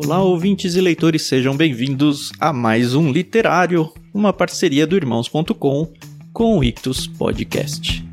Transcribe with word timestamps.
Olá, 0.00 0.22
ouvintes 0.22 0.76
e 0.76 0.80
leitores, 0.80 1.22
sejam 1.22 1.56
bem-vindos 1.56 2.30
a 2.38 2.52
mais 2.52 2.94
um 2.94 3.10
Literário, 3.10 3.92
uma 4.14 4.32
parceria 4.32 4.86
do 4.86 4.94
Irmãos.com 4.94 5.92
com 6.32 6.56
o 6.56 6.62
Ictus 6.62 7.08
Podcast. 7.08 8.06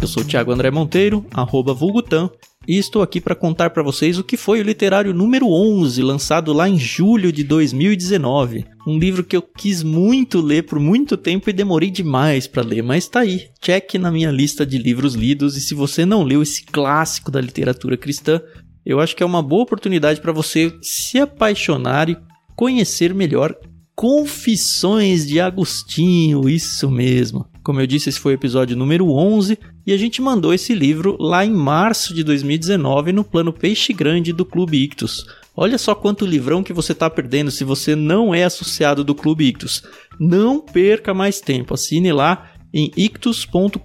Eu 0.00 0.08
sou 0.08 0.22
o 0.22 0.26
Thiago 0.26 0.52
André 0.52 0.70
Monteiro, 0.70 1.26
arroba 1.34 1.74
Vulgutan, 1.74 2.30
e 2.66 2.78
estou 2.78 3.02
aqui 3.02 3.20
para 3.20 3.34
contar 3.34 3.70
para 3.70 3.82
vocês 3.82 4.18
o 4.18 4.24
que 4.24 4.36
foi 4.36 4.60
o 4.60 4.64
literário 4.64 5.12
número 5.12 5.48
11, 5.48 6.02
lançado 6.02 6.52
lá 6.52 6.68
em 6.68 6.78
julho 6.78 7.32
de 7.32 7.44
2019. 7.44 8.64
Um 8.86 8.98
livro 8.98 9.24
que 9.24 9.36
eu 9.36 9.42
quis 9.42 9.82
muito 9.82 10.40
ler 10.40 10.62
por 10.62 10.78
muito 10.78 11.16
tempo 11.16 11.48
e 11.48 11.52
demorei 11.52 11.90
demais 11.90 12.46
para 12.46 12.62
ler, 12.62 12.82
mas 12.82 13.08
tá 13.08 13.20
aí. 13.20 13.48
Check 13.60 13.94
na 13.94 14.10
minha 14.10 14.30
lista 14.30 14.64
de 14.64 14.78
livros 14.78 15.14
lidos 15.14 15.56
e 15.56 15.60
se 15.60 15.74
você 15.74 16.04
não 16.04 16.22
leu 16.22 16.42
esse 16.42 16.64
clássico 16.64 17.30
da 17.30 17.40
literatura 17.40 17.96
cristã, 17.96 18.40
eu 18.84 19.00
acho 19.00 19.14
que 19.16 19.22
é 19.22 19.26
uma 19.26 19.42
boa 19.42 19.62
oportunidade 19.62 20.20
para 20.20 20.32
você 20.32 20.72
se 20.82 21.18
apaixonar 21.18 22.08
e 22.08 22.16
conhecer 22.56 23.14
melhor 23.14 23.54
Confissões 23.96 25.24
de 25.24 25.38
Agostinho, 25.40 26.48
isso 26.48 26.90
mesmo. 26.90 27.46
Como 27.62 27.80
eu 27.80 27.86
disse, 27.86 28.08
esse 28.08 28.18
foi 28.18 28.32
o 28.32 28.34
episódio 28.34 28.76
número 28.76 29.08
11 29.08 29.56
e 29.86 29.92
a 29.92 29.96
gente 29.96 30.22
mandou 30.22 30.54
esse 30.54 30.74
livro 30.74 31.16
lá 31.20 31.44
em 31.44 31.50
março 31.50 32.14
de 32.14 32.24
2019 32.24 33.12
no 33.12 33.24
plano 33.24 33.52
Peixe 33.52 33.92
Grande 33.92 34.32
do 34.32 34.44
Clube 34.44 34.82
Ictus. 34.82 35.26
Olha 35.56 35.78
só 35.78 35.94
quanto 35.94 36.26
livrão 36.26 36.62
que 36.62 36.72
você 36.72 36.92
está 36.92 37.08
perdendo 37.08 37.50
se 37.50 37.62
você 37.64 37.94
não 37.94 38.34
é 38.34 38.44
associado 38.44 39.04
do 39.04 39.14
Clube 39.14 39.46
Ictus. 39.46 39.82
Não 40.18 40.60
perca 40.60 41.14
mais 41.14 41.40
tempo, 41.40 41.74
assine 41.74 42.12
lá 42.12 42.50
em 42.72 42.90
ictus.com.br 42.96 43.78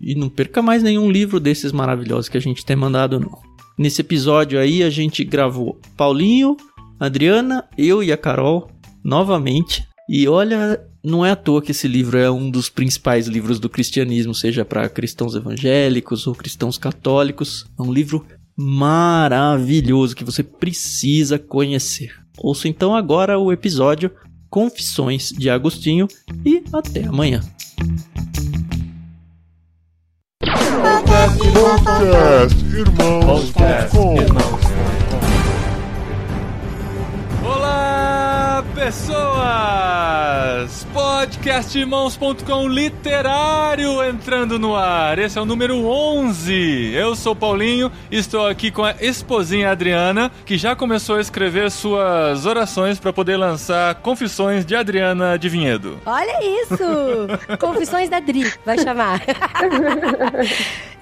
e 0.00 0.14
não 0.14 0.28
perca 0.28 0.60
mais 0.60 0.82
nenhum 0.82 1.10
livro 1.10 1.40
desses 1.40 1.72
maravilhosos 1.72 2.28
que 2.28 2.36
a 2.36 2.40
gente 2.40 2.66
tem 2.66 2.76
mandado 2.76 3.18
não. 3.18 3.38
Nesse 3.78 4.02
episódio 4.02 4.60
aí 4.60 4.82
a 4.82 4.90
gente 4.90 5.24
gravou 5.24 5.80
Paulinho, 5.96 6.54
Adriana, 6.98 7.66
eu 7.78 8.02
e 8.02 8.12
a 8.12 8.16
Carol 8.16 8.70
novamente. 9.02 9.88
E 10.06 10.28
olha, 10.28 10.78
não 11.02 11.24
é 11.24 11.30
à 11.30 11.36
toa 11.36 11.62
que 11.62 11.70
esse 11.70 11.88
livro 11.88 12.18
é 12.18 12.30
um 12.30 12.50
dos 12.50 12.68
principais 12.68 13.26
livros 13.26 13.58
do 13.58 13.68
cristianismo, 13.68 14.34
seja 14.34 14.64
para 14.64 14.88
cristãos 14.88 15.34
evangélicos 15.34 16.26
ou 16.26 16.34
cristãos 16.34 16.76
católicos. 16.76 17.66
É 17.78 17.82
um 17.82 17.92
livro 17.92 18.24
maravilhoso 18.56 20.14
que 20.14 20.24
você 20.24 20.42
precisa 20.42 21.38
conhecer. 21.38 22.14
Ouça 22.38 22.68
então 22.68 22.94
agora 22.94 23.38
o 23.38 23.52
episódio 23.52 24.10
Confissões 24.50 25.30
de 25.30 25.48
Agostinho 25.48 26.06
e 26.44 26.62
até 26.72 27.04
amanhã. 27.04 27.40
Podcast 33.24 33.70
Olá, 37.42 38.64
pessoas! 38.74 40.10
Podcastirmãos.com 40.92 42.66
literário 42.66 44.02
entrando 44.02 44.58
no 44.58 44.74
ar. 44.74 45.20
Esse 45.20 45.38
é 45.38 45.40
o 45.40 45.44
número 45.44 45.86
11. 45.86 46.92
Eu 46.94 47.14
sou 47.14 47.34
Paulinho, 47.36 47.92
estou 48.10 48.44
aqui 48.46 48.72
com 48.72 48.84
a 48.84 48.94
esposinha 49.00 49.70
Adriana, 49.70 50.32
que 50.44 50.58
já 50.58 50.74
começou 50.74 51.16
a 51.16 51.20
escrever 51.20 51.70
suas 51.70 52.44
orações 52.44 52.98
para 52.98 53.12
poder 53.12 53.36
lançar 53.36 53.94
Confissões 53.96 54.66
de 54.66 54.74
Adriana 54.74 55.38
de 55.38 55.48
Vinhedo. 55.48 56.00
Olha 56.04 56.62
isso! 56.62 57.56
Confissões 57.60 58.08
da 58.08 58.18
Dri, 58.18 58.52
vai 58.66 58.78
chamar. 58.78 59.22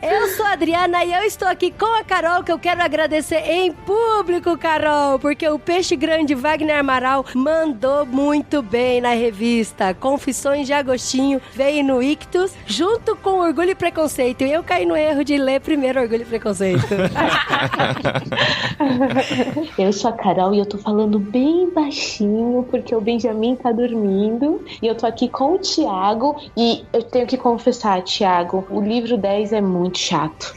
Eu 0.00 0.28
sou 0.28 0.46
a 0.46 0.52
Adriana 0.52 1.04
e 1.04 1.12
eu 1.12 1.22
estou 1.22 1.48
aqui 1.48 1.72
com 1.72 1.92
a 1.98 2.04
Carol, 2.04 2.44
que 2.44 2.52
eu 2.52 2.58
quero 2.58 2.80
agradecer 2.80 3.42
em 3.50 3.72
público, 3.72 4.56
Carol, 4.56 5.18
porque 5.18 5.48
o 5.48 5.58
peixe 5.58 5.96
grande 5.96 6.36
Wagner 6.36 6.78
Amaral 6.78 7.24
mandou 7.34 8.06
muito 8.06 8.62
bem 8.62 9.00
na 9.00 9.10
revista 9.14 9.77
Confissões 9.94 10.66
de 10.66 10.72
Agostinho, 10.72 11.40
veio 11.52 11.84
no 11.84 12.02
Ictus, 12.02 12.52
junto 12.66 13.16
com 13.16 13.40
Orgulho 13.40 13.70
e 13.70 13.74
Preconceito. 13.74 14.42
E 14.42 14.52
eu 14.52 14.62
caí 14.62 14.84
no 14.84 14.96
erro 14.96 15.24
de 15.24 15.36
ler 15.36 15.60
primeiro 15.60 16.00
Orgulho 16.00 16.22
e 16.22 16.24
Preconceito. 16.24 16.86
eu 19.78 19.92
sou 19.92 20.10
a 20.10 20.12
Carol 20.12 20.54
e 20.54 20.58
eu 20.58 20.66
tô 20.66 20.78
falando 20.78 21.18
bem 21.18 21.70
baixinho, 21.70 22.66
porque 22.70 22.94
o 22.94 23.00
Benjamin 23.00 23.56
tá 23.56 23.72
dormindo. 23.72 24.64
E 24.82 24.86
eu 24.86 24.94
tô 24.94 25.06
aqui 25.06 25.28
com 25.28 25.54
o 25.54 25.58
Tiago. 25.58 26.36
E 26.56 26.84
eu 26.92 27.02
tenho 27.02 27.26
que 27.26 27.36
confessar, 27.36 28.02
Tiago, 28.02 28.66
o 28.70 28.80
livro 28.80 29.16
10 29.16 29.52
é 29.52 29.60
muito 29.60 29.98
chato. 29.98 30.54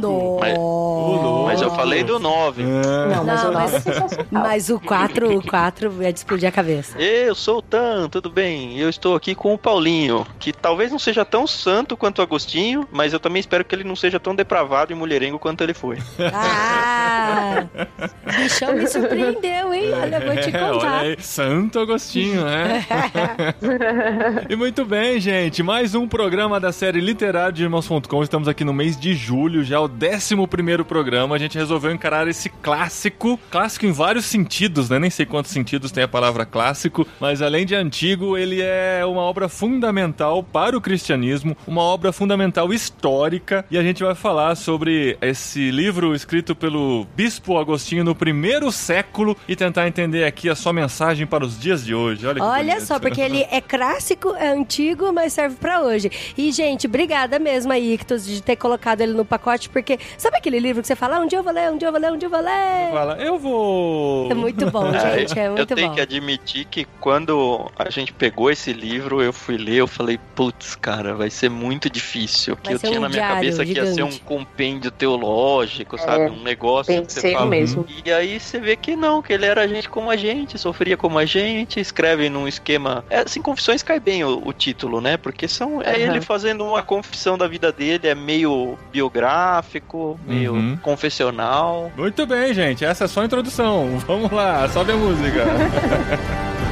louco. 0.00 0.40
Mas, 0.40 0.58
mas, 1.44 1.62
eu 1.62 1.70
falei 1.70 2.02
do 2.02 2.18
9. 2.18 2.62
É. 2.62 3.14
Não, 3.14 3.24
mas 3.24 3.42
Não, 3.42 3.50
o 3.50 3.52
9 3.52 3.54
mas, 3.54 3.86
é 3.86 4.26
Mas 4.30 4.70
o 4.70 4.80
4, 4.80 5.38
o 5.38 5.46
4 5.46 6.02
é 6.02 6.12
de 6.12 6.18
explodir 6.18 6.48
a 6.48 6.52
cabeça. 6.52 6.98
Eu 6.98 7.34
sou 7.34 7.58
o 7.58 7.62
Tan, 7.62 8.08
tudo 8.08 8.30
bem? 8.30 8.63
Eu 8.72 8.88
estou 8.88 9.14
aqui 9.14 9.34
com 9.34 9.52
o 9.54 9.58
Paulinho, 9.58 10.26
que 10.38 10.52
talvez 10.52 10.90
não 10.90 10.98
seja 10.98 11.24
tão 11.24 11.46
santo 11.46 11.96
quanto 11.96 12.18
o 12.18 12.22
Agostinho, 12.22 12.88
mas 12.90 13.12
eu 13.12 13.20
também 13.20 13.40
espero 13.40 13.64
que 13.64 13.74
ele 13.74 13.84
não 13.84 13.96
seja 13.96 14.18
tão 14.18 14.34
depravado 14.34 14.92
e 14.92 14.94
mulherengo 14.94 15.38
quanto 15.38 15.62
ele 15.62 15.74
foi. 15.74 15.98
Ah! 16.32 17.66
bichão 18.36 18.74
me 18.74 18.86
surpreendeu, 18.86 19.72
hein? 19.72 19.92
Olha, 19.92 20.20
vou 20.20 20.36
te 20.36 20.50
contar. 20.52 21.00
Aí, 21.00 21.16
santo 21.20 21.78
Agostinho, 21.78 22.44
né? 22.44 22.84
e 24.48 24.56
muito 24.56 24.84
bem, 24.84 25.20
gente. 25.20 25.62
Mais 25.62 25.94
um 25.94 26.06
programa 26.06 26.58
da 26.58 26.72
série 26.72 27.00
Literário 27.00 27.52
de 27.52 27.62
Irmãos.com. 27.62 28.22
Estamos 28.22 28.48
aqui 28.48 28.64
no 28.64 28.72
mês 28.72 28.98
de 28.98 29.14
julho, 29.14 29.64
já 29.64 29.80
o 29.80 29.84
11 29.84 30.84
programa. 30.86 31.36
A 31.36 31.38
gente 31.38 31.56
resolveu 31.58 31.92
encarar 31.92 32.28
esse 32.28 32.48
clássico, 32.48 33.38
clássico 33.50 33.86
em 33.86 33.92
vários 33.92 34.24
sentidos, 34.26 34.90
né? 34.90 34.98
Nem 34.98 35.10
sei 35.10 35.26
quantos 35.26 35.50
sentidos 35.50 35.90
tem 35.90 36.04
a 36.04 36.08
palavra 36.08 36.44
clássico, 36.44 37.06
mas 37.20 37.42
além 37.42 37.66
de 37.66 37.74
antigo, 37.74 38.36
ele 38.36 38.53
é 38.62 39.04
uma 39.04 39.22
obra 39.22 39.48
fundamental 39.48 40.42
para 40.42 40.76
o 40.76 40.80
cristianismo, 40.80 41.56
uma 41.66 41.82
obra 41.82 42.12
fundamental 42.12 42.72
histórica. 42.72 43.64
E 43.70 43.78
a 43.78 43.82
gente 43.82 44.02
vai 44.02 44.14
falar 44.14 44.54
sobre 44.54 45.16
esse 45.20 45.70
livro 45.70 46.14
escrito 46.14 46.54
pelo 46.54 47.06
Bispo 47.14 47.58
Agostinho 47.58 48.04
no 48.04 48.14
primeiro 48.14 48.70
século 48.70 49.36
e 49.48 49.56
tentar 49.56 49.86
entender 49.86 50.24
aqui 50.24 50.48
a 50.48 50.54
sua 50.54 50.72
mensagem 50.72 51.26
para 51.26 51.44
os 51.44 51.58
dias 51.58 51.84
de 51.84 51.94
hoje. 51.94 52.26
Olha, 52.26 52.42
Olha 52.42 52.80
só, 52.80 52.98
porque 52.98 53.20
ele 53.20 53.46
é 53.50 53.60
clássico, 53.60 54.34
é 54.34 54.48
antigo, 54.48 55.12
mas 55.12 55.32
serve 55.32 55.56
para 55.56 55.82
hoje. 55.82 56.10
E, 56.36 56.50
gente, 56.52 56.86
obrigada 56.86 57.38
mesmo 57.38 57.72
aí, 57.72 57.94
Ictus, 57.94 58.24
de 58.24 58.42
ter 58.42 58.56
colocado 58.56 59.00
ele 59.00 59.12
no 59.12 59.24
pacote, 59.24 59.68
porque 59.68 59.98
sabe 60.16 60.36
aquele 60.36 60.58
livro 60.58 60.82
que 60.82 60.88
você 60.88 60.96
fala, 60.96 61.16
ah, 61.16 61.20
um 61.20 61.26
dia 61.26 61.38
eu 61.38 61.42
vou 61.42 61.52
ler, 61.52 61.70
um 61.70 61.78
dia 61.78 61.88
eu 61.88 61.92
vou 61.92 62.00
ler, 62.00 62.12
um 62.12 62.16
dia 62.16 62.26
eu 62.26 62.30
vou 62.30 62.40
ler? 62.40 62.90
Fala, 62.92 63.16
eu 63.18 63.38
vou. 63.38 64.30
É 64.30 64.34
muito 64.34 64.70
bom, 64.70 64.88
é, 64.94 65.18
gente, 65.18 65.38
é 65.38 65.48
muito 65.48 65.56
bom. 65.56 65.60
Eu 65.60 65.66
tenho 65.66 65.88
bom. 65.88 65.94
que 65.94 66.00
admitir 66.00 66.64
que 66.66 66.86
quando 67.00 67.70
a 67.78 67.90
gente 67.90 68.12
pegou 68.12 68.43
esse 68.50 68.72
livro, 68.72 69.22
eu 69.22 69.32
fui 69.32 69.56
ler, 69.56 69.76
eu 69.76 69.86
falei, 69.86 70.18
putz, 70.34 70.74
cara, 70.74 71.14
vai 71.14 71.30
ser 71.30 71.48
muito 71.48 71.88
difícil. 71.88 72.56
Que 72.56 72.74
eu 72.74 72.78
tinha 72.78 72.98
um 72.98 73.02
na 73.02 73.08
minha 73.08 73.28
cabeça 73.28 73.64
gigante. 73.64 73.80
que 73.80 73.86
ia 73.86 73.94
ser 73.94 74.02
um 74.02 74.18
compêndio 74.18 74.90
teológico, 74.90 75.98
sabe? 75.98 76.24
É, 76.24 76.30
um 76.30 76.42
negócio 76.42 77.04
que 77.04 77.12
você 77.12 77.32
fala. 77.32 77.46
mesmo. 77.46 77.86
E 78.04 78.12
aí 78.12 78.38
você 78.38 78.58
vê 78.58 78.76
que 78.76 78.96
não, 78.96 79.22
que 79.22 79.32
ele 79.32 79.46
era 79.46 79.66
gente 79.68 79.88
como 79.88 80.10
a 80.10 80.16
gente, 80.16 80.58
sofria 80.58 80.96
como 80.96 81.18
a 81.18 81.24
gente, 81.24 81.80
escreve 81.80 82.28
num 82.28 82.48
esquema. 82.48 83.04
É, 83.10 83.20
assim, 83.20 83.40
confissões 83.40 83.82
cai 83.82 84.00
bem 84.00 84.24
o, 84.24 84.46
o 84.46 84.52
título, 84.52 85.00
né? 85.00 85.16
Porque 85.16 85.46
são 85.46 85.82
é 85.82 85.92
uhum. 85.92 86.00
ele 86.00 86.20
fazendo 86.20 86.64
uma 86.64 86.82
confissão 86.82 87.36
da 87.36 87.46
vida 87.46 87.72
dele, 87.72 88.08
é 88.08 88.14
meio 88.14 88.78
biográfico, 88.92 90.18
meio 90.26 90.54
uhum. 90.54 90.76
confessional. 90.78 91.92
Muito 91.96 92.26
bem, 92.26 92.52
gente. 92.54 92.84
Essa 92.84 93.04
é 93.04 93.08
só 93.08 93.22
a 93.22 93.24
introdução. 93.24 93.98
Vamos 94.06 94.30
lá, 94.30 94.68
sobe 94.68 94.92
a 94.92 94.96
música. 94.96 95.44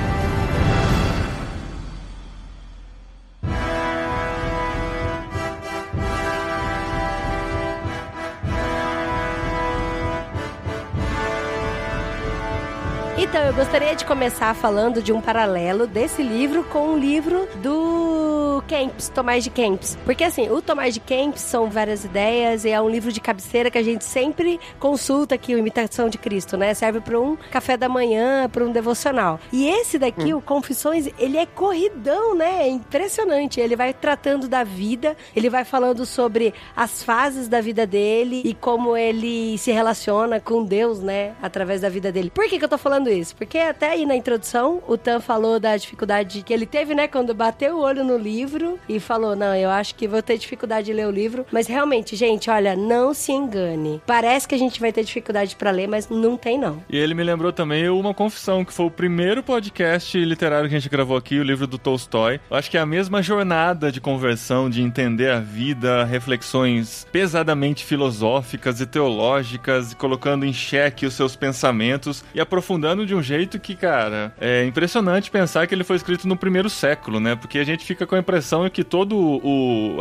Então, 13.33 13.47
eu 13.47 13.55
gostaria 13.55 13.97
de 13.97 14.05
começar 14.05 14.55
falando 14.55 15.03
de 15.03 15.11
um 15.11 15.19
paralelo 15.19 15.87
desse 15.87 16.23
livro 16.23 16.63
com 16.65 16.93
o 16.93 16.99
livro 16.99 17.49
do 17.63 18.63
Kempis, 18.69 19.09
Tomás 19.09 19.43
de 19.43 19.49
Kempis. 19.49 19.97
Porque 20.05 20.23
assim, 20.23 20.51
o 20.51 20.61
Tomás 20.61 20.93
de 20.93 21.01
Kempis 21.01 21.41
são 21.41 21.71
várias 21.71 22.05
ideias 22.05 22.67
e 22.67 22.69
é 22.69 22.79
um 22.79 22.91
livro 22.91 23.11
de 23.11 23.23
cabeceira 23.23 23.71
que 23.71 23.79
a 23.79 23.83
gente 23.83 24.05
sempre 24.05 24.61
consulta 24.79 25.35
aqui, 25.35 25.55
o 25.55 25.59
Imitação 25.59 26.11
de 26.11 26.19
Cristo, 26.19 26.59
né? 26.59 26.75
Serve 26.75 27.01
para 27.01 27.19
um 27.19 27.35
café 27.51 27.75
da 27.75 27.89
manhã, 27.89 28.51
para 28.51 28.65
um 28.65 28.71
devocional. 28.71 29.41
E 29.51 29.67
esse 29.67 29.99
daqui, 29.99 30.35
hum. 30.35 30.37
o 30.39 30.43
Confissões, 30.43 31.09
ele 31.19 31.39
é 31.39 31.47
corridão, 31.47 32.35
né? 32.35 32.65
É 32.65 32.69
impressionante. 32.69 33.61
Ele 33.61 33.77
vai 33.77 33.95
tratando 33.95 34.47
da 34.47 34.63
vida, 34.63 35.17
ele 35.35 35.49
vai 35.49 35.65
falando 35.65 36.05
sobre 36.05 36.53
as 36.77 37.03
fases 37.03 37.49
da 37.49 37.63
vida 37.63 37.87
dele 37.87 38.43
e 38.45 38.53
como 38.53 38.95
ele 38.95 39.57
se 39.57 39.73
relaciona 39.73 40.39
com 40.39 40.65
Deus, 40.65 41.01
né? 41.01 41.33
Através 41.41 41.81
da 41.81 41.89
vida 41.89 42.13
dele. 42.13 42.31
Por 42.31 42.47
que, 42.47 42.59
que 42.59 42.65
eu 42.65 42.69
tô 42.69 42.77
falando 42.77 43.09
isso, 43.09 43.22
porque 43.31 43.59
até 43.59 43.91
aí 43.91 44.07
na 44.07 44.17
introdução 44.17 44.83
o 44.89 44.97
Tan 44.97 45.21
falou 45.21 45.61
da 45.61 45.77
dificuldade 45.77 46.43
que 46.43 46.53
ele 46.53 46.65
teve, 46.65 46.95
né, 46.95 47.07
quando 47.07 47.35
bateu 47.35 47.77
o 47.77 47.83
olho 47.83 48.03
no 48.03 48.17
livro 48.17 48.79
e 48.89 48.99
falou: 48.99 49.37
Não, 49.37 49.55
eu 49.55 49.69
acho 49.69 49.95
que 49.95 50.09
vou 50.09 50.23
ter 50.23 50.39
dificuldade 50.39 50.87
de 50.87 50.93
ler 50.95 51.07
o 51.07 51.11
livro. 51.11 51.45
Mas 51.53 51.67
realmente, 51.67 52.17
gente, 52.17 52.49
olha, 52.49 52.75
não 52.75 53.13
se 53.13 53.33
engane. 53.33 54.01
Parece 54.07 54.49
que 54.49 54.55
a 54.55 54.59
gente 54.59 54.81
vai 54.81 54.93
ter 54.93 55.05
dificuldade 55.05 55.55
para 55.57 55.71
ler, 55.71 55.87
mas 55.87 56.09
não 56.09 56.37
tem, 56.37 56.59
não. 56.59 56.83
E 56.89 56.97
ele 56.97 57.13
me 57.13 57.23
lembrou 57.23 57.53
também 57.53 57.89
uma 57.89 58.15
confissão, 58.15 58.65
que 58.65 58.73
foi 58.73 58.87
o 58.87 58.91
primeiro 58.91 59.43
podcast 59.43 60.19
literário 60.19 60.69
que 60.69 60.75
a 60.75 60.79
gente 60.79 60.91
gravou 60.91 61.17
aqui, 61.17 61.39
o 61.39 61.43
livro 61.43 61.67
do 61.67 61.77
Tolstói. 61.77 62.41
Eu 62.51 62.57
acho 62.57 62.71
que 62.71 62.79
é 62.79 62.81
a 62.81 62.87
mesma 62.87 63.23
jornada 63.23 63.93
de 63.93 64.01
conversão, 64.01 64.71
de 64.71 64.81
entender 64.81 65.31
a 65.31 65.41
vida, 65.41 66.05
reflexões 66.05 67.07
pesadamente 67.13 67.85
filosóficas 67.85 68.81
e 68.81 68.87
teológicas, 68.87 69.93
colocando 69.95 70.47
em 70.47 70.53
xeque 70.53 71.05
os 71.05 71.15
seus 71.15 71.37
pensamentos 71.37 72.25
e 72.35 72.41
aprofundando 72.41 73.05
de 73.05 73.12
um 73.15 73.23
jeito 73.23 73.59
que, 73.59 73.75
cara, 73.75 74.35
é 74.41 74.65
impressionante 74.65 75.31
pensar 75.31 75.67
que 75.67 75.75
ele 75.75 75.85
foi 75.85 75.97
escrito 75.97 76.27
no 76.27 76.37
primeiro 76.37 76.69
século, 76.71 77.21
né? 77.21 77.37
Porque 77.37 77.59
a 77.59 77.65
gente 77.65 77.85
fica 77.85 78.07
com 78.07 78.15
a 78.15 78.19
impressão 78.19 78.65
de 78.65 78.71
que 78.71 78.85
toda 78.85 79.15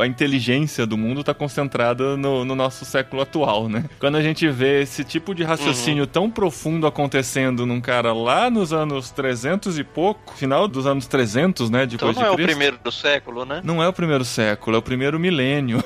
a 0.01 0.07
inteligência 0.07 0.85
do 0.85 0.97
mundo 0.97 1.21
está 1.21 1.33
concentrada 1.33 2.17
no, 2.17 2.45
no, 2.45 2.55
nosso 2.55 2.85
século 2.85 3.21
atual, 3.21 3.67
né? 3.67 3.85
Quando 3.99 4.15
a 4.15 4.21
gente 4.21 4.47
vê 4.47 4.81
esse 4.81 5.03
tipo 5.03 5.33
de 5.33 5.43
raciocínio 5.43 6.03
uhum. 6.03 6.09
tão 6.09 6.29
profundo 6.29 6.87
acontecendo 6.87 7.65
num 7.65 7.81
cara 7.81 8.13
lá 8.13 8.49
nos 8.49 8.73
anos 8.73 9.11
300 9.11 9.79
e 9.79 9.83
pouco, 9.83 10.33
final 10.35 10.67
dos 10.67 10.85
anos 10.85 11.07
300, 11.07 11.69
né? 11.69 11.85
Depois 11.85 12.15
então 12.15 12.29
não 12.29 12.35
de 12.35 12.41
é 12.41 12.43
o 12.43 12.47
primeiro 12.47 12.77
do 12.83 12.91
século, 12.91 13.45
né? 13.45 13.61
Não 13.63 13.81
é 13.81 13.87
o 13.87 13.93
primeiro 13.93 14.25
século, 14.25 14.75
é 14.75 14.79
o 14.79 14.81
primeiro 14.81 15.19
milênio. 15.19 15.83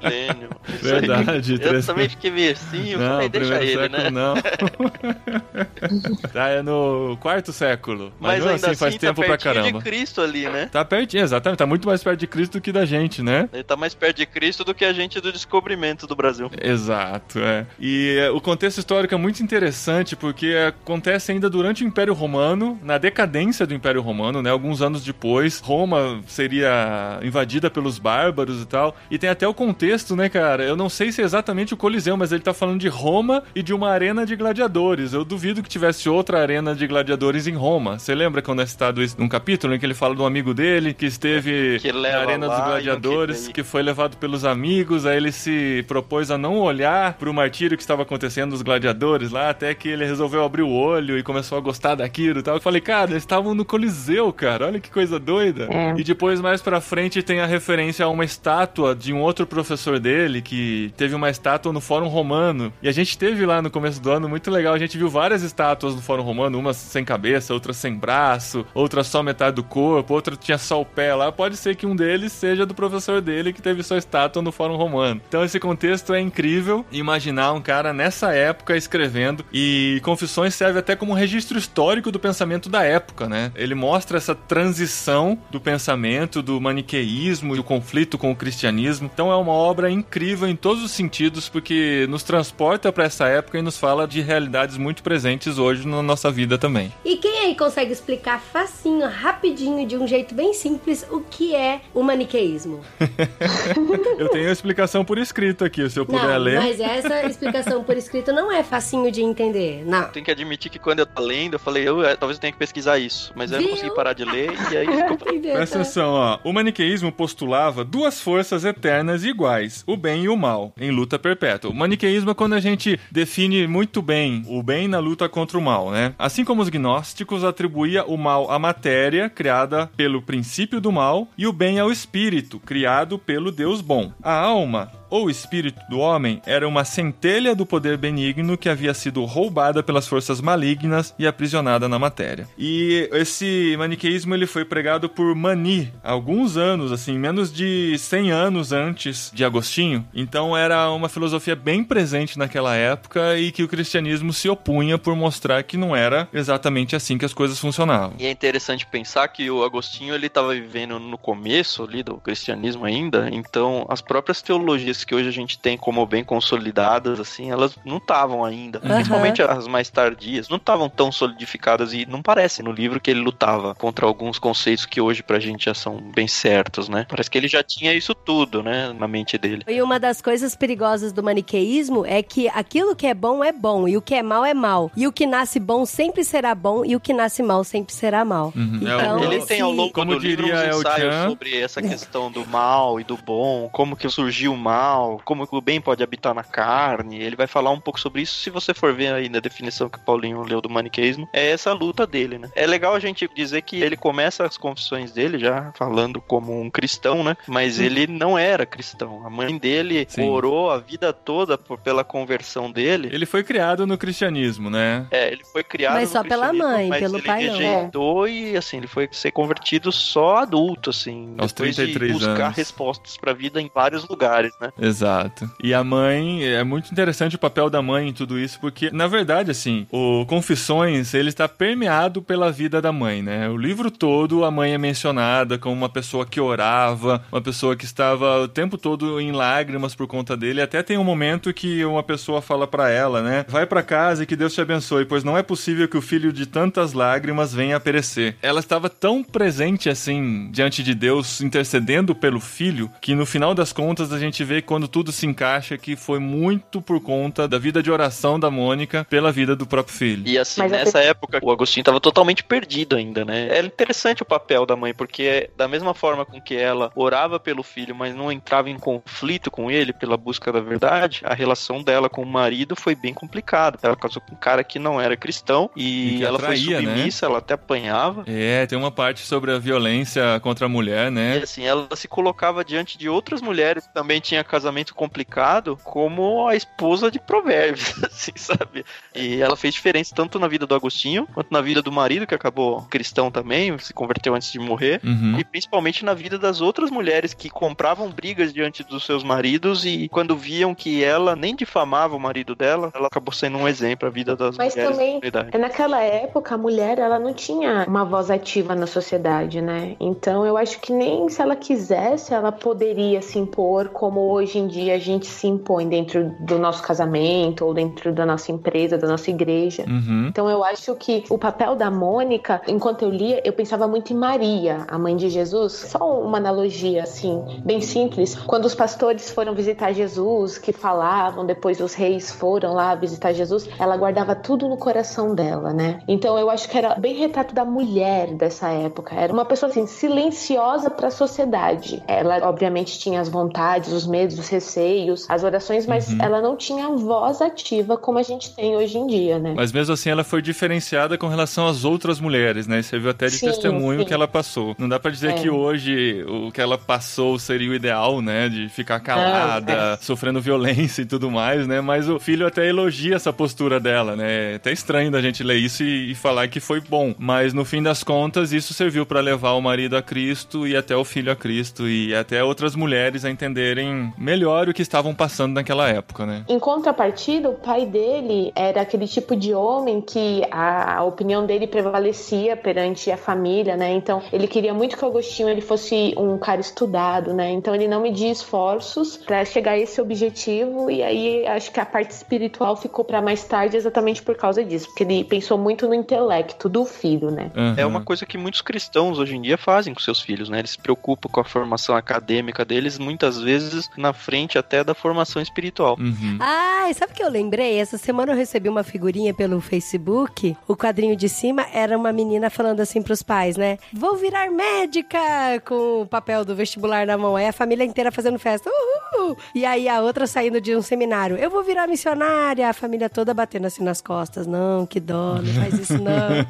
Milênio. 0.00 0.50
Verdade. 0.80 1.52
Eu 1.54 1.58
três... 1.58 1.86
também 1.86 2.08
fiquei 2.08 2.30
meio 2.30 2.52
assim, 2.52 2.90
eu 2.90 2.98
não, 2.98 3.08
falei, 3.08 3.28
deixa 3.28 3.62
ele, 3.62 3.82
século, 3.82 4.02
né? 4.02 4.10
Não. 4.10 4.34
tá, 6.32 6.48
é 6.48 6.62
no 6.62 7.16
quarto 7.20 7.52
século. 7.52 8.12
Mas, 8.20 8.44
mas 8.44 8.54
assim, 8.54 8.72
assim, 8.72 8.78
faz 8.78 8.94
tá 8.94 9.00
tempo 9.00 9.24
pra 9.24 9.36
caramba. 9.36 9.78
de 9.78 9.84
Cristo 9.84 10.20
ali, 10.20 10.48
né? 10.48 10.66
Tá 10.66 10.84
pertinho, 10.84 11.22
exatamente. 11.22 11.58
Tá 11.58 11.66
muito 11.66 11.86
mais 11.86 12.02
perto 12.02 12.20
de 12.20 12.26
Cristo 12.26 12.52
do 12.52 12.60
que 12.60 12.72
da 12.72 12.84
gente, 12.84 13.22
né? 13.22 13.48
Ele 13.52 13.64
tá 13.64 13.76
mais 13.76 13.94
perto 13.94 14.16
de 14.16 14.26
Cristo 14.26 14.64
do 14.64 14.74
que 14.74 14.84
a 14.84 14.92
gente 14.92 15.20
do 15.20 15.32
descobrimento 15.32 16.06
do 16.06 16.14
Brasil. 16.14 16.50
Exato, 16.60 17.38
é. 17.38 17.66
E 17.78 18.16
é, 18.18 18.30
o 18.30 18.40
contexto 18.40 18.78
histórico 18.78 19.14
é 19.14 19.18
muito 19.18 19.42
interessante 19.42 20.14
porque 20.14 20.54
acontece 20.68 21.32
ainda 21.32 21.50
durante 21.50 21.84
o 21.84 21.86
Império 21.86 22.14
Romano, 22.14 22.78
na 22.82 22.98
decadência 22.98 23.66
do 23.66 23.74
Império 23.74 24.00
Romano, 24.00 24.42
né? 24.42 24.50
Alguns 24.50 24.82
anos 24.82 25.04
depois, 25.04 25.58
Roma 25.60 26.22
seria 26.26 27.18
invadida 27.22 27.70
pelos 27.70 27.98
bárbaros 27.98 28.19
e 28.28 28.66
tal. 28.66 28.96
E 29.10 29.18
tem 29.18 29.30
até 29.30 29.46
o 29.46 29.54
contexto, 29.54 30.14
né, 30.14 30.28
cara? 30.28 30.64
Eu 30.64 30.76
não 30.76 30.88
sei 30.88 31.12
se 31.12 31.22
é 31.22 31.24
exatamente 31.24 31.74
o 31.74 31.76
Coliseu, 31.76 32.16
mas 32.16 32.32
ele 32.32 32.42
tá 32.42 32.52
falando 32.52 32.80
de 32.80 32.88
Roma 32.88 33.42
e 33.54 33.62
de 33.62 33.72
uma 33.72 33.90
arena 33.90 34.26
de 34.26 34.36
gladiadores. 34.36 35.12
Eu 35.12 35.24
duvido 35.24 35.62
que 35.62 35.68
tivesse 35.68 36.08
outra 36.08 36.40
arena 36.40 36.74
de 36.74 36.86
gladiadores 36.86 37.46
em 37.46 37.54
Roma. 37.54 37.98
Você 37.98 38.14
lembra 38.14 38.42
quando 38.42 38.62
é 38.62 38.66
citado 38.66 39.02
isso 39.02 39.16
num 39.18 39.28
capítulo 39.28 39.74
em 39.74 39.78
que 39.78 39.86
ele 39.86 39.94
fala 39.94 40.14
de 40.14 40.22
um 40.22 40.26
amigo 40.26 40.52
dele 40.52 40.92
que 40.92 41.06
esteve 41.06 41.78
que 41.80 41.92
na 41.92 42.18
arena 42.18 42.48
dos 42.48 42.58
gladiadores, 42.58 43.48
que 43.48 43.62
foi 43.62 43.82
levado 43.82 44.16
pelos 44.16 44.44
amigos, 44.44 45.06
aí 45.06 45.16
ele 45.16 45.32
se 45.32 45.84
propôs 45.86 46.30
a 46.30 46.38
não 46.38 46.58
olhar 46.58 47.14
pro 47.14 47.32
martírio 47.32 47.76
que 47.76 47.82
estava 47.82 48.02
acontecendo 48.02 48.50
dos 48.50 48.62
gladiadores 48.62 49.30
lá, 49.30 49.50
até 49.50 49.74
que 49.74 49.88
ele 49.88 50.04
resolveu 50.04 50.44
abrir 50.44 50.62
o 50.62 50.70
olho 50.70 51.18
e 51.18 51.22
começou 51.22 51.56
a 51.56 51.60
gostar 51.60 51.94
daquilo 51.94 52.40
e 52.40 52.42
tal. 52.42 52.56
Eu 52.56 52.60
falei, 52.60 52.80
cara, 52.80 53.10
eles 53.10 53.22
estavam 53.22 53.54
no 53.54 53.64
Coliseu, 53.64 54.32
cara. 54.32 54.66
Olha 54.66 54.80
que 54.80 54.90
coisa 54.90 55.18
doida. 55.18 55.68
É. 55.70 55.94
E 55.96 56.04
depois, 56.04 56.40
mais 56.40 56.60
pra 56.60 56.80
frente, 56.80 57.22
tem 57.22 57.40
a 57.40 57.46
referência 57.46 58.04
a 58.04 58.08
uma 58.10 58.24
estátua 58.24 58.94
de 58.94 59.12
um 59.12 59.20
outro 59.20 59.46
professor 59.46 59.98
dele 59.98 60.42
que 60.42 60.92
teve 60.96 61.14
uma 61.14 61.30
estátua 61.30 61.72
no 61.72 61.80
Fórum 61.80 62.08
Romano. 62.08 62.72
E 62.82 62.88
a 62.88 62.92
gente 62.92 63.16
teve 63.16 63.44
lá 63.46 63.62
no 63.62 63.70
começo 63.70 64.00
do 64.00 64.10
ano, 64.10 64.28
muito 64.28 64.50
legal. 64.50 64.74
A 64.74 64.78
gente 64.78 64.98
viu 64.98 65.08
várias 65.08 65.42
estátuas 65.42 65.94
no 65.94 66.02
Fórum 66.02 66.22
Romano, 66.22 66.58
umas 66.58 66.76
sem 66.76 67.04
cabeça, 67.04 67.54
outras 67.54 67.76
sem 67.76 67.94
braço, 67.94 68.66
outra 68.74 69.04
só 69.04 69.22
metade 69.22 69.56
do 69.56 69.64
corpo, 69.64 70.14
outra 70.14 70.36
tinha 70.36 70.58
só 70.58 70.80
o 70.80 70.84
pé 70.84 71.14
lá. 71.14 71.30
Pode 71.30 71.56
ser 71.56 71.76
que 71.76 71.86
um 71.86 71.94
deles 71.94 72.32
seja 72.32 72.66
do 72.66 72.74
professor 72.74 73.20
dele 73.20 73.52
que 73.52 73.62
teve 73.62 73.82
sua 73.82 73.98
estátua 73.98 74.42
no 74.42 74.52
Fórum 74.52 74.76
Romano. 74.76 75.20
Então 75.28 75.44
esse 75.44 75.58
contexto 75.58 76.12
é 76.12 76.20
incrível. 76.20 76.84
Imaginar 76.90 77.52
um 77.52 77.60
cara 77.60 77.92
nessa 77.92 78.32
época 78.32 78.76
escrevendo 78.76 79.44
e 79.52 80.00
Confissões 80.02 80.54
serve 80.54 80.78
até 80.78 80.96
como 80.96 81.14
registro 81.14 81.58
histórico 81.58 82.10
do 82.10 82.18
pensamento 82.18 82.68
da 82.68 82.82
época, 82.82 83.28
né? 83.28 83.52
Ele 83.54 83.74
mostra 83.74 84.16
essa 84.16 84.34
transição 84.34 85.38
do 85.50 85.60
pensamento, 85.60 86.42
do 86.42 86.60
maniqueísmo, 86.60 87.54
do 87.54 87.62
conflito 87.62 87.99
com 88.18 88.30
o 88.30 88.36
cristianismo. 88.36 89.10
Então 89.12 89.30
é 89.30 89.36
uma 89.36 89.52
obra 89.52 89.90
incrível 89.90 90.48
em 90.48 90.56
todos 90.56 90.82
os 90.82 90.90
sentidos 90.90 91.48
porque 91.48 92.06
nos 92.08 92.22
transporta 92.22 92.92
para 92.92 93.04
essa 93.04 93.26
época 93.26 93.58
e 93.58 93.62
nos 93.62 93.78
fala 93.78 94.06
de 94.06 94.20
realidades 94.20 94.76
muito 94.76 95.02
presentes 95.02 95.58
hoje 95.58 95.86
na 95.86 96.02
nossa 96.02 96.30
vida 96.30 96.58
também. 96.58 96.92
E 97.04 97.16
quem 97.16 97.40
aí 97.40 97.54
consegue 97.54 97.92
explicar 97.92 98.40
facinho, 98.40 99.08
rapidinho, 99.08 99.86
de 99.86 99.96
um 99.96 100.06
jeito 100.06 100.34
bem 100.34 100.52
simples, 100.54 101.06
o 101.10 101.20
que 101.20 101.54
é 101.54 101.80
o 101.94 102.02
maniqueísmo? 102.02 102.80
eu 104.18 104.28
tenho 104.28 104.48
a 104.48 104.52
explicação 104.52 105.04
por 105.04 105.18
escrito 105.18 105.64
aqui, 105.64 105.88
se 105.88 105.98
eu 105.98 106.06
puder 106.06 106.22
não, 106.22 106.38
ler. 106.38 106.60
Mas 106.60 106.80
essa 106.80 107.26
explicação 107.26 107.82
por 107.82 107.96
escrito 107.96 108.32
não 108.32 108.52
é 108.52 108.62
facinho 108.62 109.10
de 109.10 109.22
entender, 109.22 109.84
não. 109.84 110.08
Tem 110.10 110.22
que 110.22 110.30
admitir 110.30 110.70
que 110.70 110.78
quando 110.78 111.00
eu 111.00 111.06
tô 111.06 111.22
lendo, 111.22 111.54
eu 111.54 111.58
falei, 111.58 111.88
eu, 111.88 112.04
é, 112.04 112.16
talvez 112.16 112.36
eu 112.36 112.40
tenha 112.40 112.52
que 112.52 112.58
pesquisar 112.58 112.98
isso, 112.98 113.32
mas 113.34 113.52
eu 113.52 113.60
não 113.60 113.68
consegui 113.68 113.94
parar 113.94 114.12
de 114.12 114.24
ler 114.24 114.52
e 114.70 114.76
aí 114.76 114.86
ficou... 114.86 115.16
Presta 115.40 115.78
atenção, 115.78 116.12
ó. 116.12 116.38
O 116.44 116.52
maniqueísmo 116.52 117.12
postulava 117.12 117.84
duas 117.90 118.20
forças 118.20 118.64
eternas 118.64 119.24
iguais, 119.24 119.82
o 119.86 119.96
bem 119.96 120.24
e 120.24 120.28
o 120.28 120.36
mal, 120.36 120.72
em 120.80 120.92
luta 120.92 121.18
perpétua. 121.18 121.70
O 121.70 121.74
maniqueísmo 121.74 122.30
é 122.30 122.34
quando 122.34 122.54
a 122.54 122.60
gente 122.60 122.98
define 123.10 123.66
muito 123.66 124.00
bem 124.00 124.44
o 124.46 124.62
bem 124.62 124.86
na 124.86 125.00
luta 125.00 125.28
contra 125.28 125.58
o 125.58 125.62
mal, 125.62 125.90
né? 125.90 126.14
Assim 126.16 126.44
como 126.44 126.62
os 126.62 126.68
gnósticos 126.68 127.42
atribuía 127.42 128.04
o 128.04 128.16
mal 128.16 128.50
à 128.50 128.58
matéria, 128.58 129.28
criada 129.28 129.90
pelo 129.96 130.22
princípio 130.22 130.80
do 130.80 130.92
mal, 130.92 131.26
e 131.36 131.46
o 131.46 131.52
bem 131.52 131.80
ao 131.80 131.90
espírito, 131.90 132.60
criado 132.60 133.18
pelo 133.18 133.50
Deus 133.50 133.80
bom. 133.80 134.12
A 134.22 134.34
alma 134.34 134.99
ou 135.10 135.28
espírito 135.28 135.80
do 135.88 135.98
homem 135.98 136.40
era 136.46 136.66
uma 136.66 136.84
centelha 136.84 137.54
do 137.54 137.66
poder 137.66 137.96
benigno 137.96 138.56
que 138.56 138.68
havia 138.68 138.94
sido 138.94 139.24
roubada 139.24 139.82
pelas 139.82 140.06
forças 140.06 140.40
malignas 140.40 141.14
e 141.18 141.26
aprisionada 141.26 141.88
na 141.88 141.98
matéria. 141.98 142.48
E 142.56 143.08
esse 143.12 143.74
maniqueísmo 143.76 144.34
ele 144.34 144.46
foi 144.46 144.64
pregado 144.64 145.08
por 145.08 145.34
Mani 145.34 145.92
alguns 146.02 146.56
anos, 146.56 146.92
assim, 146.92 147.18
menos 147.18 147.52
de 147.52 147.96
100 147.98 148.30
anos 148.30 148.72
antes 148.72 149.30
de 149.34 149.44
Agostinho. 149.44 150.06
Então 150.14 150.56
era 150.56 150.90
uma 150.90 151.08
filosofia 151.08 151.56
bem 151.56 151.82
presente 151.82 152.38
naquela 152.38 152.74
época 152.76 153.38
e 153.38 153.50
que 153.50 153.62
o 153.62 153.68
cristianismo 153.68 154.32
se 154.32 154.48
opunha 154.48 154.96
por 154.96 155.16
mostrar 155.16 155.62
que 155.62 155.76
não 155.76 155.94
era 155.94 156.28
exatamente 156.32 156.94
assim 156.94 157.18
que 157.18 157.24
as 157.24 157.34
coisas 157.34 157.58
funcionavam. 157.58 158.14
E 158.18 158.26
é 158.26 158.30
interessante 158.30 158.86
pensar 158.86 159.26
que 159.28 159.50
o 159.50 159.64
Agostinho 159.64 160.14
ele 160.14 160.26
estava 160.26 160.54
vivendo 160.54 160.98
no 160.98 161.18
começo 161.18 161.82
ali 161.82 162.02
do 162.02 162.16
cristianismo 162.16 162.84
ainda, 162.84 163.28
então 163.32 163.86
as 163.88 164.00
próprias 164.00 164.42
teologias 164.42 164.99
que 165.04 165.14
hoje 165.14 165.28
a 165.28 165.32
gente 165.32 165.58
tem 165.58 165.76
como 165.76 166.04
bem 166.06 166.24
consolidadas, 166.24 167.20
assim, 167.20 167.50
elas 167.50 167.76
não 167.84 167.98
estavam 167.98 168.44
ainda. 168.44 168.80
Uhum. 168.82 168.94
Principalmente 168.94 169.42
as 169.42 169.66
mais 169.66 169.90
tardias, 169.90 170.48
não 170.48 170.56
estavam 170.56 170.88
tão 170.88 171.10
solidificadas 171.10 171.92
e 171.92 172.06
não 172.06 172.22
parece 172.22 172.62
no 172.62 172.72
livro 172.72 173.00
que 173.00 173.10
ele 173.10 173.20
lutava 173.20 173.74
contra 173.74 174.06
alguns 174.06 174.38
conceitos 174.38 174.86
que 174.86 175.00
hoje 175.00 175.22
pra 175.22 175.38
gente 175.38 175.64
já 175.66 175.74
são 175.74 175.96
bem 175.96 176.28
certos, 176.28 176.88
né? 176.88 177.06
Parece 177.08 177.30
que 177.30 177.38
ele 177.38 177.48
já 177.48 177.62
tinha 177.62 177.92
isso 177.92 178.14
tudo, 178.14 178.62
né, 178.62 178.92
na 178.92 179.08
mente 179.08 179.36
dele. 179.38 179.64
E 179.66 179.82
uma 179.82 179.98
das 179.98 180.20
coisas 180.20 180.54
perigosas 180.54 181.12
do 181.12 181.22
maniqueísmo 181.22 182.04
é 182.06 182.22
que 182.22 182.48
aquilo 182.48 182.94
que 182.94 183.06
é 183.06 183.14
bom 183.14 183.42
é 183.42 183.52
bom 183.52 183.88
e 183.88 183.96
o 183.96 184.02
que 184.02 184.14
é 184.14 184.22
mal 184.22 184.44
é 184.44 184.54
mal. 184.54 184.90
E 184.96 185.06
o 185.06 185.12
que 185.12 185.26
nasce 185.26 185.58
bom 185.58 185.84
sempre 185.84 186.24
será 186.24 186.54
bom 186.54 186.84
e 186.84 186.96
o 186.96 187.00
que 187.00 187.12
nasce 187.12 187.42
mal 187.42 187.64
sempre 187.64 187.94
será 187.94 188.24
mal. 188.24 188.52
Uhum. 188.56 188.78
Então, 188.82 189.24
ele 189.24 189.36
esse... 189.36 189.46
tem 189.46 189.60
ao 189.60 189.70
longo 189.70 189.92
como 189.92 190.12
do 190.12 190.18
livro 190.18 190.46
uns 190.46 190.78
ensaios 190.78 191.14
sobre 191.28 191.58
essa 191.58 191.80
questão 191.80 192.30
do 192.30 192.46
mal 192.46 193.00
e 193.00 193.04
do 193.04 193.16
bom, 193.16 193.68
como 193.72 193.96
que 193.96 194.08
surgiu 194.08 194.52
o 194.52 194.56
mal 194.56 194.89
mal, 194.90 195.20
como 195.24 195.46
o 195.50 195.60
bem 195.60 195.80
pode 195.80 196.02
habitar 196.02 196.34
na 196.34 196.42
carne. 196.42 197.20
Ele 197.20 197.36
vai 197.36 197.46
falar 197.46 197.70
um 197.70 197.80
pouco 197.80 198.00
sobre 198.00 198.22
isso. 198.22 198.40
Se 198.40 198.50
você 198.50 198.74
for 198.74 198.92
ver 198.92 199.12
aí 199.12 199.28
na 199.28 199.38
definição 199.40 199.88
que 199.88 199.98
o 199.98 200.02
Paulinho 200.02 200.42
leu 200.42 200.60
do 200.60 200.68
maniqueísmo, 200.68 201.28
é 201.32 201.50
essa 201.50 201.72
luta 201.72 202.06
dele, 202.06 202.38
né? 202.38 202.48
É 202.54 202.66
legal 202.66 202.94
a 202.94 203.00
gente 203.00 203.28
dizer 203.34 203.62
que 203.62 203.80
ele 203.80 203.96
começa 203.96 204.44
as 204.44 204.56
confissões 204.56 205.12
dele 205.12 205.38
já 205.38 205.72
falando 205.76 206.20
como 206.20 206.60
um 206.60 206.70
cristão, 206.70 207.22
né? 207.22 207.36
Mas 207.46 207.74
Sim. 207.74 207.84
ele 207.84 208.06
não 208.06 208.36
era 208.36 208.66
cristão. 208.66 209.24
A 209.26 209.30
mãe 209.30 209.56
dele 209.56 210.06
Sim. 210.08 210.28
orou 210.28 210.70
a 210.70 210.78
vida 210.78 211.12
toda 211.12 211.56
por, 211.56 211.78
pela 211.78 212.02
conversão 212.02 212.70
dele. 212.70 213.10
Ele 213.12 213.26
foi 213.26 213.44
criado 213.44 213.86
no 213.86 213.96
cristianismo, 213.96 214.70
né? 214.70 215.06
É, 215.10 215.30
ele 215.30 215.44
foi 215.44 215.62
criado 215.62 215.94
mas 215.94 216.10
só 216.10 216.22
pela 216.22 216.52
mãe, 216.52 216.88
mas 216.88 217.00
pelo 217.00 217.18
ele 217.18 217.26
pai 217.26 217.42
rejeitou 217.42 218.20
não. 218.20 218.28
e 218.28 218.56
assim, 218.56 218.78
ele 218.78 218.86
foi 218.86 219.08
ser 219.12 219.30
convertido 219.30 219.92
só 219.92 220.38
adulto, 220.38 220.90
assim, 220.90 221.34
aos 221.38 221.52
depois 221.52 221.76
33 221.76 222.12
de 222.12 222.18
buscar 222.18 222.46
anos. 222.46 222.56
respostas 222.56 223.16
para 223.16 223.30
a 223.32 223.34
vida 223.34 223.60
em 223.60 223.70
vários 223.72 224.06
lugares, 224.08 224.52
né? 224.60 224.72
Exato. 224.80 225.50
E 225.62 225.74
a 225.74 225.84
mãe, 225.84 226.44
é 226.44 226.64
muito 226.64 226.90
interessante 226.90 227.36
o 227.36 227.38
papel 227.38 227.68
da 227.68 227.82
mãe 227.82 228.08
em 228.08 228.12
tudo 228.12 228.38
isso, 228.38 228.58
porque, 228.60 228.90
na 228.90 229.06
verdade, 229.06 229.50
assim, 229.50 229.86
o 229.92 230.24
Confissões, 230.26 231.12
ele 231.12 231.28
está 231.28 231.48
permeado 231.48 232.22
pela 232.22 232.50
vida 232.50 232.80
da 232.80 232.90
mãe, 232.90 233.22
né? 233.22 233.48
O 233.48 233.56
livro 233.56 233.90
todo, 233.90 234.44
a 234.44 234.50
mãe 234.50 234.72
é 234.72 234.78
mencionada 234.78 235.58
como 235.58 235.74
uma 235.74 235.88
pessoa 235.88 236.24
que 236.24 236.40
orava, 236.40 237.22
uma 237.30 237.40
pessoa 237.40 237.76
que 237.76 237.84
estava 237.84 238.40
o 238.40 238.48
tempo 238.48 238.78
todo 238.78 239.20
em 239.20 239.32
lágrimas 239.32 239.94
por 239.94 240.06
conta 240.06 240.36
dele. 240.36 240.62
Até 240.62 240.82
tem 240.82 240.96
um 240.96 241.04
momento 241.04 241.52
que 241.52 241.84
uma 241.84 242.02
pessoa 242.02 242.40
fala 242.40 242.66
para 242.66 242.88
ela, 242.88 243.22
né? 243.22 243.44
Vai 243.48 243.66
para 243.66 243.82
casa 243.82 244.22
e 244.22 244.26
que 244.26 244.36
Deus 244.36 244.54
te 244.54 244.60
abençoe, 244.60 245.04
pois 245.04 245.24
não 245.24 245.36
é 245.36 245.42
possível 245.42 245.86
que 245.88 245.98
o 245.98 246.02
filho 246.02 246.32
de 246.32 246.46
tantas 246.46 246.92
lágrimas 246.92 247.52
venha 247.52 247.76
a 247.76 247.80
perecer. 247.80 248.36
Ela 248.40 248.60
estava 248.60 248.88
tão 248.88 249.22
presente 249.22 249.88
assim 249.90 250.48
diante 250.50 250.82
de 250.82 250.94
Deus, 250.94 251.40
intercedendo 251.40 252.14
pelo 252.14 252.40
filho, 252.40 252.90
que 253.00 253.14
no 253.14 253.26
final 253.26 253.54
das 253.54 253.72
contas 253.72 254.12
a 254.12 254.18
gente 254.18 254.42
vê 254.44 254.62
quando 254.70 254.86
tudo 254.86 255.10
se 255.10 255.26
encaixa 255.26 255.76
que 255.76 255.96
foi 255.96 256.20
muito 256.20 256.80
por 256.80 257.00
conta 257.02 257.48
da 257.48 257.58
vida 257.58 257.82
de 257.82 257.90
oração 257.90 258.38
da 258.38 258.48
Mônica 258.52 259.04
pela 259.10 259.32
vida 259.32 259.56
do 259.56 259.66
próprio 259.66 259.96
filho. 259.96 260.22
E 260.24 260.38
assim, 260.38 260.60
Mas 260.60 260.70
nessa 260.70 261.00
época, 261.00 261.40
o 261.42 261.50
Agostinho 261.50 261.82
estava 261.82 261.98
totalmente 261.98 262.44
perdido 262.44 262.94
ainda, 262.94 263.24
né? 263.24 263.48
É 263.48 263.60
interessante 263.64 264.22
o 264.22 264.24
papel 264.24 264.64
da 264.64 264.76
mãe, 264.76 264.94
porque 264.94 265.50
da 265.56 265.66
mesma 265.66 265.92
forma 265.92 266.24
com 266.24 266.40
que 266.40 266.54
ela 266.54 266.92
orava 266.94 267.40
pelo 267.40 267.64
filho, 267.64 267.96
mas 267.96 268.14
não 268.14 268.30
entrava 268.30 268.70
em 268.70 268.78
conflito 268.78 269.50
com 269.50 269.72
ele 269.72 269.92
pela 269.92 270.16
busca 270.16 270.52
da 270.52 270.60
verdade, 270.60 271.22
a 271.24 271.34
relação 271.34 271.82
dela 271.82 272.08
com 272.08 272.22
o 272.22 272.26
marido 272.26 272.76
foi 272.76 272.94
bem 272.94 273.12
complicada. 273.12 273.76
Ela 273.82 273.96
casou 273.96 274.22
com 274.22 274.36
um 274.36 274.38
cara 274.38 274.62
que 274.62 274.78
não 274.78 275.00
era 275.00 275.16
cristão 275.16 275.68
e, 275.74 276.18
E 276.18 276.24
ela 276.24 276.38
atraía, 276.38 276.76
foi 276.76 276.86
né? 276.86 276.92
submissa, 276.94 277.26
ela 277.26 277.38
até 277.38 277.54
apanhava. 277.54 278.22
É, 278.28 278.66
tem 278.66 278.78
uma 278.78 278.92
parte 278.92 279.22
sobre 279.22 279.50
a 279.50 279.58
violência 279.58 280.38
contra 280.38 280.66
a 280.66 280.68
mulher, 280.68 281.08
E 281.08 281.10
né? 281.10 281.38
assim, 281.38 281.64
ela 281.64 281.88
se 281.96 282.06
colocava 282.06 282.64
diante 282.64 282.96
de 282.96 283.08
outras 283.08 283.42
mulheres 283.42 283.84
que 283.84 283.92
também 283.92 284.20
tinha 284.20 284.44
casamento 284.60 284.94
complicado, 284.94 285.78
como 285.82 286.46
a 286.46 286.54
esposa 286.54 287.10
de 287.10 287.18
provérbios, 287.18 287.94
assim, 288.04 288.32
sabe? 288.36 288.84
E 289.14 289.40
ela 289.40 289.56
fez 289.56 289.72
diferença 289.74 290.14
tanto 290.14 290.38
na 290.38 290.46
vida 290.46 290.66
do 290.66 290.74
Agostinho, 290.74 291.26
quanto 291.32 291.50
na 291.50 291.62
vida 291.62 291.80
do 291.80 291.90
marido, 291.90 292.26
que 292.26 292.34
acabou 292.34 292.82
cristão 292.90 293.30
também, 293.30 293.76
se 293.78 293.94
converteu 293.94 294.34
antes 294.34 294.52
de 294.52 294.58
morrer. 294.58 295.00
Uhum. 295.02 295.38
E 295.38 295.44
principalmente 295.44 296.04
na 296.04 296.12
vida 296.12 296.38
das 296.38 296.60
outras 296.60 296.90
mulheres 296.90 297.32
que 297.32 297.48
compravam 297.48 298.10
brigas 298.10 298.52
diante 298.52 298.84
dos 298.84 299.04
seus 299.04 299.24
maridos 299.24 299.86
e 299.86 300.08
quando 300.08 300.36
viam 300.36 300.74
que 300.74 301.02
ela 301.02 301.34
nem 301.34 301.56
difamava 301.56 302.14
o 302.14 302.20
marido 302.20 302.54
dela, 302.54 302.90
ela 302.94 303.06
acabou 303.06 303.32
sendo 303.32 303.56
um 303.58 303.66
exemplo 303.66 304.06
a 304.06 304.10
vida 304.10 304.36
das 304.36 304.58
Mas 304.58 304.74
mulheres 304.74 304.96
também- 304.96 305.20
da. 305.30 305.46
É, 305.50 305.58
Naquela 305.58 306.02
época, 306.02 306.54
a 306.54 306.58
mulher 306.58 306.98
ela 306.98 307.18
não 307.18 307.32
tinha 307.32 307.84
uma 307.88 308.04
voz 308.04 308.30
ativa 308.30 308.74
na 308.74 308.86
sociedade, 308.86 309.60
né? 309.62 309.96
Então 310.00 310.44
eu 310.44 310.56
acho 310.56 310.80
que 310.80 310.92
nem 310.92 311.28
se 311.28 311.40
ela 311.40 311.56
quisesse, 311.56 312.34
ela 312.34 312.52
poderia 312.52 313.22
se 313.22 313.38
impor 313.38 313.88
como 313.88 314.39
hoje 314.40 314.58
em 314.58 314.66
dia 314.66 314.94
a 314.94 314.98
gente 314.98 315.26
se 315.26 315.46
impõe 315.46 315.88
dentro 315.88 316.34
do 316.40 316.58
nosso 316.58 316.82
casamento 316.82 317.64
ou 317.64 317.74
dentro 317.74 318.12
da 318.12 318.24
nossa 318.24 318.50
empresa, 318.50 318.96
da 318.96 319.06
nossa 319.06 319.30
igreja. 319.30 319.84
Uhum. 319.86 320.28
Então 320.28 320.48
eu 320.48 320.64
acho 320.64 320.94
que 320.94 321.24
o 321.28 321.38
papel 321.38 321.76
da 321.76 321.90
Mônica, 321.90 322.60
enquanto 322.66 323.02
eu 323.02 323.10
lia, 323.10 323.40
eu 323.44 323.52
pensava 323.52 323.86
muito 323.86 324.12
em 324.12 324.16
Maria, 324.16 324.84
a 324.88 324.98
mãe 324.98 325.16
de 325.16 325.28
Jesus. 325.28 325.72
Só 325.72 326.20
uma 326.20 326.38
analogia 326.38 327.02
assim, 327.02 327.42
bem 327.64 327.80
simples. 327.80 328.34
Quando 328.34 328.64
os 328.64 328.74
pastores 328.74 329.30
foram 329.30 329.54
visitar 329.54 329.92
Jesus, 329.92 330.58
que 330.58 330.72
falavam, 330.72 331.44
depois 331.44 331.80
os 331.80 331.94
reis 331.94 332.30
foram 332.30 332.74
lá 332.74 332.94
visitar 332.94 333.32
Jesus, 333.32 333.68
ela 333.78 333.96
guardava 333.96 334.34
tudo 334.34 334.68
no 334.68 334.76
coração 334.76 335.34
dela, 335.34 335.72
né? 335.72 336.00
Então 336.08 336.38
eu 336.38 336.48
acho 336.50 336.68
que 336.68 336.78
era 336.78 336.94
bem 336.94 337.14
retrato 337.14 337.54
da 337.54 337.64
mulher 337.64 338.34
dessa 338.34 338.68
época. 338.68 339.14
Era 339.14 339.32
uma 339.32 339.44
pessoa 339.44 339.70
assim 339.70 339.86
silenciosa 339.86 340.88
para 340.90 341.08
a 341.08 341.10
sociedade. 341.10 342.02
Ela 342.06 342.48
obviamente 342.48 342.98
tinha 342.98 343.20
as 343.20 343.28
vontades, 343.28 343.92
os 343.92 344.06
medos, 344.06 344.29
os 344.38 344.48
receios, 344.48 345.26
as 345.28 345.42
orações, 345.44 345.86
mas 345.86 346.18
ela 346.18 346.40
não 346.40 346.56
tinha 346.56 346.88
voz 346.90 347.40
ativa 347.40 347.96
como 347.96 348.18
a 348.18 348.22
gente 348.22 348.54
tem 348.54 348.76
hoje 348.76 348.98
em 348.98 349.06
dia, 349.06 349.38
né? 349.38 349.52
Mas 349.56 349.72
mesmo 349.72 349.94
assim 349.94 350.10
ela 350.10 350.24
foi 350.24 350.40
diferenciada 350.42 351.16
com 351.18 351.28
relação 351.28 351.66
às 351.66 351.84
outras 351.84 352.20
mulheres, 352.20 352.66
né? 352.66 352.82
Você 352.82 352.98
viu 352.98 353.10
até 353.10 353.26
de 353.26 353.36
Sim, 353.36 353.46
testemunho 353.46 354.00
sim. 354.00 354.06
que 354.06 354.14
ela 354.14 354.28
passou. 354.28 354.74
Não 354.78 354.88
dá 354.88 354.98
pra 354.98 355.10
dizer 355.10 355.30
É. 355.30 355.32
que 355.34 355.50
hoje 355.50 356.24
o 356.28 356.50
que 356.52 356.60
ela 356.60 356.76
passou 356.78 357.38
seria 357.38 357.70
o 357.70 357.74
ideal, 357.74 358.20
né? 358.20 358.48
De 358.48 358.68
ficar 358.68 359.00
calada, 359.00 359.94
Ah, 359.94 359.98
sofrendo 360.00 360.40
violência 360.40 361.02
e 361.02 361.06
tudo 361.06 361.30
mais, 361.30 361.66
né? 361.66 361.80
Mas 361.80 362.08
o 362.08 362.18
filho 362.18 362.46
até 362.46 362.66
elogia 362.68 363.16
essa 363.16 363.32
postura 363.32 363.78
dela, 363.80 364.16
né? 364.16 364.52
É 364.52 364.54
até 364.56 364.72
estranho 364.72 365.10
da 365.10 365.20
gente 365.20 365.42
ler 365.42 365.56
isso 365.56 365.82
e, 365.82 366.12
e 366.12 366.14
falar 366.14 366.48
que 366.48 366.60
foi 366.60 366.80
bom. 366.80 367.14
Mas 367.18 367.52
no 367.52 367.64
fim 367.64 367.82
das 367.82 368.02
contas, 368.02 368.52
isso 368.52 368.72
serviu 368.74 369.04
pra 369.06 369.20
levar 369.20 369.52
o 369.52 369.60
marido 369.60 369.96
a 369.96 370.02
Cristo 370.02 370.66
e 370.66 370.76
até 370.76 370.96
o 370.96 371.04
filho 371.04 371.30
a 371.32 371.36
Cristo 371.36 371.88
e 371.88 372.14
até 372.14 372.42
outras 372.42 372.74
mulheres 372.74 373.24
a 373.24 373.30
entenderem 373.30 374.12
melhor 374.20 374.68
o 374.68 374.74
que 374.74 374.82
estavam 374.82 375.14
passando 375.14 375.54
naquela 375.54 375.88
época, 375.88 376.26
né? 376.26 376.44
Em 376.48 376.58
contrapartida, 376.58 377.48
o 377.48 377.54
pai 377.54 377.86
dele 377.86 378.52
era 378.54 378.82
aquele 378.82 379.08
tipo 379.08 379.34
de 379.34 379.54
homem 379.54 380.00
que 380.02 380.42
a, 380.50 381.02
opinião 381.02 381.46
dele 381.46 381.66
prevalecia 381.66 382.56
perante 382.56 383.10
a 383.10 383.16
família, 383.16 383.76
né? 383.76 383.90
Então, 383.92 384.22
ele 384.30 384.46
queria 384.46 384.74
muito 384.74 384.96
que 384.96 385.04
o 385.04 385.08
Agostinho 385.08 385.48
ele 385.48 385.62
fosse 385.62 386.14
um 386.18 386.36
cara 386.38 386.60
estudado, 386.60 387.32
né? 387.32 387.50
Então, 387.50 387.74
ele 387.74 387.88
não 387.88 388.02
media 388.02 388.30
esforços 388.30 389.16
para 389.16 389.44
chegar 389.44 389.72
a 389.72 389.78
esse 389.78 390.00
objetivo 390.00 390.90
e 390.90 391.02
aí 391.02 391.46
acho 391.46 391.72
que 391.72 391.80
a 391.80 391.86
parte 391.86 392.10
espiritual 392.10 392.76
ficou 392.76 393.04
para 393.04 393.22
mais 393.22 393.42
tarde 393.44 393.76
exatamente 393.76 394.22
por 394.22 394.36
causa 394.36 394.62
disso, 394.62 394.88
porque 394.88 395.04
ele 395.04 395.24
pensou 395.24 395.56
muito 395.56 395.88
no 395.88 395.94
intelecto 395.94 396.68
do 396.68 396.84
filho, 396.84 397.30
né? 397.30 397.50
É 397.76 397.84
Uhum. 397.84 397.90
uma 397.90 398.00
coisa 398.02 398.26
que 398.26 398.36
muitos 398.36 398.60
cristãos 398.60 399.18
hoje 399.18 399.36
em 399.36 399.40
dia 399.40 399.56
fazem 399.56 399.94
com 399.94 400.00
seus 400.00 400.20
filhos, 400.20 400.48
né? 400.48 400.58
Eles 400.58 400.72
se 400.72 400.78
preocupam 400.78 401.28
com 401.30 401.40
a 401.40 401.44
formação 401.44 401.96
acadêmica 401.96 402.64
deles, 402.64 402.98
muitas 402.98 403.40
vezes 403.40 403.88
na 403.96 404.09
frente 404.12 404.58
até 404.58 404.82
da 404.84 404.94
formação 404.94 405.40
espiritual. 405.40 405.96
Uhum. 405.98 406.38
Ai, 406.40 406.92
sabe 406.94 407.12
o 407.12 407.14
que 407.14 407.22
eu 407.22 407.30
lembrei? 407.30 407.78
Essa 407.78 407.98
semana 407.98 408.32
eu 408.32 408.36
recebi 408.36 408.68
uma 408.68 408.82
figurinha 408.82 409.32
pelo 409.32 409.60
Facebook. 409.60 410.56
O 410.66 410.76
quadrinho 410.76 411.16
de 411.16 411.28
cima 411.28 411.66
era 411.72 411.96
uma 411.96 412.12
menina 412.12 412.50
falando 412.50 412.80
assim 412.80 413.02
pros 413.02 413.22
pais, 413.22 413.56
né? 413.56 413.78
Vou 413.92 414.16
virar 414.16 414.50
médica 414.50 415.18
com 415.64 416.02
o 416.02 416.06
papel 416.06 416.44
do 416.44 416.54
vestibular 416.54 417.06
na 417.06 417.16
mão. 417.16 417.36
Aí 417.36 417.46
a 417.46 417.52
família 417.52 417.84
inteira 417.84 418.10
fazendo 418.10 418.38
festa. 418.38 418.68
Uhul! 418.70 419.36
E 419.54 419.64
aí 419.64 419.88
a 419.88 420.00
outra 420.00 420.26
saindo 420.26 420.60
de 420.60 420.74
um 420.74 420.82
seminário. 420.82 421.36
Eu 421.36 421.50
vou 421.50 421.62
virar 421.62 421.86
missionária. 421.86 422.68
A 422.68 422.72
família 422.72 423.08
toda 423.08 423.32
batendo 423.32 423.66
assim 423.66 423.82
nas 423.82 424.00
costas. 424.00 424.46
Não, 424.46 424.86
que 424.86 425.00
dó, 425.00 425.36
não 425.36 425.54
faz 425.54 425.78
isso 425.78 425.98
não. 425.98 426.44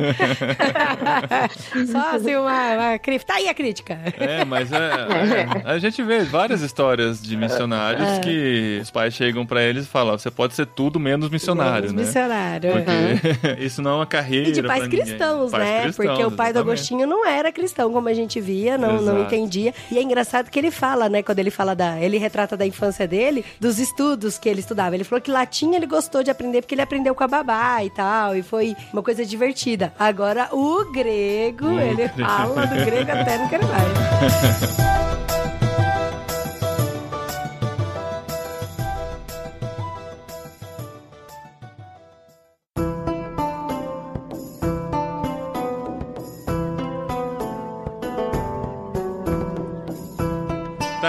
Só 1.87 2.17
assim 2.17 2.37
uma, 2.37 2.75
uma 2.75 2.99
crítica. 2.99 3.33
Tá 3.33 3.39
aí 3.39 3.49
a 3.49 3.55
crítica. 3.55 3.99
É, 4.19 4.45
mas 4.45 4.73
é, 4.73 4.77
é, 4.77 5.71
a 5.71 5.79
gente 5.79 6.03
vê 6.03 6.21
várias 6.21 6.63
histórias 6.63 7.21
de 7.23 7.37
missionários 7.37 7.50
É. 7.51 8.19
que 8.21 8.79
os 8.83 8.91
pais 8.91 9.15
chegam 9.15 9.45
pra 9.47 9.63
eles 9.63 9.85
e 9.85 9.89
falam: 9.89 10.17
você 10.19 10.31
pode 10.31 10.55
ser 10.55 10.67
tudo 10.67 10.99
menos 11.01 11.29
missionário, 11.31 11.93
né? 11.93 12.03
Missionário. 12.03 12.73
Porque 12.73 13.57
isso 13.65 13.83
não 13.83 13.93
é 13.93 13.95
uma 13.97 14.07
carreira. 14.07 14.49
E 14.49 14.53
de 14.53 14.63
pais 14.63 14.87
cristãos, 14.89 15.51
Pais 15.51 15.65
né? 15.65 15.83
cristãos, 15.83 16.07
Porque 16.09 16.25
o 16.25 16.31
pai 16.31 16.53
do. 16.53 16.61
Agostinho 16.61 17.07
não 17.07 17.27
era 17.27 17.51
cristão, 17.51 17.93
como 17.93 18.09
a 18.09 18.15
gente 18.15 18.41
via, 18.41 18.77
não, 18.77 19.01
não 19.01 19.23
entendia. 19.23 19.73
E 19.91 19.99
é 19.99 20.03
engraçado 20.03 20.51
que 20.51 20.59
ele 20.59 20.71
fala, 20.71 21.09
né? 21.09 21.23
Quando 21.23 21.39
ele 21.39 21.51
fala 21.51 21.75
da. 21.75 21.99
Ele 22.01 22.19
retrata 22.19 22.57
da 22.57 22.67
infância 22.67 23.09
dele, 23.09 23.45
dos 23.59 23.79
estudos 23.79 24.39
que 24.39 24.49
ele 24.49 24.61
estudava. 24.61 24.95
Ele 24.95 25.05
falou 25.05 25.21
que 25.21 25.31
latim 25.31 25.75
ele 25.75 25.87
gostou 25.87 26.23
de 26.23 26.31
aprender 26.31 26.61
porque 26.63 26.75
ele 26.75 26.83
aprendeu 26.83 27.15
com 27.15 27.25
a 27.25 27.29
babá 27.29 27.83
e 27.85 27.91
tal. 27.91 28.37
E 28.37 28.43
foi 28.43 28.77
uma 28.93 29.03
coisa 29.03 29.25
divertida. 29.25 29.93
Agora, 29.99 30.49
o 30.53 30.91
grego, 30.93 31.67
O 31.67 31.81
ele 31.81 31.95
grego. 32.09 32.19
fala 32.21 32.67
do 32.67 32.75
grego 32.85 33.11
até 33.11 33.39
não 33.39 33.49
quero 33.49 33.67
mais. 33.67 35.21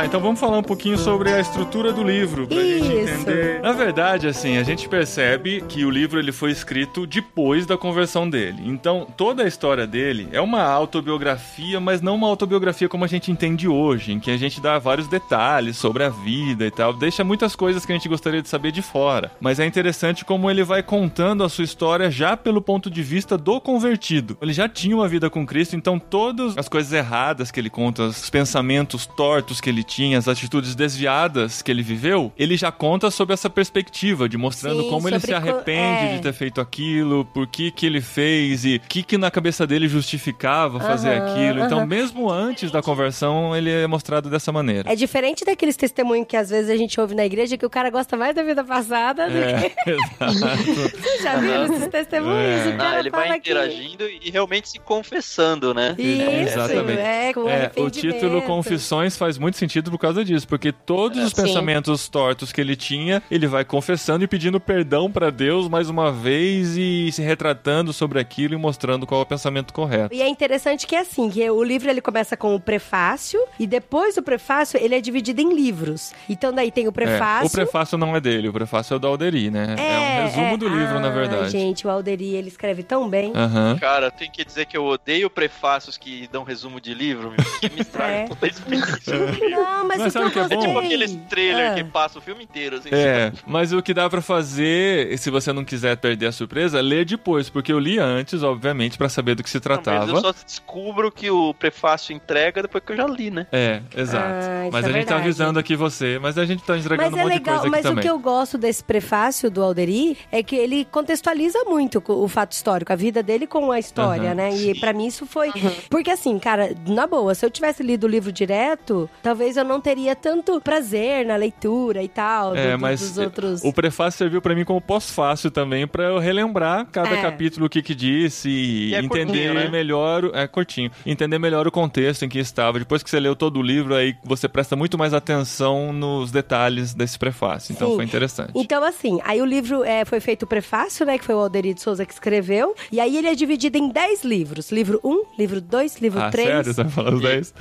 Tá, 0.01 0.05
então 0.07 0.19
vamos 0.19 0.39
falar 0.39 0.57
um 0.57 0.63
pouquinho 0.63 0.97
sobre 0.97 1.31
a 1.31 1.39
estrutura 1.39 1.93
do 1.93 2.03
livro, 2.03 2.47
pra 2.47 2.57
gente 2.57 2.87
Isso. 2.87 3.21
entender. 3.21 3.61
Na 3.61 3.71
verdade, 3.71 4.25
assim, 4.25 4.57
a 4.57 4.63
gente 4.63 4.89
percebe 4.89 5.61
que 5.69 5.85
o 5.85 5.91
livro 5.91 6.17
ele 6.17 6.31
foi 6.31 6.49
escrito 6.49 7.05
depois 7.05 7.67
da 7.67 7.77
conversão 7.77 8.27
dele. 8.27 8.63
Então, 8.65 9.05
toda 9.15 9.43
a 9.43 9.47
história 9.47 9.85
dele 9.85 10.27
é 10.31 10.41
uma 10.41 10.63
autobiografia, 10.63 11.79
mas 11.79 12.01
não 12.01 12.15
uma 12.15 12.27
autobiografia 12.27 12.89
como 12.89 13.05
a 13.05 13.07
gente 13.07 13.31
entende 13.31 13.67
hoje, 13.67 14.11
em 14.11 14.19
que 14.19 14.31
a 14.31 14.37
gente 14.37 14.59
dá 14.59 14.79
vários 14.79 15.07
detalhes 15.07 15.77
sobre 15.77 16.03
a 16.03 16.09
vida 16.09 16.65
e 16.65 16.71
tal, 16.71 16.93
deixa 16.93 17.23
muitas 17.23 17.55
coisas 17.55 17.85
que 17.85 17.91
a 17.91 17.95
gente 17.95 18.09
gostaria 18.09 18.41
de 18.41 18.49
saber 18.49 18.71
de 18.71 18.81
fora. 18.81 19.31
Mas 19.39 19.59
é 19.59 19.67
interessante 19.67 20.25
como 20.25 20.49
ele 20.49 20.63
vai 20.63 20.81
contando 20.81 21.43
a 21.43 21.49
sua 21.49 21.63
história 21.63 22.09
já 22.09 22.35
pelo 22.35 22.59
ponto 22.59 22.89
de 22.89 23.03
vista 23.03 23.37
do 23.37 23.61
convertido. 23.61 24.35
Ele 24.41 24.53
já 24.53 24.67
tinha 24.67 24.95
uma 24.95 25.07
vida 25.07 25.29
com 25.29 25.45
Cristo, 25.45 25.75
então 25.75 25.99
todas 25.99 26.57
as 26.57 26.67
coisas 26.67 26.91
erradas 26.91 27.51
que 27.51 27.59
ele 27.59 27.69
conta, 27.69 28.01
os 28.01 28.31
pensamentos 28.31 29.05
tortos 29.05 29.61
que 29.61 29.69
ele 29.69 29.83
tinha, 29.91 30.17
as 30.17 30.27
atitudes 30.27 30.73
desviadas 30.75 31.61
que 31.61 31.69
ele 31.69 31.83
viveu, 31.83 32.31
ele 32.37 32.55
já 32.55 32.71
conta 32.71 33.11
sobre 33.11 33.33
essa 33.33 33.49
perspectiva, 33.49 34.29
de 34.29 34.37
mostrando 34.37 34.83
Sim, 34.83 34.89
como 34.89 35.07
ele 35.07 35.19
se 35.19 35.27
sobre 35.27 35.41
co- 35.41 35.49
arrepende 35.55 36.05
é. 36.05 36.15
de 36.15 36.21
ter 36.21 36.33
feito 36.33 36.61
aquilo, 36.61 37.25
por 37.25 37.45
que 37.47 37.71
que 37.71 37.85
ele 37.85 37.99
fez 38.01 38.63
e 38.63 38.75
o 38.75 38.79
que 38.79 39.03
que 39.03 39.17
na 39.17 39.29
cabeça 39.29 39.67
dele 39.67 39.87
justificava 39.87 40.79
fazer 40.79 41.09
Aham, 41.17 41.31
aquilo. 41.33 41.65
Então, 41.65 41.85
mesmo 41.85 42.29
antes 42.31 42.71
da 42.71 42.81
conversão, 42.81 43.55
ele 43.55 43.69
é 43.69 43.87
mostrado 43.87 44.29
dessa 44.29 44.51
maneira. 44.51 44.91
É 44.91 44.95
diferente 44.95 45.43
daqueles 45.43 45.75
testemunhos 45.75 46.25
que 46.27 46.37
às 46.37 46.49
vezes 46.49 46.69
a 46.69 46.75
gente 46.77 46.99
ouve 46.99 47.15
na 47.15 47.25
igreja 47.25 47.57
que 47.57 47.65
o 47.65 47.69
cara 47.69 47.89
gosta 47.89 48.15
mais 48.15 48.35
da 48.35 48.43
vida 48.43 48.63
passada 48.63 49.29
do 49.29 49.37
É, 49.37 49.69
que. 49.69 49.89
exato. 49.91 50.97
Já 51.23 51.37
viu 51.39 51.63
esses 51.65 51.87
testemunhos? 51.87 52.65
É. 52.67 52.69
O 52.69 52.77
cara 52.77 52.97
Ah, 52.97 52.99
ele 52.99 53.09
fala 53.09 53.27
vai 53.27 53.39
que- 53.39 53.49
interagindo 53.51 54.03
e 54.07 54.29
realmente 54.29 54.69
se 54.69 54.79
confessando, 54.79 55.73
né? 55.73 55.95
Isso, 55.97 56.59
Exatamente. 56.59 56.99
é, 56.99 57.33
com 57.33 57.49
É, 57.49 57.71
o 57.77 57.89
título 57.89 58.41
Confissões 58.43 59.17
faz 59.17 59.37
muito 59.37 59.57
sentido 59.57 59.80
por 59.89 59.97
causa 59.97 60.23
disso, 60.23 60.47
porque 60.47 60.71
todos 60.71 61.17
os 61.23 61.29
Sim. 61.31 61.43
pensamentos 61.43 62.07
tortos 62.09 62.51
que 62.51 62.59
ele 62.61 62.75
tinha, 62.75 63.23
ele 63.31 63.47
vai 63.47 63.63
confessando 63.65 64.23
e 64.23 64.27
pedindo 64.27 64.59
perdão 64.59 65.09
pra 65.11 65.29
Deus 65.29 65.67
mais 65.69 65.89
uma 65.89 66.11
vez 66.11 66.75
e 66.77 67.09
se 67.11 67.21
retratando 67.21 67.93
sobre 67.93 68.19
aquilo 68.19 68.53
e 68.53 68.57
mostrando 68.57 69.07
qual 69.07 69.21
é 69.21 69.23
o 69.23 69.25
pensamento 69.25 69.73
correto. 69.73 70.13
E 70.13 70.21
é 70.21 70.27
interessante 70.27 70.85
que 70.85 70.95
é 70.95 70.99
assim, 70.99 71.29
que 71.29 71.49
o 71.49 71.63
livro 71.63 71.89
ele 71.89 72.01
começa 72.01 72.35
com 72.35 72.53
o 72.53 72.59
prefácio 72.59 73.39
e 73.59 73.65
depois 73.65 74.15
do 74.15 74.21
prefácio 74.23 74.79
ele 74.81 74.93
é 74.95 75.01
dividido 75.01 75.41
em 75.41 75.53
livros. 75.55 76.13
Então 76.29 76.51
daí 76.53 76.71
tem 76.71 76.85
o 76.87 76.89
É, 76.89 76.91
prefácio. 76.91 77.47
o 77.47 77.51
prefácio 77.51 77.97
não 77.97 78.15
é 78.15 78.19
dele, 78.19 78.49
o 78.49 78.53
prefácio 78.53 78.95
é 78.95 78.99
do 78.99 79.07
Alderi, 79.07 79.49
né? 79.49 79.75
É, 79.79 79.99
um 80.19 80.23
resumo 80.25 80.53
é. 80.53 80.57
do 80.57 80.67
livro, 80.67 80.99
na 80.99 81.07
Ah, 81.07 81.11
verdade. 81.11 81.49
Gente, 81.49 81.87
o 81.87 81.89
Alderi 81.89 82.35
ele 82.35 82.47
escreve 82.49 82.83
tão 82.83 83.09
bem. 83.09 83.31
Aham. 83.35 83.77
Cara, 83.79 84.11
tem 84.11 84.29
que 84.29 84.43
dizer 84.43 84.65
que 84.65 84.75
eu 84.77 84.85
odeio 84.85 85.29
prefácios 85.29 85.97
que 85.97 86.27
dão 86.31 86.43
resumo 86.43 86.81
de 86.81 86.93
livro, 86.93 87.29
meu, 87.31 87.39
que 87.59 87.69
me 87.73 87.81
estragam 87.81 88.15
É. 88.15 88.27
toda 88.27 88.45
a 88.45 88.49
experiência. 88.49 89.13
Não, 89.63 89.87
mas, 89.87 89.97
Mas 89.99 90.07
o 90.07 90.11
sabe 90.11 90.25
o 90.27 90.31
que 90.31 90.39
é 90.39 90.47
bom? 90.47 90.55
É 90.55 90.67
tipo 90.67 90.79
aqueles 90.79 91.17
trailer 91.29 91.71
Ah. 91.71 91.75
que 91.75 91.83
passa 91.83 92.19
o 92.19 92.21
filme 92.21 92.43
inteiro, 92.43 92.77
assim. 92.77 92.89
É, 92.91 93.31
mas 93.45 93.71
o 93.73 93.81
que 93.81 93.93
dá 93.93 94.09
pra 94.09 94.21
fazer, 94.21 95.17
se 95.17 95.29
você 95.29 95.51
não 95.53 95.63
quiser 95.63 95.95
perder 95.97 96.27
a 96.27 96.31
surpresa, 96.31 96.79
é 96.79 96.81
ler 96.81 97.05
depois, 97.05 97.49
porque 97.49 97.71
eu 97.71 97.79
li 97.79 97.97
antes, 97.99 98.43
obviamente, 98.43 98.97
pra 98.97 99.09
saber 99.09 99.35
do 99.35 99.43
que 99.43 99.49
se 99.49 99.57
Não, 99.57 99.61
mas 99.75 99.83
tratava. 99.83 100.11
eu 100.11 100.21
só 100.21 100.31
descubro 100.45 101.11
que 101.11 101.29
o 101.29 101.53
prefácio 101.53 102.13
entrega 102.15 102.61
depois 102.61 102.83
que 102.83 102.91
eu 102.93 102.97
já 102.97 103.07
li, 103.07 103.29
né? 103.31 103.47
É, 103.51 103.81
exato. 103.95 104.25
Ah, 104.27 104.69
mas 104.71 104.85
é 104.85 104.87
a 104.87 104.91
gente 104.91 105.05
tá 105.05 105.15
verdade. 105.15 105.21
avisando 105.21 105.59
aqui 105.59 105.75
você, 105.75 106.19
mas 106.19 106.37
a 106.37 106.45
gente 106.45 106.63
tá 106.63 106.77
entregando 106.77 107.11
Mas 107.11 107.13
um 107.13 107.17
é 107.19 107.23
monte 107.23 107.33
de 107.33 107.39
legal, 107.39 107.59
coisa 107.61 107.67
aqui 107.67 107.71
mas 107.71 107.85
o 107.85 107.89
também. 107.89 108.01
que 108.03 108.09
eu 108.09 108.19
gosto 108.19 108.57
desse 108.57 108.83
prefácio 108.83 109.49
do 109.49 109.63
Alderi 109.63 110.17
é 110.31 110.41
que 110.43 110.55
ele 110.55 110.85
contextualiza 110.85 111.63
muito 111.65 112.01
o 112.07 112.27
fato 112.27 112.51
histórico, 112.53 112.91
a 112.91 112.95
vida 112.95 113.21
dele 113.23 113.47
com 113.47 113.71
a 113.71 113.79
história, 113.79 114.27
Aham, 114.29 114.35
né? 114.35 114.55
E 114.55 114.79
pra 114.79 114.93
mim 114.93 115.07
isso 115.07 115.25
foi. 115.25 115.51
Porque 115.89 116.09
assim, 116.11 116.37
cara, 116.39 116.73
na 116.87 117.05
boa, 117.07 117.33
se 117.35 117.45
eu 117.45 117.49
tivesse 117.49 117.83
lido 117.83 118.05
o 118.05 118.07
livro 118.09 118.31
direto, 118.31 119.09
talvez 119.21 119.50
eu 119.57 119.63
não 119.63 119.79
teria 119.81 120.15
tanto 120.15 120.59
prazer 120.61 121.25
na 121.25 121.35
leitura 121.35 122.01
e 122.03 122.07
tal, 122.07 122.55
É, 122.55 122.73
do- 122.73 122.79
mas 122.79 122.99
dos 122.99 123.17
outros. 123.17 123.63
o 123.63 123.71
prefácio 123.73 124.17
serviu 124.17 124.41
pra 124.41 124.53
mim 124.55 124.63
como 124.65 124.79
pós-fácil 124.81 125.49
também, 125.51 125.87
pra 125.87 126.03
eu 126.05 126.19
relembrar 126.19 126.85
cada 126.91 127.09
É. 127.15 127.21
capítulo 127.21 127.65
o 127.65 127.69
que 127.69 127.81
que 127.81 127.93
disse 127.95 128.49
e, 128.49 128.89
E 128.89 128.95
é 128.95 128.99
entender 128.99 129.25
curtinho, 129.47 129.53
né? 129.53 129.69
melhor, 129.69 130.31
é 130.33 130.47
curtinho, 130.47 130.91
entender 131.05 131.39
melhor 131.39 131.67
o 131.67 131.71
contexto 131.71 132.23
em 132.25 132.29
que 132.29 132.39
estava. 132.39 132.79
Depois 132.79 133.03
que 133.03 133.09
você 133.09 133.19
leu 133.19 133.35
todo 133.35 133.57
o 133.59 133.61
livro, 133.63 133.95
aí 133.95 134.15
você 134.23 134.47
presta 134.47 134.75
muito 134.75 134.97
mais 134.97 135.13
atenção 135.13 135.91
nos 135.93 136.31
detalhes 136.31 136.93
desse 136.93 137.17
prefácio. 137.17 137.73
Então 137.73 137.89
Sim. 137.89 137.95
foi 137.95 138.05
interessante. 138.05 138.51
Então, 138.55 138.83
assim, 138.83 139.19
aí 139.23 139.41
o 139.41 139.45
livro 139.45 139.83
é, 139.83 140.05
foi 140.05 140.19
feito 140.19 140.43
o 140.43 140.47
prefácio, 140.47 141.05
né? 141.05 141.17
Que 141.17 141.25
foi 141.25 141.35
o 141.35 141.39
Alderi 141.39 141.73
de 141.73 141.81
Souza 141.81 142.05
que 142.05 142.13
escreveu. 142.13 142.75
E 142.91 142.99
aí 142.99 143.17
ele 143.17 143.27
é 143.27 143.35
dividido 143.35 143.77
em 143.77 143.89
10 143.89 144.23
livros. 144.23 144.71
Livro 144.71 144.99
1, 145.03 145.23
livro 145.37 145.61
2, 145.61 145.97
livro 146.01 146.21
ah, 146.21 146.29
3. 146.29 146.47
sério? 146.47 146.73
Você 146.73 146.83
vai 146.83 146.91
falar 146.91 147.13
os 147.13 147.21
10? 147.21 147.53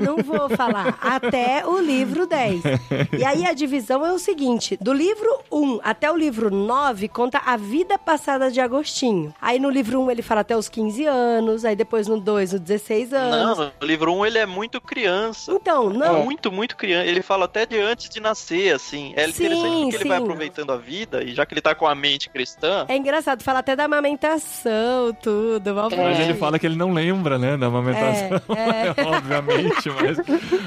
Não 0.00 0.16
vou 0.18 0.48
falar. 0.50 0.98
Até 1.28 1.66
o 1.66 1.78
livro 1.80 2.26
10. 2.26 2.62
E 3.18 3.24
aí 3.24 3.46
a 3.46 3.52
divisão 3.52 4.04
é 4.04 4.12
o 4.12 4.18
seguinte: 4.18 4.76
do 4.80 4.92
livro 4.92 5.28
1 5.50 5.80
até 5.82 6.10
o 6.10 6.16
livro 6.16 6.50
9 6.50 7.08
conta 7.08 7.38
a 7.44 7.56
vida 7.56 7.98
passada 7.98 8.50
de 8.50 8.60
Agostinho. 8.60 9.34
Aí 9.40 9.58
no 9.58 9.70
livro 9.70 10.00
1 10.02 10.10
ele 10.10 10.22
fala 10.22 10.40
até 10.42 10.56
os 10.56 10.68
15 10.68 11.04
anos, 11.06 11.64
aí 11.64 11.76
depois 11.76 12.06
no 12.06 12.18
2, 12.20 12.54
os 12.54 12.60
16 12.60 13.12
anos. 13.12 13.58
Não, 13.58 13.72
no 13.80 13.86
livro 13.86 14.12
1 14.14 14.26
ele 14.26 14.38
é 14.38 14.46
muito 14.46 14.80
criança. 14.80 15.52
Então, 15.52 15.90
não. 15.90 16.24
Muito, 16.24 16.50
muito 16.52 16.76
criança. 16.76 17.06
Ele 17.08 17.22
fala 17.22 17.44
até 17.46 17.66
de 17.66 17.78
antes 17.78 18.08
de 18.08 18.20
nascer, 18.20 18.74
assim. 18.74 19.12
É 19.16 19.26
Sim, 19.28 19.30
interessante 19.44 19.82
porque 19.82 19.96
ele 19.96 20.08
vai 20.08 20.18
sim. 20.18 20.24
aproveitando 20.24 20.70
a 20.72 20.76
vida, 20.76 21.22
e 21.22 21.34
já 21.34 21.44
que 21.46 21.54
ele 21.54 21.60
tá 21.60 21.74
com 21.74 21.86
a 21.86 21.94
mente 21.94 22.28
cristã, 22.30 22.84
É 22.88 22.96
engraçado, 22.96 23.42
fala 23.42 23.58
até 23.60 23.74
da 23.76 23.84
amamentação, 23.84 25.12
tudo. 25.22 25.74
mal 25.74 25.88
Mas 25.90 25.98
bonitinho. 25.98 26.24
ele 26.30 26.34
fala 26.34 26.58
que 26.58 26.66
ele 26.66 26.76
não 26.76 26.92
lembra, 26.92 27.38
né, 27.38 27.56
da 27.56 27.66
amamentação. 27.66 28.40
É, 28.56 28.94
Obviamente, 29.06 29.90
mas, 29.90 30.18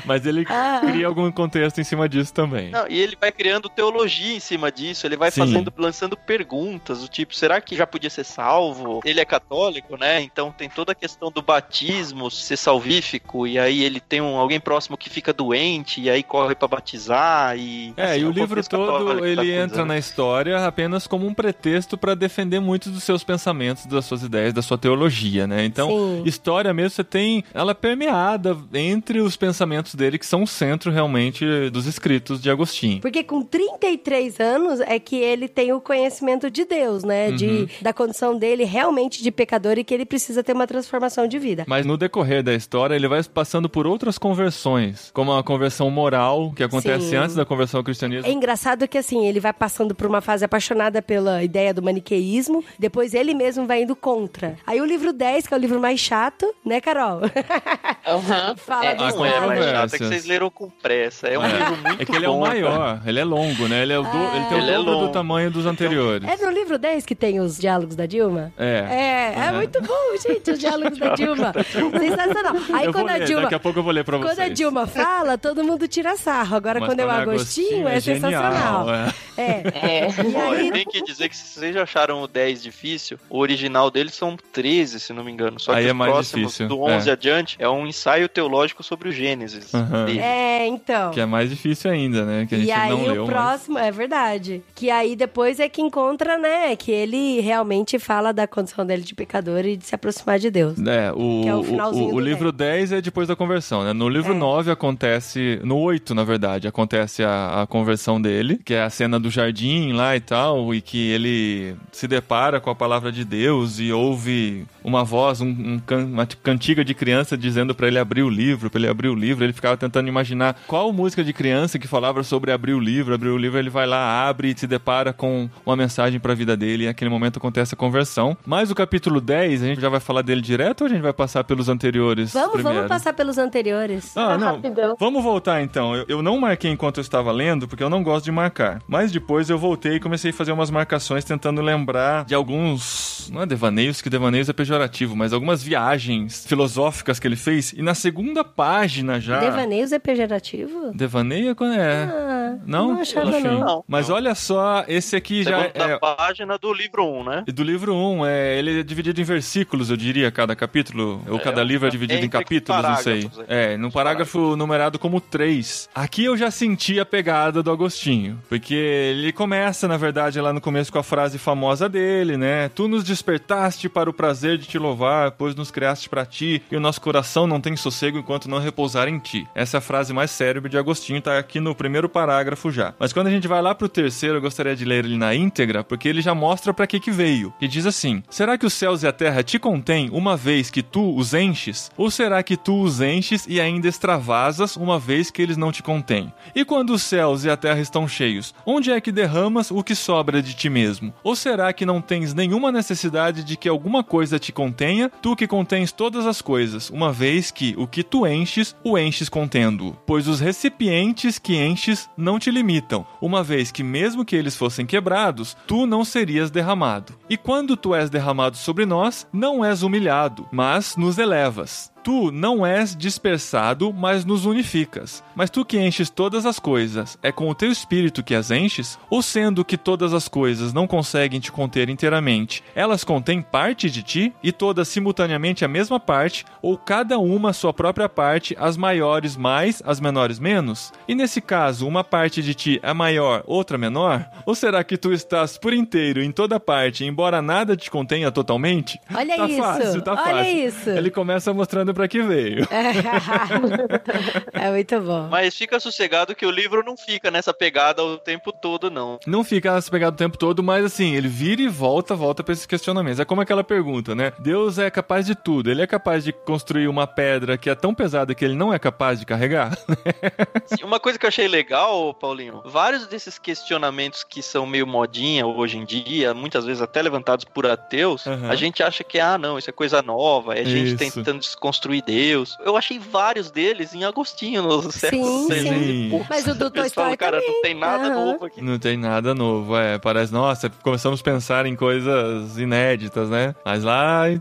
mas 0.06 0.26
ele 0.26 0.46
Ah. 0.50 0.82
cria 0.82 1.08
algum 1.08 1.32
contexto 1.32 1.80
em 1.80 1.84
cima 1.84 2.08
disso 2.08 2.34
também. 2.34 2.72
Não, 2.72 2.88
e 2.88 3.00
ele 3.00 3.18
vai 3.20 3.32
criando 3.32 3.70
teologia 3.70 4.36
em 4.36 4.40
cima 4.40 4.72
disso, 4.72 5.06
ele 5.06 5.18
vai 5.18 5.32
Sim. 5.32 5.42
fazendo, 5.42 5.74
lançando 5.78 6.16
perguntas, 6.16 7.02
do 7.02 7.08
tipo, 7.08 7.36
será 7.36 7.60
que 7.62 7.76
já 7.76 7.86
podia 7.86 8.10
ser 8.10 8.24
salvo? 8.24 9.02
Ele 9.04 9.20
é 9.20 9.26
católico, 9.26 9.98
né? 9.98 10.22
Então 10.22 10.52
tem 10.52 10.70
toda 10.70 10.92
a 10.92 10.96
questão 10.96 11.32
do 11.32 11.42
batismo 11.42 12.30
ser 12.32 12.58
salvífico, 12.58 13.46
e 13.46 13.60
aí 13.60 13.84
ele 13.84 14.00
tem 14.00 14.22
um, 14.22 14.38
alguém 14.38 14.60
próximo 14.60 14.98
que 14.98 15.10
fica 15.10 15.34
doente, 15.34 16.02
e 16.02 16.10
aí 16.10 16.24
corre 16.24 16.56
pra 16.56 16.68
batizar, 16.68 17.58
e... 17.58 17.94
É, 17.98 18.12
assim, 18.12 18.22
e 18.22 18.26
o 18.26 18.30
um 18.30 18.32
livro 18.32 18.64
todo 18.68 19.26
ele 19.26 19.36
coisa, 19.36 19.52
entra 19.52 19.82
né? 19.84 19.86
na 19.86 19.98
história 19.98 20.66
apenas 20.66 21.08
como 21.08 21.28
um 21.28 21.34
pretexto 21.34 21.98
pra 21.98 22.16
defender 22.16 22.60
muitos 22.60 22.92
dos 22.92 23.04
seus 23.04 23.24
pensamentos, 23.24 23.86
das 23.86 24.06
suas 24.06 24.24
ideias, 24.24 24.54
da 24.54 24.62
sua 24.62 24.78
teologia, 24.78 25.48
né? 25.48 25.66
Então, 25.66 25.90
Sim. 25.90 26.24
história 26.26 26.74
mesmo 26.74 26.92
você 26.92 27.04
tem 27.04 27.44
ela 27.54 27.72
é 27.72 27.74
permeada 27.74 28.58
entre 28.74 29.20
os 29.20 29.36
pensamentos 29.36 29.96
dele 29.96 30.18
que 30.18 30.26
são 30.26 30.37
o 30.44 30.48
centro 30.48 30.92
realmente 30.92 31.46
dos 31.70 31.86
escritos 31.86 32.42
de 32.42 32.50
Agostinho. 32.50 33.02
Porque 33.02 33.24
com 33.24 33.42
33 33.42 34.40
anos 34.40 34.80
é 34.82 35.00
que 35.00 35.16
ele 35.16 35.48
tem 35.48 35.74
o 35.74 35.82
conhecimento 35.82 36.50
de 36.50 36.66
Deus, 36.66 37.04
né? 37.04 37.30
Uhum. 37.30 37.36
De, 37.36 37.70
da 37.82 37.94
condição 37.94 38.38
dele 38.38 38.64
realmente 38.64 39.22
de 39.24 39.32
pecador 39.32 39.78
e 39.78 39.84
que 39.84 39.94
ele 39.94 40.06
precisa 40.06 40.44
ter 40.44 40.54
uma 40.54 40.68
transformação 40.68 41.28
de 41.28 41.40
vida. 41.40 41.66
Mas 41.68 41.86
no 41.86 41.98
decorrer 41.98 42.44
da 42.44 42.54
história, 42.54 42.96
ele 42.96 43.08
vai 43.08 43.22
passando 43.24 43.70
por 43.70 43.88
outras 43.88 44.18
conversões, 44.18 45.12
como 45.14 45.34
a 45.34 45.44
conversão 45.44 45.90
moral, 45.90 46.52
que 46.56 46.64
acontece 46.64 47.10
Sim. 47.10 47.16
antes 47.18 47.36
da 47.36 47.46
conversão 47.46 47.80
ao 47.80 47.84
cristianismo. 47.84 48.28
É 48.28 48.32
engraçado 48.32 48.88
que 48.88 48.98
assim, 48.98 49.26
ele 49.26 49.40
vai 49.40 49.54
passando 49.54 49.96
por 49.96 50.08
uma 50.08 50.22
fase 50.22 50.46
apaixonada 50.46 51.02
pela 51.02 51.44
ideia 51.44 51.74
do 51.74 51.82
maniqueísmo, 51.82 52.64
depois 52.78 53.14
ele 53.14 53.34
mesmo 53.34 53.66
vai 53.66 53.84
indo 53.84 53.96
contra. 53.96 54.58
Aí 54.66 54.80
o 54.82 54.86
livro 54.86 55.12
10, 55.14 55.48
que 55.48 55.54
é 55.54 55.58
o 55.58 55.60
livro 55.60 55.80
mais 55.80 56.00
chato, 56.00 56.54
né, 56.66 56.80
Carol? 56.80 57.22
Aham. 58.06 58.56
Fala 58.58 58.86
É, 58.86 58.96
dos 58.96 59.16
é 59.16 59.18
mais 59.18 59.94
é 59.94 59.98
que 59.98 60.06
vocês 60.06 60.26
leram 60.28 60.50
com 60.50 60.70
pressa. 60.70 61.28
É 61.28 61.38
um 61.40 61.46
livro 61.46 61.78
muito 61.78 62.02
É 62.02 62.06
que 62.06 62.16
ele 62.16 62.26
é 62.26 62.30
o 62.30 62.34
bom, 62.34 62.44
cara. 62.44 62.54
maior, 62.56 63.02
ele 63.06 63.20
é 63.20 63.24
longo, 63.24 63.68
né? 63.68 63.82
Ele, 63.82 63.94
é 63.94 64.00
o 64.00 64.04
do- 64.04 64.36
ele 64.36 64.46
tem 64.50 64.58
Ele 64.60 64.72
é 64.72 64.76
o 64.80 64.84
dobro 64.84 64.92
do 64.96 65.00
longo. 65.02 65.14
tamanho 65.14 65.50
dos 65.52 65.66
anteriores. 65.66 66.28
É 66.28 66.36
no 66.46 66.52
livro 66.52 66.78
10 66.78 67.06
que 67.06 67.16
tem 67.16 67.40
os 67.40 67.58
diálogos 67.58 67.96
da 67.96 68.06
Dilma? 68.06 68.52
É. 68.58 68.86
É, 68.90 69.34
é 69.48 69.50
Uhum. 69.52 69.56
muito 69.58 69.82
bom, 69.82 70.18
gente, 70.28 70.52
os 70.52 70.60
diálogos 70.60 70.98
da 71.00 71.10
Dilma. 71.16 71.54
Sensacional. 71.54 72.56
Aí 72.74 72.86
eu 72.86 72.92
vou 72.94 73.02
quando 73.04 73.10
a 73.10 73.20
Dilma. 73.20 73.42
daqui 73.44 73.56
a 73.56 73.60
pouco 73.60 73.80
eu 73.80 73.84
vou 73.84 73.92
ler 73.94 74.04
pra 74.04 74.18
Quando 74.18 74.28
vocês. 74.36 74.52
a 74.52 74.54
Dilma 74.54 74.88
fala, 74.88 75.38
todo 75.38 75.64
mundo 75.64 75.88
tira 75.88 76.16
sarro. 76.18 76.56
Agora, 76.56 76.80
Mas 76.80 76.90
quando 76.90 77.00
é 77.00 77.06
o 77.06 77.10
Agostinho, 77.10 77.88
é, 77.88 78.00
genial, 78.00 78.32
sensacional. 78.32 78.88
é. 78.94 79.14
É. 79.38 79.44
É. 79.46 80.08
Ó, 80.36 80.52
aí, 80.52 80.68
eu 80.68 80.74
tenho 80.74 80.86
que 80.90 81.02
dizer 81.04 81.30
que 81.30 81.38
se 81.38 81.48
vocês 81.60 81.74
já 81.76 81.84
acharam 81.84 82.22
o 82.22 82.28
10 82.28 82.62
difícil, 82.62 83.20
o 83.30 83.38
original 83.40 83.92
dele 83.92 84.10
são 84.10 84.36
13, 84.52 85.00
se 85.00 85.14
não 85.14 85.24
me 85.24 85.32
engano. 85.32 85.60
Só 85.60 85.74
Aí 85.74 85.84
que 85.84 85.90
é 85.90 85.92
os 85.92 85.98
mais 85.98 86.12
próximos, 86.12 86.42
difícil, 86.54 86.68
do 86.68 86.82
11 86.82 87.10
é. 87.10 87.14
adiante, 87.14 87.56
é 87.60 87.70
um 87.70 87.86
ensaio 87.86 88.28
teológico 88.28 88.82
sobre 88.84 89.10
o 89.10 89.12
Gênesis. 89.12 89.74
Aham. 89.74 90.06
Dele. 90.18 90.28
é, 90.28 90.68
então. 90.68 91.12
Que 91.12 91.20
é 91.22 91.26
mais 91.26 91.50
difícil 91.50 91.90
ainda, 91.92 92.26
né? 92.26 92.46
Que 92.48 92.56
a 92.56 92.58
gente 92.58 92.68
E 92.68 92.72
aí 92.72 92.90
não 92.90 93.06
leu. 93.06 93.24
o 93.24 93.28
mas- 93.28 93.36
próximo, 93.36 93.78
é 93.78 93.92
verdade. 93.92 94.62
Que 94.76 94.90
aí 94.90 95.16
depois 95.16 95.60
é 95.60 95.68
que 95.70 95.82
encontra, 95.82 96.38
né? 96.38 96.76
Que 96.76 96.92
ele 96.92 97.40
realmente 97.42 97.98
fala 98.00 98.32
da 98.32 98.48
condição 98.48 98.86
dele 98.86 99.04
de 99.04 99.14
pecador 99.16 99.66
e 99.66 99.78
de 99.78 99.86
se 99.86 99.96
aproximar 99.96 100.40
de 100.40 100.50
Deus. 100.50 100.78
É, 100.80 101.12
o, 101.14 101.44
é 101.48 101.56
o 101.56 101.78
o, 101.94 102.16
o, 102.16 102.20
livro 102.20 102.52
10 102.52 102.92
é 102.94 103.02
depois 103.02 103.28
da 103.28 103.36
conversão, 103.36 103.84
né? 103.84 103.94
No 103.94 104.08
livro 104.10 104.34
É. 104.34 104.38
9 104.38 104.72
acontece, 104.72 105.60
no 105.64 105.78
8, 105.78 106.14
na 106.16 106.24
verdade, 106.24 106.68
acontece 106.68 107.24
a, 107.24 107.62
a 107.64 107.68
conversão 107.68 108.22
dele, 108.22 108.60
que 108.64 108.74
é 108.74 108.82
a 108.84 108.90
cena 108.90 109.20
do 109.20 109.30
jardim 109.30 109.94
lá 109.94 110.16
e 110.16 110.20
tal, 110.20 110.74
e 110.74 110.82
que 110.82 111.10
ele 111.12 111.76
se 111.92 112.08
depara 112.08 112.60
com 112.60 112.70
a 112.70 112.76
palavra 112.76 113.12
de 113.12 113.24
Deus 113.24 113.80
e 113.80 113.92
ouve 113.92 114.66
uma 114.84 115.04
voz, 115.04 115.42
um, 115.42 115.48
um 115.48 115.80
can- 115.86 116.06
uma 116.06 116.26
cantiga 116.26 116.84
de 116.84 116.94
criança 116.94 117.38
dizendo 117.38 117.76
pra 117.76 117.88
ele 117.88 118.00
abrir 118.00 118.24
o 118.24 118.30
livro, 118.30 118.70
pra 118.70 118.80
ele 118.80 118.88
abrir 118.90 119.10
o 119.10 119.16
livro. 119.16 119.44
Ele 119.44 119.54
ficava 119.54 119.76
tentando 119.78 120.07
imaginar 120.10 120.56
qual 120.68 120.92
música 120.92 121.24
de 121.24 121.34
criança 121.34 121.80
que 121.80 121.88
falava 121.88 122.24
sobre 122.24 122.52
abrir 122.52 122.74
o 122.74 122.80
livro, 122.80 123.14
abrir 123.14 123.30
o 123.30 123.38
livro, 123.38 123.58
ele 123.58 123.70
vai 123.70 123.86
lá, 123.86 124.28
abre 124.28 124.52
e 124.52 124.58
se 124.58 124.68
depara 124.68 125.14
com 125.14 125.50
uma 125.66 125.76
mensagem 125.76 126.20
pra 126.20 126.34
vida 126.34 126.56
dele, 126.56 126.84
e 126.84 126.88
naquele 126.88 127.10
momento 127.10 127.38
acontece 127.38 127.74
a 127.74 127.78
conversão. 127.78 128.38
Mas 128.46 128.72
o 128.72 128.76
capítulo 128.76 129.20
10, 129.22 129.64
a 129.64 129.66
gente 129.66 129.82
já 129.82 129.90
vai 129.90 130.00
falar 130.00 130.22
dele 130.22 130.42
direto 130.42 130.82
ou 130.82 130.88
a 130.88 130.90
gente 130.90 131.02
vai 131.02 131.14
passar 131.14 131.44
pelos 131.44 131.70
anteriores 131.70 132.34
Vamos, 132.34 132.52
primeiro? 132.54 132.76
vamos 132.78 132.90
passar 132.90 133.14
pelos 133.14 133.38
anteriores. 133.38 134.16
Ah, 134.16 134.38
não. 134.38 134.56
Rapidão. 134.56 134.96
Vamos 135.00 135.24
voltar 135.24 135.62
então. 135.62 135.96
Eu, 135.96 136.06
eu 136.08 136.22
não 136.22 136.40
marquei 136.40 136.72
enquanto 136.72 136.98
eu 136.98 137.02
estava 137.02 137.32
lendo, 137.32 137.68
porque 137.68 137.84
eu 137.84 137.90
não 137.90 138.04
gosto 138.04 138.26
de 138.26 138.32
marcar. 138.32 138.82
Mas 138.88 139.12
depois 139.12 139.50
eu 139.50 139.58
voltei 139.58 139.96
e 139.96 140.00
comecei 140.00 140.32
a 140.32 140.34
fazer 140.34 140.52
umas 140.52 140.70
marcações 140.70 141.24
tentando 141.24 141.62
lembrar 141.62 142.26
de 142.26 142.34
alguns. 142.36 143.30
Não 143.32 143.42
é 143.42 143.46
devaneios, 143.46 144.02
que 144.02 144.10
devaneios 144.10 144.50
é 144.50 144.54
pejorativo, 144.54 145.16
mas 145.16 145.34
algumas 145.34 145.62
viagens 145.62 146.46
filosóficas 146.46 147.20
que 147.20 147.28
ele 147.28 147.36
fez. 147.36 147.74
E 147.74 147.82
na 147.82 147.94
segunda 147.94 148.44
página 148.44 149.20
já. 149.20 149.40
Devaneios 149.40 149.87
Devaneios 149.88 149.92
é 149.92 150.00
pejorativo? 150.00 150.92
Devaneio 150.94 151.50
é 151.52 151.56
quando 151.56 151.74
é. 151.74 152.04
Ah, 152.04 152.58
Não? 152.66 152.94
Não 152.94 153.02
achava, 153.02 153.40
não. 153.40 153.60
Não. 153.60 153.84
Mas 153.88 154.10
olha 154.10 154.36
só, 154.36 154.84
esse 154.88 155.16
aqui 155.16 155.44
já 155.44 155.64
Segunda 155.64 155.94
é. 155.94 156.00
página 156.00 156.58
do 156.58 156.74
livro 156.74 157.06
1, 157.06 157.24
né? 157.24 157.44
Do 157.48 157.64
livro 157.64 157.96
1, 157.96 158.26
é, 158.26 158.58
ele 158.60 158.80
é 158.80 158.84
dividido 158.84 159.20
em 159.20 159.24
versículos, 159.24 159.90
eu 159.90 159.98
diria, 159.98 160.32
cada 160.32 160.56
capítulo. 160.56 161.22
Ou 161.28 161.38
É, 161.38 161.40
cada 161.40 161.64
livro 161.64 161.88
é 161.88 161.92
dividido 161.92 162.26
em 162.26 162.30
capítulos, 162.30 162.82
não 162.84 162.96
sei. 162.98 163.24
parágrafos, 163.24 163.46
É, 163.48 163.78
no 163.78 163.92
parágrafo 163.92 164.56
numerado 164.56 165.00
como 165.00 165.20
3. 165.22 165.90
Aqui 165.94 166.26
eu 166.26 166.36
já 166.38 166.52
senti 166.52 167.00
a 167.00 167.06
pegada 167.06 167.62
do 167.64 167.72
Agostinho. 167.72 168.40
Porque 168.50 168.74
ele 168.76 169.32
começa, 169.32 169.88
na 169.88 169.98
verdade, 169.98 170.40
lá 170.40 170.52
no 170.54 170.62
começo 170.62 170.92
com 170.92 171.00
a 171.00 171.04
frase 171.04 171.38
famosa 171.38 171.88
dele, 171.90 172.38
né? 172.38 172.70
Tu 172.70 172.88
nos 172.88 173.04
despertaste 173.04 173.90
para 173.90 174.10
o 174.10 174.14
prazer 174.14 174.58
de 174.58 174.68
te 174.68 174.78
louvar, 174.78 175.32
pois 175.32 175.56
nos 175.56 175.72
criaste 175.72 176.10
para 176.10 176.26
ti, 176.26 176.62
e 176.72 176.76
o 176.76 176.80
nosso 176.80 177.02
coração 177.02 177.48
não 177.48 177.60
tem 177.62 177.76
sossego 177.76 178.18
enquanto 178.18 178.50
não 178.50 178.60
repousar 178.60 179.08
em 179.08 179.20
ti. 179.20 179.48
Essa 179.56 179.77
é 179.77 179.77
a 179.78 179.82
frase 179.82 180.14
mais 180.14 180.32
célebre 180.32 180.70
de 180.70 180.78
Agostinho, 180.78 181.22
tá 181.22 181.38
aqui 181.38 181.60
no 181.60 181.76
primeiro 181.76 182.10
parágrafo 182.10 182.72
já. 182.72 182.94
Mas 183.00 183.14
quando 183.14 183.28
a 183.28 183.32
gente 183.32 183.48
vai 183.48 183.62
lá 183.62 183.74
pro 183.74 183.88
terceiro, 183.88 184.38
eu 184.38 184.42
gostaria 184.42 184.76
de 184.76 184.86
ler 184.86 185.06
ele 185.06 185.18
na 185.18 185.34
íntegra, 185.34 185.84
porque 185.84 186.08
ele 186.08 186.22
já 186.22 186.34
mostra 186.36 186.74
para 186.74 186.88
que 186.88 187.00
que 187.00 187.12
veio. 187.12 187.54
Que 187.60 187.68
diz 187.68 187.86
assim: 187.86 188.24
Será 188.30 188.58
que 188.58 188.66
os 188.66 188.74
céus 188.74 189.04
e 189.04 189.08
a 189.08 189.12
terra 189.12 189.44
te 189.44 189.60
contêm 189.60 190.10
uma 190.12 190.36
vez 190.36 190.70
que 190.70 190.84
tu 190.84 191.16
os 191.16 191.34
enches? 191.34 191.92
Ou 191.98 192.12
será 192.12 192.42
que 192.44 192.58
tu 192.58 192.82
os 192.82 193.02
enches 193.02 193.46
e 193.48 193.62
ainda 193.62 193.88
extravasas 193.88 194.76
uma 194.76 195.00
vez 195.00 195.32
que 195.32 195.42
eles 195.42 195.58
não 195.58 195.72
te 195.72 195.84
contêm? 195.84 196.34
E 196.56 196.66
quando 196.66 196.92
os 196.92 197.04
céus 197.04 197.44
e 197.44 197.50
a 197.50 197.58
terra 197.58 197.80
estão 197.80 198.08
cheios, 198.08 198.54
onde 198.66 198.92
é 198.92 199.00
que 199.00 199.12
derramas 199.12 199.72
o 199.72 199.84
que 199.84 199.96
sobra 199.96 200.42
de 200.42 200.54
ti 200.54 200.70
mesmo? 200.70 201.14
Ou 201.24 201.36
será 201.36 201.72
que 201.72 201.86
não 201.86 202.02
tens 202.02 202.34
nenhuma 202.34 202.72
necessidade 202.72 203.44
de 203.44 203.56
que 203.56 203.70
alguma 203.70 204.04
coisa 204.04 204.40
te 204.40 204.52
contenha, 204.52 205.12
tu 205.22 205.36
que 205.36 205.48
contens 205.48 205.92
todas 205.92 206.26
as 206.26 206.42
coisas, 206.42 206.90
uma 206.90 207.12
vez 207.12 207.52
que 207.52 207.76
o 207.78 207.88
que 207.88 208.04
tu 208.04 208.26
enches, 208.26 208.76
o 208.84 208.98
enches 208.98 209.30
contendo? 209.30 209.67
Pois 210.06 210.28
os 210.28 210.40
recipientes 210.40 211.38
que 211.38 211.56
enches 211.56 212.10
não 212.18 212.40
te 212.40 212.52
limitam, 212.52 213.06
uma 213.22 213.44
vez 213.44 213.72
que 213.72 213.84
mesmo 213.84 214.24
que 214.24 214.36
eles 214.36 214.56
fossem 214.56 214.86
quebrados, 214.86 215.56
tu 215.68 215.86
não 215.86 216.06
serias 216.06 216.50
derramado. 216.52 217.14
E 217.30 217.36
quando 217.36 217.76
tu 217.76 217.94
és 217.94 218.10
derramado 218.10 218.58
sobre 218.58 218.86
nós, 218.86 219.28
não 219.34 219.64
és 219.64 219.84
humilhado, 219.84 220.48
mas 220.52 220.96
nos 220.96 221.18
elevas. 221.18 221.92
Tu 222.08 222.32
não 222.32 222.66
és 222.66 222.96
dispersado, 222.96 223.92
mas 223.92 224.24
nos 224.24 224.46
unificas. 224.46 225.22
Mas 225.36 225.50
tu 225.50 225.66
que 225.66 225.78
enches 225.78 226.10
todas 226.10 226.46
as 226.46 226.58
coisas, 226.58 227.20
é 227.22 227.34
com 227.34 227.50
o 227.50 227.54
teu 227.54 227.70
espírito 227.70 228.24
que 228.24 228.34
as 228.34 228.50
enches? 228.50 228.98
Ou 229.10 229.22
sendo 229.22 229.66
que 229.66 229.76
todas 229.76 230.14
as 230.14 230.30
coisas 230.30 230.72
não 230.72 230.88
conseguem 230.88 231.42
te 231.42 231.52
conter 231.52 231.90
inteiramente, 231.90 232.64
elas 232.74 233.04
contêm 233.04 233.42
parte 233.42 233.90
de 233.90 234.02
ti 234.04 234.34
e 234.42 234.54
todas 234.54 234.88
simultaneamente 234.88 235.66
a 235.66 235.68
mesma 235.68 236.00
parte, 236.00 236.46
ou 236.62 236.78
cada 236.78 237.20
uma 237.20 237.52
sua 237.52 237.74
própria 237.74 238.08
parte, 238.08 238.56
as 238.58 238.78
maiores 238.78 239.36
mais, 239.36 239.84
as 239.86 240.00
menores 240.00 240.40
menos? 240.40 240.94
E 241.10 241.14
nesse 241.14 241.42
caso, 241.42 241.86
uma 241.86 242.06
parte 242.06 242.42
de 242.42 242.54
ti 242.54 242.80
é 242.84 242.94
maior, 242.94 243.44
outra 243.46 243.78
menor? 243.78 244.26
Ou 244.46 244.56
será 244.56 244.82
que 244.82 244.96
tu 244.96 245.12
estás 245.12 245.58
por 245.58 245.74
inteiro 245.74 246.24
em 246.24 246.32
toda 246.32 246.58
parte, 246.58 247.04
embora 247.04 247.42
nada 247.42 247.76
te 247.76 247.92
contenha 247.92 248.32
totalmente? 248.32 248.98
Olha 249.14 249.36
tá 249.36 249.46
isso, 249.46 249.62
fácil, 249.62 250.02
tá 250.02 250.14
olha 250.14 250.24
fácil. 250.24 250.68
isso. 250.68 250.90
Ele 250.92 251.12
começa 251.12 251.54
mostrando 251.54 251.97
pra 251.98 252.08
que 252.08 252.22
veio. 252.22 252.68
é 254.54 254.70
muito 254.70 255.02
bom. 255.02 255.28
Mas 255.30 255.56
fica 255.56 255.80
sossegado 255.80 256.36
que 256.36 256.46
o 256.46 256.52
livro 256.52 256.84
não 256.84 256.96
fica 256.96 257.32
nessa 257.32 257.52
pegada 257.52 258.04
o 258.04 258.20
tempo 258.20 258.52
todo, 258.52 258.92
não. 258.92 259.20
Não 259.26 259.44
fica 259.44 259.74
nessa 259.74 259.90
pegada 259.90 260.14
o 260.14 260.18
tempo 260.18 260.38
todo, 260.38 260.62
mas 260.62 260.86
assim, 260.86 261.16
ele 261.16 261.28
vira 261.28 261.62
e 261.62 261.68
volta, 261.68 262.16
volta 262.16 262.44
pra 262.44 262.54
esses 262.54 262.68
questionamentos. 262.68 263.20
É 263.20 263.26
como 263.26 263.42
aquela 263.42 263.64
pergunta, 263.64 264.14
né? 264.14 264.32
Deus 264.38 264.78
é 264.78 264.92
capaz 264.92 265.26
de 265.26 265.34
tudo. 265.34 265.72
Ele 265.72 265.82
é 265.82 265.88
capaz 265.88 266.24
de 266.24 266.32
construir 266.32 266.88
uma 266.88 267.08
pedra 267.08 267.58
que 267.58 267.70
é 267.70 267.74
tão 267.76 267.96
pesada 267.96 268.36
que 268.36 268.46
ele 268.46 268.54
não 268.56 268.72
é 268.72 268.78
capaz 268.78 269.20
de 269.20 269.26
carregar? 269.26 269.76
Sim, 270.68 270.84
Uma 270.84 271.00
coisa 271.00 271.18
que 271.18 271.26
eu 271.26 271.30
achei 271.30 271.48
legal, 271.48 272.14
Paulinho, 272.14 272.62
vários 272.64 273.08
desses 273.08 273.40
questionamentos 273.40 274.24
que 274.24 274.44
são 274.44 274.68
meio 274.68 274.86
modinha 274.86 275.48
hoje 275.48 275.78
em 275.78 275.86
dia, 275.86 276.34
muitas 276.34 276.64
vezes 276.64 276.82
até 276.82 277.02
levantados 277.02 277.46
por 277.46 277.66
ateus, 277.66 278.28
Aham. 278.28 278.50
a 278.50 278.56
gente 278.56 278.84
acha 278.84 279.04
que, 279.04 279.20
ah, 279.20 279.38
não, 279.38 279.58
isso 279.58 279.70
é 279.70 279.74
coisa 279.74 280.02
nova, 280.02 280.54
é 280.54 280.64
gente 280.64 280.90
Isso. 280.90 280.98
tentando 280.98 281.40
desconstruir 281.40 281.87
Deus. 282.06 282.58
Eu 282.64 282.76
achei 282.78 283.00
vários 283.00 283.50
deles 283.52 283.94
em 283.94 284.04
Agostinho, 284.04 284.62
no 284.64 284.92
século 284.92 285.48
Sim, 285.48 285.60
sim. 285.62 286.06
e 286.08 286.10
pouco. 286.10 286.26
Mas 286.30 286.46
o 286.48 286.54
do 286.54 286.70
Toy 286.70 286.90
falam, 286.90 287.14
Story 287.14 287.18
cara, 287.18 287.38
também. 287.40 287.54
não 287.54 287.62
tem 287.62 287.74
nada 287.74 288.08
Aham. 288.08 288.26
novo 288.26 288.46
aqui. 288.46 288.62
Não 288.62 288.80
tem 288.80 288.98
nada 288.98 289.34
novo, 289.36 289.76
é. 289.78 289.98
Parece, 289.98 290.32
nossa, 290.34 290.70
começamos 290.82 291.20
a 291.20 291.24
pensar 291.24 291.66
em 291.66 291.76
coisas 291.76 292.58
inéditas, 292.58 293.30
né? 293.30 293.56
Mas 293.66 293.84
lá 293.84 294.30
É. 294.30 294.40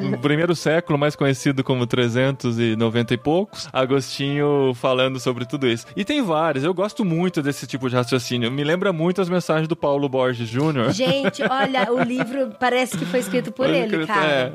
no, 0.00 0.10
no 0.12 0.18
primeiro 0.18 0.54
século, 0.54 0.98
mais 0.98 1.14
conhecido 1.16 1.62
como 1.64 1.86
390 1.86 3.14
e 3.14 3.16
poucos, 3.16 3.68
Agostinho 3.72 4.72
falando 4.74 5.18
sobre 5.20 5.44
tudo 5.44 5.66
isso. 5.66 5.86
E 5.96 6.04
tem 6.04 6.22
vários, 6.22 6.64
eu 6.64 6.72
gosto 6.74 7.04
muito 7.04 7.42
desse 7.42 7.66
tipo 7.66 7.88
de 7.88 7.96
raciocínio. 7.96 8.50
Me 8.50 8.64
lembra 8.64 8.92
muito 8.92 9.20
as 9.20 9.28
mensagens 9.28 9.68
do 9.68 9.76
Paulo 9.76 10.08
Borges 10.08 10.48
Jr. 10.48 10.90
Gente, 10.92 11.42
olha, 11.42 11.92
o 11.92 12.02
livro 12.02 12.52
parece 12.58 12.96
que 12.96 13.04
foi 13.04 13.20
escrito 13.20 13.52
por 13.52 13.66
Pode 13.66 13.78
ele, 13.78 14.06
cara. 14.06 14.54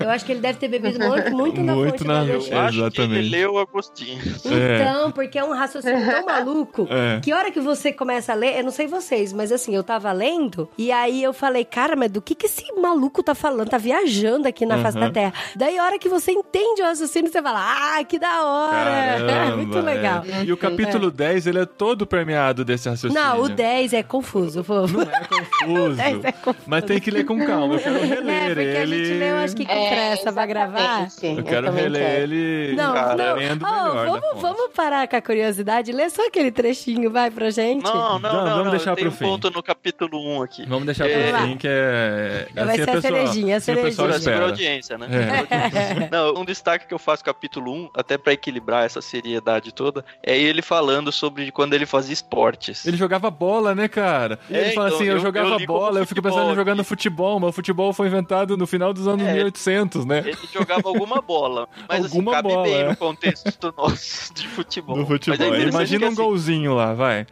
é. 0.00 0.04
Eu 0.04 0.10
acho 0.10 0.24
que 0.24 0.32
ele 0.32 0.40
deve 0.40 0.58
ter 0.58 0.68
bebido 0.68 0.98
muito, 0.98 1.30
muito 1.40 1.60
na 1.62 1.74
Muito 1.74 1.90
fonte 1.98 2.04
na- 2.06 2.20
do 2.24 2.28
Eu 2.28 2.34
Agostinho. 2.34 2.58
acho 2.60 2.72
que 2.72 2.78
Exatamente. 2.80 3.18
ele 3.18 3.28
leu 3.30 3.58
Agostinho. 3.58 4.20
É. 4.46 4.82
Então, 4.82 5.10
porque 5.12 5.38
é 5.38 5.44
um 5.44 5.52
raciocínio 5.52 6.04
tão 6.06 6.24
maluco 6.26 6.86
É. 6.90 7.20
que 7.20 7.32
hora 7.32 7.50
que 7.50 7.60
você 7.60 7.92
começa 7.92 8.32
a 8.32 8.34
ler, 8.34 8.58
eu 8.58 8.64
não 8.64 8.70
sei 8.70 8.86
vocês, 8.86 9.32
mas 9.32 9.50
assim, 9.52 9.74
eu 9.74 9.82
tava 9.82 10.10
lendo 10.12 10.68
e 10.78 10.90
aí 10.92 11.22
eu 11.22 11.32
falei, 11.32 11.64
cara, 11.64 11.96
mas 11.96 12.10
do 12.10 12.20
que 12.22 12.34
que 12.34 12.46
esse 12.46 12.64
maluco 12.80 13.22
tá 13.22 13.34
falando? 13.34 13.68
Tá 13.68 13.78
viajando 13.78 14.46
aqui 14.48 14.64
na 14.66 14.78
face 14.78 14.96
Aham. 14.98 15.06
da 15.06 15.12
Terra. 15.12 15.32
Daí 15.56 15.78
a 15.78 15.84
hora 15.84 15.98
que 15.98 16.08
você 16.08 16.32
entende 16.32 16.82
o 16.82 16.84
raciocínio, 16.84 17.30
você 17.30 17.42
fala, 17.42 17.60
ah, 17.98 18.04
que 18.04 18.18
da 18.18 18.44
hora! 18.44 19.24
Caramba, 19.26 19.56
Muito 19.56 19.80
legal. 19.80 20.24
é. 20.26 20.44
E 20.44 20.52
o 20.52 20.56
capítulo 20.56 21.10
10, 21.10 21.46
ele 21.46 21.58
é 21.60 21.66
todo 21.66 22.06
permeado 22.06 22.64
desse 22.64 22.88
raciocínio. 22.88 23.22
Não, 23.22 23.40
o 23.42 23.48
10 23.48 23.92
é 23.92 24.02
confuso, 24.02 24.62
fofo. 24.64 24.94
Não 24.98 25.02
é 25.02 25.20
confuso. 25.28 25.96
10 25.96 26.24
é 26.24 26.32
confuso. 26.32 26.64
Mas 26.66 26.84
tem 26.84 27.00
que 27.00 27.10
ler 27.10 27.24
com 27.24 27.38
calma. 27.44 27.74
Eu 27.74 27.80
quero 27.80 28.00
reler 28.04 28.34
É, 28.34 28.46
porque 28.48 28.60
ele. 28.60 28.76
a 28.76 28.86
gente 29.04 29.18
leu, 29.18 29.36
acho 29.36 29.56
que 29.56 29.64
com 29.66 29.72
É, 29.72 29.90
pressa 29.90 30.32
pra 30.32 30.46
gravar. 30.46 31.08
Exatamente. 31.32 31.38
Eu 31.38 31.44
quero 31.44 31.66
também 31.66 31.82
reler 31.84 32.02
quero. 32.02 32.22
ele 32.22 32.76
Não, 32.76 32.94
Cara, 32.94 33.14
não. 33.16 33.34
lendo 33.36 33.60
vamos, 33.60 34.40
vamos 34.42 34.70
parar 34.74 35.08
com 35.08 35.16
a 35.16 35.22
curiosidade. 35.22 35.92
Lê 35.92 36.08
só 36.10 36.26
aquele 36.26 36.50
trechinho, 36.50 37.10
vai, 37.10 37.30
pra 37.30 37.50
gente. 37.50 37.84
Não, 37.84 37.94
não, 37.94 38.18
Não, 38.18 38.32
não, 38.32 38.44
vamos 38.50 38.64
não, 38.64 38.70
deixar 38.70 38.94
tem 38.94 39.04
pro 39.04 39.12
um 39.12 39.16
fim. 39.16 39.24
ponto 39.24 39.50
no 39.50 39.62
capítulo 39.62 40.18
1 40.38 40.42
aqui. 40.42 40.66
Vamos 40.66 40.84
deixar 40.86 41.08
É. 41.08 41.30
pro 41.32 41.38
fim, 41.42 41.56
que 41.56 41.68
é. 41.68 42.48
Vai 42.54 42.64
assim 42.64 42.74
ser 42.76 42.82
a 42.82 42.92
pessoa- 42.94 43.00
cerejinha, 43.02 43.54
a 43.54 43.58
assim 43.58 43.74
segura 43.92 44.44
a 44.44 44.44
audiência, 44.48 44.98
né? 44.98 45.06
É. 45.10 46.08
Não, 46.10 46.34
um 46.40 46.44
destaque 46.44 46.86
que 46.86 46.94
eu 46.94 46.98
faço 46.98 47.22
no 47.22 47.26
capítulo 47.26 47.72
1, 47.72 47.90
até 47.94 48.16
pra 48.18 48.32
equilibrar 48.32 48.84
essa 48.84 49.00
seriedade 49.00 49.72
toda, 49.72 50.04
é 50.22 50.36
ele 50.38 50.62
falando 50.62 51.10
sobre 51.12 51.50
quando 51.50 51.74
ele 51.74 51.86
fazia 51.86 52.12
esportes. 52.12 52.86
Ele 52.86 52.96
jogava 52.96 53.30
bola, 53.30 53.74
né, 53.74 53.88
cara? 53.88 54.38
É, 54.50 54.60
ele 54.60 54.70
fala 54.72 54.88
então, 54.88 54.98
assim: 54.98 55.06
eu, 55.08 55.14
eu- 55.14 55.20
jogava 55.20 55.50
eu 55.60 55.66
bola, 55.66 56.00
eu 56.00 56.06
fico 56.06 56.22
pensando 56.22 56.38
em 56.40 56.42
futebol 56.44 56.54
jogando 56.56 56.80
aqui. 56.80 56.88
futebol, 56.88 57.40
mas 57.40 57.50
o 57.50 57.52
futebol 57.52 57.92
foi 57.92 58.06
inventado 58.06 58.56
no 58.56 58.66
final 58.66 58.92
dos 58.92 59.06
anos 59.06 59.26
É. 59.26 59.32
1800, 59.34 60.04
né? 60.04 60.18
Ele 60.24 60.36
jogava 60.52 60.82
alguma 60.88 61.19
bola, 61.20 61.68
mas 61.88 62.04
Alguma 62.04 62.32
assim, 62.32 62.42
cabe 62.42 62.54
bola, 62.54 62.62
bem 62.64 62.74
é. 62.74 62.88
no 62.88 62.96
contexto 62.96 63.74
nosso 63.76 64.34
de 64.34 64.48
futebol. 64.48 65.00
É 65.00 65.06
futebol. 65.06 65.46
interessante 65.46 65.68
Imagina 65.68 66.06
um 66.06 66.08
assim, 66.08 66.16
golzinho 66.16 66.74
lá, 66.74 66.94
vai. 66.94 67.26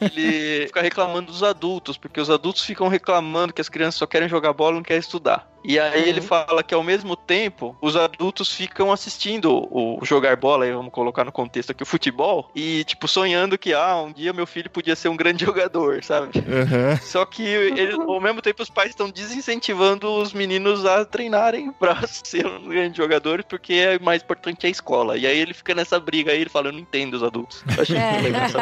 Ele 0.00 0.66
fica 0.68 0.82
reclamando 0.82 1.32
dos 1.32 1.42
adultos, 1.42 1.96
porque 1.96 2.20
os 2.20 2.30
adultos 2.30 2.62
ficam 2.62 2.88
reclamando 2.88 3.52
que 3.52 3.60
as 3.60 3.68
crianças 3.68 3.98
só 3.98 4.06
querem 4.06 4.28
jogar 4.28 4.52
bola 4.52 4.72
e 4.72 4.76
não 4.76 4.82
querem 4.82 5.00
estudar. 5.00 5.48
E 5.66 5.78
aí 5.80 6.02
Uhum. 6.02 6.08
ele 6.08 6.20
fala 6.20 6.62
que 6.62 6.74
ao 6.74 6.82
mesmo 6.82 7.16
tempo, 7.16 7.76
os 7.82 7.96
adultos 7.96 8.52
ficam 8.52 8.92
assistindo 8.92 9.50
o 9.70 9.98
jogar 10.02 10.36
bola, 10.36 10.64
aí 10.64 10.72
vamos 10.72 10.92
colocar 10.92 11.24
no 11.24 11.32
contexto 11.32 11.70
aqui 11.70 11.82
o 11.82 11.86
futebol, 11.86 12.48
e 12.54 12.84
tipo, 12.84 13.08
sonhando 13.08 13.58
que, 13.58 13.74
ah, 13.74 13.96
um 13.96 14.12
dia 14.12 14.32
meu 14.32 14.46
filho 14.46 14.70
podia 14.70 14.94
ser 14.94 15.08
um 15.08 15.16
grande 15.16 15.44
jogador, 15.44 16.02
sabe? 16.04 16.30
Aham. 16.38 16.96
Só 17.02 17.24
que 17.24 17.42
ele, 17.42 17.92
ao 17.92 18.20
mesmo 18.20 18.40
tempo 18.40 18.62
os 18.62 18.70
pais 18.70 18.90
estão 18.90 19.10
desincentivando 19.10 20.08
os 20.12 20.32
meninos 20.32 20.84
a 20.86 21.04
treinarem 21.04 21.72
pra 21.78 22.06
ser 22.06 22.46
um 22.46 22.68
grande 22.68 22.96
jogador, 22.96 23.42
porque 23.44 23.74
é 23.74 23.98
mais 23.98 24.22
importante 24.22 24.66
a 24.66 24.70
escola. 24.70 25.16
E 25.16 25.26
aí 25.26 25.36
ele 25.38 25.52
fica 25.52 25.74
nessa 25.74 25.98
briga 25.98 26.30
aí, 26.32 26.40
ele 26.40 26.50
fala, 26.50 26.68
eu 26.68 26.72
não 26.72 26.80
entendo 26.80 27.14
os 27.14 27.22
adultos. 27.22 27.64
Eu 27.76 27.82
achei 27.82 27.98
muito 27.98 28.22
legal 28.22 28.42
essa 28.44 28.58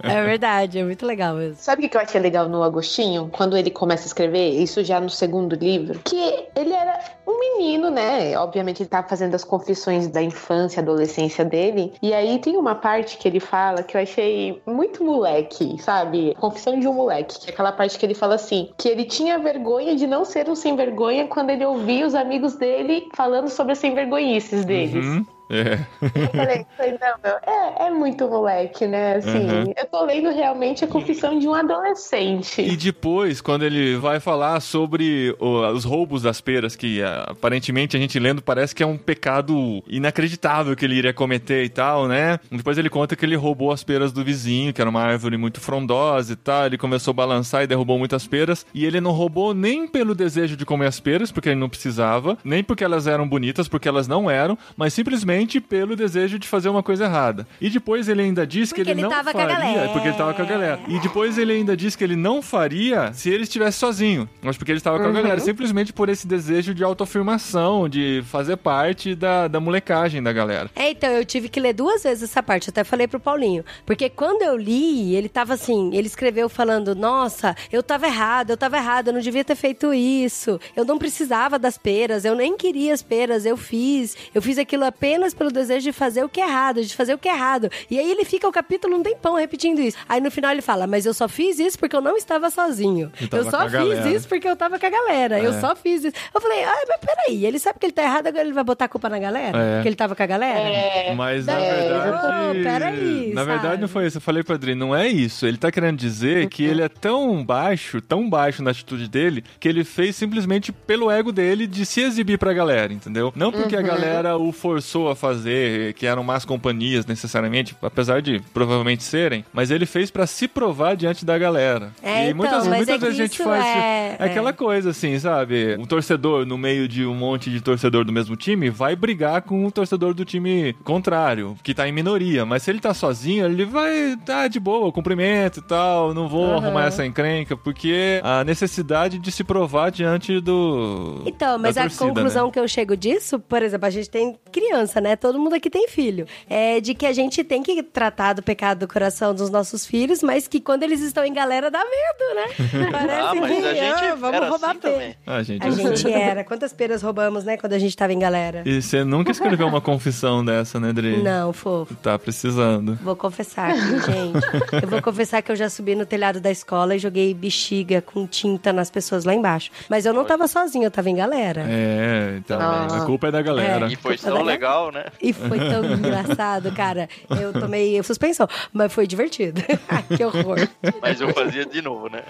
É 0.02 0.22
verdade, 0.24 0.78
é 0.78 0.84
muito 0.84 1.04
legal 1.04 1.34
mesmo. 1.34 1.56
Sabe 1.56 1.80
o 1.80 1.82
que 1.82 1.90
que 1.90 1.96
eu 1.96 2.00
achei 2.00 2.20
legal 2.20 2.48
no 2.48 2.62
Agostinho? 2.62 3.28
Quando 3.30 3.56
ele 3.56 3.70
começa 3.70 4.04
a 4.04 4.06
escrever, 4.06 4.50
isso 4.50 4.82
já 4.82 5.00
no 5.00 5.10
segundo 5.10 5.54
livro, 5.54 5.97
que 6.04 6.46
ele 6.54 6.72
era 6.72 7.00
um 7.26 7.38
menino, 7.38 7.90
né? 7.90 8.36
Obviamente 8.38 8.82
ele 8.82 8.88
tá 8.88 9.02
fazendo 9.02 9.34
as 9.34 9.44
confissões 9.44 10.08
da 10.08 10.22
infância, 10.22 10.80
adolescência 10.80 11.44
dele. 11.44 11.92
E 12.02 12.12
aí 12.12 12.38
tem 12.38 12.56
uma 12.56 12.74
parte 12.74 13.18
que 13.18 13.28
ele 13.28 13.40
fala 13.40 13.82
que 13.82 13.96
eu 13.96 14.00
achei 14.00 14.62
muito 14.66 15.04
moleque, 15.04 15.80
sabe? 15.82 16.34
Confissão 16.38 16.78
de 16.78 16.86
um 16.88 16.92
moleque, 16.92 17.40
que 17.40 17.50
é 17.50 17.52
aquela 17.52 17.72
parte 17.72 17.98
que 17.98 18.06
ele 18.06 18.14
fala 18.14 18.34
assim, 18.34 18.70
que 18.76 18.88
ele 18.88 19.04
tinha 19.04 19.38
vergonha 19.38 19.94
de 19.96 20.06
não 20.06 20.24
ser 20.24 20.48
um 20.48 20.54
sem 20.54 20.76
vergonha 20.76 21.26
quando 21.26 21.50
ele 21.50 21.64
ouvia 21.64 22.06
os 22.06 22.14
amigos 22.14 22.56
dele 22.56 23.08
falando 23.14 23.48
sobre 23.48 23.72
as 23.72 23.78
sem 23.78 23.94
vergonhices 23.94 24.64
deles. 24.64 25.04
Uhum. 25.04 25.37
É. 25.50 25.78
Eu 26.02 26.28
falei, 26.30 26.66
falei, 26.76 26.98
não, 27.00 27.14
meu, 27.24 27.36
é, 27.46 27.86
é 27.86 27.90
muito 27.90 28.28
moleque, 28.28 28.86
né? 28.86 29.16
Assim, 29.16 29.38
Uhum. 29.48 29.72
eu 29.76 29.86
tô 29.86 30.04
lendo 30.04 30.30
realmente 30.30 30.84
a 30.84 30.88
confissão 30.88 31.38
de 31.38 31.48
um 31.48 31.54
adolescente. 31.54 32.60
E 32.60 32.76
depois, 32.76 33.40
quando 33.40 33.64
ele 33.64 33.96
vai 33.96 34.20
falar 34.20 34.60
sobre 34.60 35.34
os 35.40 35.84
roubos 35.84 36.22
das 36.22 36.40
peras, 36.40 36.76
que 36.76 37.02
ah, 37.02 37.26
aparentemente 37.30 37.96
a 37.96 38.00
gente 38.00 38.18
lendo 38.18 38.42
parece 38.42 38.74
que 38.74 38.82
é 38.82 38.86
um 38.86 38.96
pecado 38.98 39.82
inacreditável 39.86 40.74
que 40.76 40.84
ele 40.84 40.96
iria 40.96 41.12
cometer 41.14 41.64
e 41.64 41.68
tal, 41.68 42.06
né? 42.06 42.38
Depois 42.50 42.76
ele 42.78 42.90
conta 42.90 43.16
que 43.16 43.24
ele 43.24 43.36
roubou 43.36 43.72
as 43.72 43.82
peras 43.82 44.12
do 44.12 44.22
vizinho, 44.24 44.72
que 44.72 44.80
era 44.80 44.90
uma 44.90 45.02
árvore 45.02 45.36
muito 45.36 45.60
frondosa 45.60 46.32
e 46.32 46.36
tal. 46.36 46.66
Ele 46.66 46.78
começou 46.78 47.12
a 47.12 47.14
balançar 47.14 47.62
e 47.62 47.66
derrubou 47.66 47.98
muitas 47.98 48.26
peras. 48.26 48.66
E 48.74 48.84
ele 48.84 49.00
não 49.00 49.12
roubou 49.12 49.54
nem 49.54 49.86
pelo 49.88 50.14
desejo 50.14 50.56
de 50.56 50.64
comer 50.66 50.86
as 50.86 51.00
peras, 51.00 51.30
porque 51.32 51.48
ele 51.48 51.60
não 51.60 51.68
precisava, 51.68 52.36
nem 52.44 52.62
porque 52.62 52.84
elas 52.84 53.06
eram 53.06 53.28
bonitas, 53.28 53.68
porque 53.68 53.88
elas 53.88 54.06
não 54.08 54.30
eram, 54.30 54.58
mas 54.76 54.92
simplesmente 54.92 55.37
pelo 55.60 55.94
desejo 55.94 56.38
de 56.38 56.48
fazer 56.48 56.68
uma 56.68 56.82
coisa 56.82 57.04
errada. 57.04 57.46
E 57.60 57.70
depois 57.70 58.08
ele 58.08 58.22
ainda 58.22 58.46
diz 58.46 58.70
Porque 58.70 58.82
que 58.82 58.90
ele, 58.90 59.00
ele 59.00 59.02
não 59.02 59.10
tava 59.10 59.32
com 59.32 59.40
a 59.40 59.48
faria, 59.48 59.88
porque 59.92 60.08
ele 60.08 60.16
tava 60.16 60.34
com 60.34 60.42
a 60.42 60.44
galera. 60.44 60.80
E 60.88 60.98
depois 60.98 61.38
ele 61.38 61.52
ainda 61.52 61.76
diz 61.76 61.94
que 61.94 62.04
ele 62.04 62.16
não 62.16 62.42
faria 62.42 63.12
se 63.12 63.30
ele 63.30 63.44
estivesse 63.44 63.78
sozinho. 63.78 64.28
Mas 64.42 64.56
porque 64.56 64.72
ele 64.72 64.78
estava 64.78 64.98
com 64.98 65.06
a 65.06 65.12
galera. 65.12 65.40
Simplesmente 65.40 65.92
por 65.92 66.08
esse 66.08 66.26
desejo 66.26 66.74
de 66.74 66.82
autoafirmação, 66.82 67.88
de 67.88 68.22
fazer 68.26 68.56
parte 68.56 69.14
da, 69.14 69.48
da 69.48 69.60
molecagem 69.60 70.22
da 70.22 70.32
galera. 70.32 70.70
É, 70.74 70.90
então, 70.90 71.10
eu 71.10 71.24
tive 71.24 71.48
que 71.48 71.60
ler 71.60 71.72
duas 71.72 72.02
vezes 72.02 72.24
essa 72.24 72.42
parte, 72.42 72.68
eu 72.68 72.72
até 72.72 72.84
falei 72.84 73.06
pro 73.06 73.20
Paulinho. 73.20 73.64
Porque 73.86 74.08
quando 74.08 74.42
eu 74.42 74.56
li, 74.56 75.14
ele 75.14 75.28
tava 75.28 75.54
assim, 75.54 75.90
ele 75.94 76.06
escreveu 76.06 76.48
falando, 76.48 76.94
nossa, 76.94 77.54
eu 77.70 77.82
tava 77.82 78.06
errado, 78.06 78.50
eu 78.50 78.56
tava 78.56 78.76
errado, 78.76 79.08
eu 79.08 79.12
não 79.12 79.20
devia 79.20 79.44
ter 79.44 79.54
feito 79.54 79.92
isso. 79.92 80.60
Eu 80.74 80.84
não 80.84 80.98
precisava 80.98 81.58
das 81.58 81.78
peras, 81.78 82.24
eu 82.24 82.34
nem 82.34 82.56
queria 82.56 82.94
as 82.94 83.02
peras, 83.02 83.44
eu 83.44 83.56
fiz. 83.56 84.16
Eu 84.34 84.42
fiz 84.42 84.58
aquilo 84.58 84.84
apenas 84.84 85.27
pelo 85.34 85.50
desejo 85.50 85.84
de 85.84 85.92
fazer 85.92 86.24
o 86.24 86.28
que 86.28 86.40
é 86.40 86.44
errado, 86.46 86.82
de 86.82 86.94
fazer 86.94 87.14
o 87.14 87.18
que 87.18 87.28
é 87.28 87.32
errado. 87.34 87.70
E 87.90 87.98
aí 87.98 88.10
ele 88.10 88.24
fica 88.24 88.46
o 88.48 88.52
capítulo 88.52 88.96
um 88.96 89.02
tempão 89.02 89.34
repetindo 89.36 89.80
isso. 89.80 89.96
Aí 90.08 90.20
no 90.20 90.30
final 90.30 90.50
ele 90.52 90.62
fala, 90.62 90.86
mas 90.86 91.06
eu 91.06 91.14
só 91.14 91.28
fiz 91.28 91.58
isso 91.58 91.78
porque 91.78 91.94
eu 91.96 92.00
não 92.00 92.16
estava 92.16 92.50
sozinho. 92.50 93.10
Eu 93.32 93.38
Eu 93.38 93.50
só 93.50 93.62
fiz 93.62 93.72
galera. 93.72 94.08
isso 94.10 94.28
porque 94.28 94.48
eu 94.48 94.56
tava 94.56 94.78
com 94.78 94.86
a 94.86 94.90
galera. 94.90 95.38
Eu 95.40 95.52
É. 95.52 95.60
só 95.60 95.74
fiz 95.76 96.04
isso. 96.04 96.16
Eu 96.34 96.40
falei, 96.40 96.64
ah, 96.64 96.74
mas 96.88 96.98
peraí, 97.00 97.44
ele 97.46 97.58
sabe 97.58 97.78
que 97.78 97.86
ele 97.86 97.92
tá 97.92 98.02
errado, 98.02 98.26
agora 98.28 98.44
ele 98.44 98.52
vai 98.52 98.64
botar 98.64 98.86
a 98.86 98.88
culpa 98.88 99.08
na 99.08 99.18
galera? 99.18 99.56
É. 99.58 99.74
Porque 99.76 99.88
ele 99.88 99.96
tava 99.96 100.14
com 100.14 100.22
a 100.22 100.26
galera? 100.26 100.58
É, 100.60 101.14
Mas 101.14 101.46
na 101.46 101.52
É, 101.54 101.88
verdade. 101.88 102.58
ô, 102.58 102.62
peraí, 102.62 103.32
na 103.34 103.40
sabe? 103.44 103.52
verdade, 103.52 103.80
não 103.82 103.88
foi 103.88 104.06
isso. 104.06 104.18
Eu 104.18 104.22
falei 104.22 104.42
pro 104.42 104.54
Adri, 104.54 104.74
não 104.74 104.94
é 104.94 105.08
isso. 105.08 105.46
Ele 105.46 105.56
tá 105.56 105.70
querendo 105.70 105.96
dizer 105.96 106.48
que 106.48 106.64
ele 106.64 106.82
é 106.82 106.88
tão 106.88 107.44
baixo, 107.44 108.00
tão 108.00 108.28
baixo 108.28 108.62
na 108.62 108.70
atitude 108.70 109.08
dele, 109.08 109.44
que 109.60 109.68
ele 109.68 109.84
fez 109.84 110.16
simplesmente 110.16 110.72
pelo 110.72 111.10
ego 111.10 111.32
dele 111.32 111.66
de 111.66 111.84
se 111.86 112.00
exibir 112.00 112.38
pra 112.38 112.52
galera, 112.52 112.92
entendeu? 112.92 113.32
Não 113.34 113.50
porque 113.52 113.76
a 113.76 113.82
galera 113.82 114.36
o 114.36 114.52
forçou 114.52 115.10
a 115.10 115.16
fazer, 115.18 115.92
que 115.94 116.06
eram 116.06 116.22
más 116.22 116.44
companhias 116.44 117.04
necessariamente, 117.04 117.76
apesar 117.82 118.22
de 118.22 118.40
provavelmente 118.54 119.02
serem, 119.02 119.44
mas 119.52 119.70
ele 119.70 119.86
fez 119.86 120.10
pra 120.10 120.26
se 120.26 120.48
provar 120.48 120.96
diante 120.96 121.24
da 121.24 121.36
galera. 121.36 121.92
É, 122.02 122.26
e 122.26 122.30
então, 122.30 122.36
muitas, 122.36 122.66
muitas 122.66 122.88
é 122.88 122.98
vezes 122.98 123.20
a 123.20 123.22
gente 123.24 123.42
faz. 123.42 123.64
é- 123.64 124.16
é 124.18 124.24
aquela 124.24 124.50
é. 124.50 124.52
coisa 124.52 124.90
assim, 124.90 125.18
sabe? 125.18 125.76
Um 125.78 125.84
torcedor 125.84 126.46
no 126.46 126.56
meio 126.56 126.88
de 126.88 127.04
um 127.04 127.14
monte 127.14 127.50
de 127.50 127.60
torcedor 127.60 128.04
do 128.04 128.12
mesmo 128.12 128.36
time 128.36 128.70
vai 128.70 128.96
brigar 128.96 129.42
com 129.42 129.66
o 129.66 129.70
torcedor 129.70 130.14
do 130.14 130.24
time 130.24 130.74
contrário, 130.84 131.56
que 131.62 131.74
tá 131.74 131.88
em 131.88 131.92
minoria. 131.92 132.44
Mas 132.44 132.62
se 132.62 132.70
ele 132.70 132.80
tá 132.80 132.94
sozinho, 132.94 133.44
ele 133.46 133.64
vai 133.64 134.16
tá 134.24 134.48
de 134.48 134.60
boa, 134.60 134.90
cumprimento 134.92 135.60
e 135.60 135.62
tal, 135.62 136.14
não 136.14 136.28
vou 136.28 136.54
arrumar 136.54 136.86
essa 136.86 137.04
encrenca, 137.04 137.56
porque 137.56 138.20
a 138.22 138.44
necessidade 138.44 139.18
de 139.18 139.32
se 139.32 139.44
provar 139.44 139.90
diante 139.90 140.40
do. 140.40 141.22
Então, 141.26 141.58
mas 141.58 141.76
a 141.76 141.82
torcida, 141.82 142.06
conclusão 142.06 142.46
né? 142.46 142.52
que 142.52 142.60
eu 142.60 142.68
chego 142.68 142.96
disso, 142.96 143.38
por 143.38 143.62
exemplo, 143.62 143.86
a 143.86 143.90
gente 143.90 144.10
tem 144.10 144.38
criança, 144.52 145.00
né? 145.00 145.07
Todo 145.16 145.38
mundo 145.38 145.54
aqui 145.54 145.68
tem 145.70 145.88
filho. 145.88 146.26
É 146.48 146.80
de 146.80 146.94
que 146.94 147.06
a 147.06 147.12
gente 147.12 147.42
tem 147.44 147.62
que 147.62 147.82
tratar 147.82 148.32
do 148.34 148.42
pecado 148.42 148.78
do 148.80 148.88
coração 148.88 149.34
dos 149.34 149.50
nossos 149.50 149.86
filhos, 149.86 150.22
mas 150.22 150.46
que 150.48 150.60
quando 150.60 150.82
eles 150.82 151.00
estão 151.00 151.24
em 151.24 151.32
galera 151.32 151.70
dá 151.70 151.80
medo, 151.84 152.34
né? 152.34 152.88
Parece 152.92 153.20
Ah, 153.28 153.34
mas 153.34 153.56
que 153.58 153.66
a 153.66 153.74
gente 153.74 154.04
ah, 154.04 154.14
vamos 154.14 154.36
era 154.36 154.48
roubar 154.48 154.70
assim 154.70 154.78
pera. 154.80 155.14
Ah, 155.26 155.42
gente, 155.42 155.66
A 155.66 155.70
gente 155.70 156.12
era. 156.12 156.44
Quantas 156.44 156.72
peras 156.72 157.02
roubamos, 157.02 157.44
né? 157.44 157.56
Quando 157.56 157.72
a 157.72 157.78
gente 157.78 157.96
tava 157.96 158.12
em 158.12 158.18
galera. 158.18 158.62
E 158.64 158.80
você 158.82 159.04
nunca 159.04 159.30
escreveu 159.32 159.66
uma 159.66 159.80
confissão 159.80 160.44
dessa, 160.44 160.78
né, 160.80 160.92
Dri? 160.92 161.22
Não, 161.22 161.52
fofo. 161.52 161.94
Tá 161.96 162.18
precisando. 162.18 162.96
Vou 163.02 163.16
confessar 163.16 163.70
aqui, 163.70 163.80
gente. 163.80 164.82
Eu 164.82 164.88
vou 164.88 165.02
confessar 165.02 165.42
que 165.42 165.50
eu 165.52 165.56
já 165.56 165.68
subi 165.68 165.94
no 165.94 166.06
telhado 166.06 166.40
da 166.40 166.50
escola 166.50 166.94
e 166.94 166.98
joguei 166.98 167.34
bexiga 167.34 168.00
com 168.02 168.26
tinta 168.26 168.72
nas 168.72 168.90
pessoas 168.90 169.24
lá 169.24 169.34
embaixo. 169.34 169.70
Mas 169.88 170.06
eu 170.06 170.12
não 170.12 170.24
tava 170.24 170.46
sozinha, 170.48 170.86
eu 170.86 170.90
tava 170.90 171.10
em 171.10 171.16
galera. 171.16 171.64
É, 171.68 172.36
então, 172.38 172.58
Ah. 172.60 172.86
a 173.02 173.04
culpa 173.04 173.28
é 173.28 173.30
da 173.30 173.42
galera. 173.42 173.86
E 173.90 173.96
foi 173.96 174.16
tão 174.16 174.44
da 174.44 174.56
legal, 174.90 175.04
né? 175.04 175.04
E 175.20 175.32
foi 175.32 175.58
tão 175.58 175.84
engraçado, 175.94 176.72
cara. 176.72 177.08
Eu 177.40 177.52
tomei 177.52 178.02
suspensão, 178.02 178.48
mas 178.72 178.92
foi 178.92 179.06
divertido. 179.06 179.62
que 180.16 180.24
horror. 180.24 180.68
Mas 181.00 181.20
eu 181.20 181.32
fazia 181.32 181.64
de 181.64 181.80
novo, 181.82 182.08
né? 182.08 182.22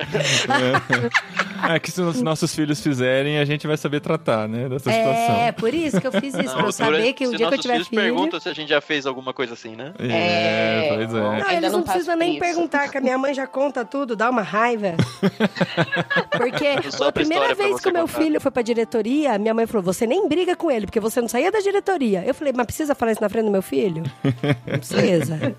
É 1.68 1.78
que 1.78 1.90
se 1.90 2.00
os 2.00 2.22
nossos 2.22 2.54
filhos 2.54 2.80
fizerem, 2.80 3.38
a 3.38 3.44
gente 3.44 3.66
vai 3.66 3.76
saber 3.76 4.00
tratar, 4.00 4.48
né, 4.48 4.68
dessa 4.68 4.90
situação. 4.90 5.36
É, 5.36 5.52
por 5.52 5.72
isso 5.74 6.00
que 6.00 6.06
eu 6.06 6.12
fiz 6.12 6.34
isso, 6.34 6.50
pra 6.52 6.60
eu 6.60 6.64
Não, 6.66 6.72
saber 6.72 7.12
que 7.12 7.26
o 7.26 7.30
se 7.30 7.36
dia 7.36 7.48
que 7.48 7.54
eu 7.54 7.58
tiver 7.58 7.74
filhos 7.74 7.88
filho. 7.88 8.02
perguntam 8.02 8.40
se 8.40 8.48
a 8.48 8.54
gente 8.54 8.68
já 8.68 8.80
fez 8.80 9.06
alguma 9.06 9.32
coisa 9.34 9.54
assim, 9.54 9.74
né? 9.74 9.92
É, 9.98 10.06
É. 10.08 10.94
pois 10.94 11.14
é. 11.14 11.20
Não, 11.20 11.50
eles 11.50 11.72
não, 11.72 11.78
não 11.78 11.82
precisam 11.82 12.16
nem 12.16 12.30
isso. 12.32 12.40
perguntar, 12.40 12.88
que 12.88 12.98
a 12.98 13.00
minha 13.00 13.18
mãe 13.18 13.34
já 13.34 13.46
conta 13.46 13.84
tudo, 13.84 14.14
dá 14.14 14.30
uma 14.30 14.42
raiva. 14.42 14.94
Porque 16.36 16.66
a 17.04 17.12
primeira 17.12 17.54
vez 17.54 17.80
que 17.80 17.88
o 17.88 17.92
meu 17.92 18.06
contar. 18.06 18.18
filho 18.20 18.40
foi 18.40 18.50
pra 18.50 18.62
diretoria, 18.62 19.38
minha 19.38 19.54
mãe 19.54 19.66
falou: 19.66 19.82
você 19.82 20.06
nem 20.06 20.28
briga 20.28 20.54
com 20.56 20.70
ele, 20.70 20.86
porque 20.86 21.00
você 21.00 21.20
não 21.20 21.28
saía 21.28 21.50
da 21.50 21.60
diretoria. 21.60 22.22
Eu 22.24 22.34
falei, 22.34 22.47
mas 22.54 22.66
precisa 22.66 22.94
falar 22.94 23.12
isso 23.12 23.20
na 23.20 23.28
frente 23.28 23.46
do 23.46 23.50
meu 23.50 23.62
filho? 23.62 24.02
Não 24.24 24.78
precisa. 24.78 25.54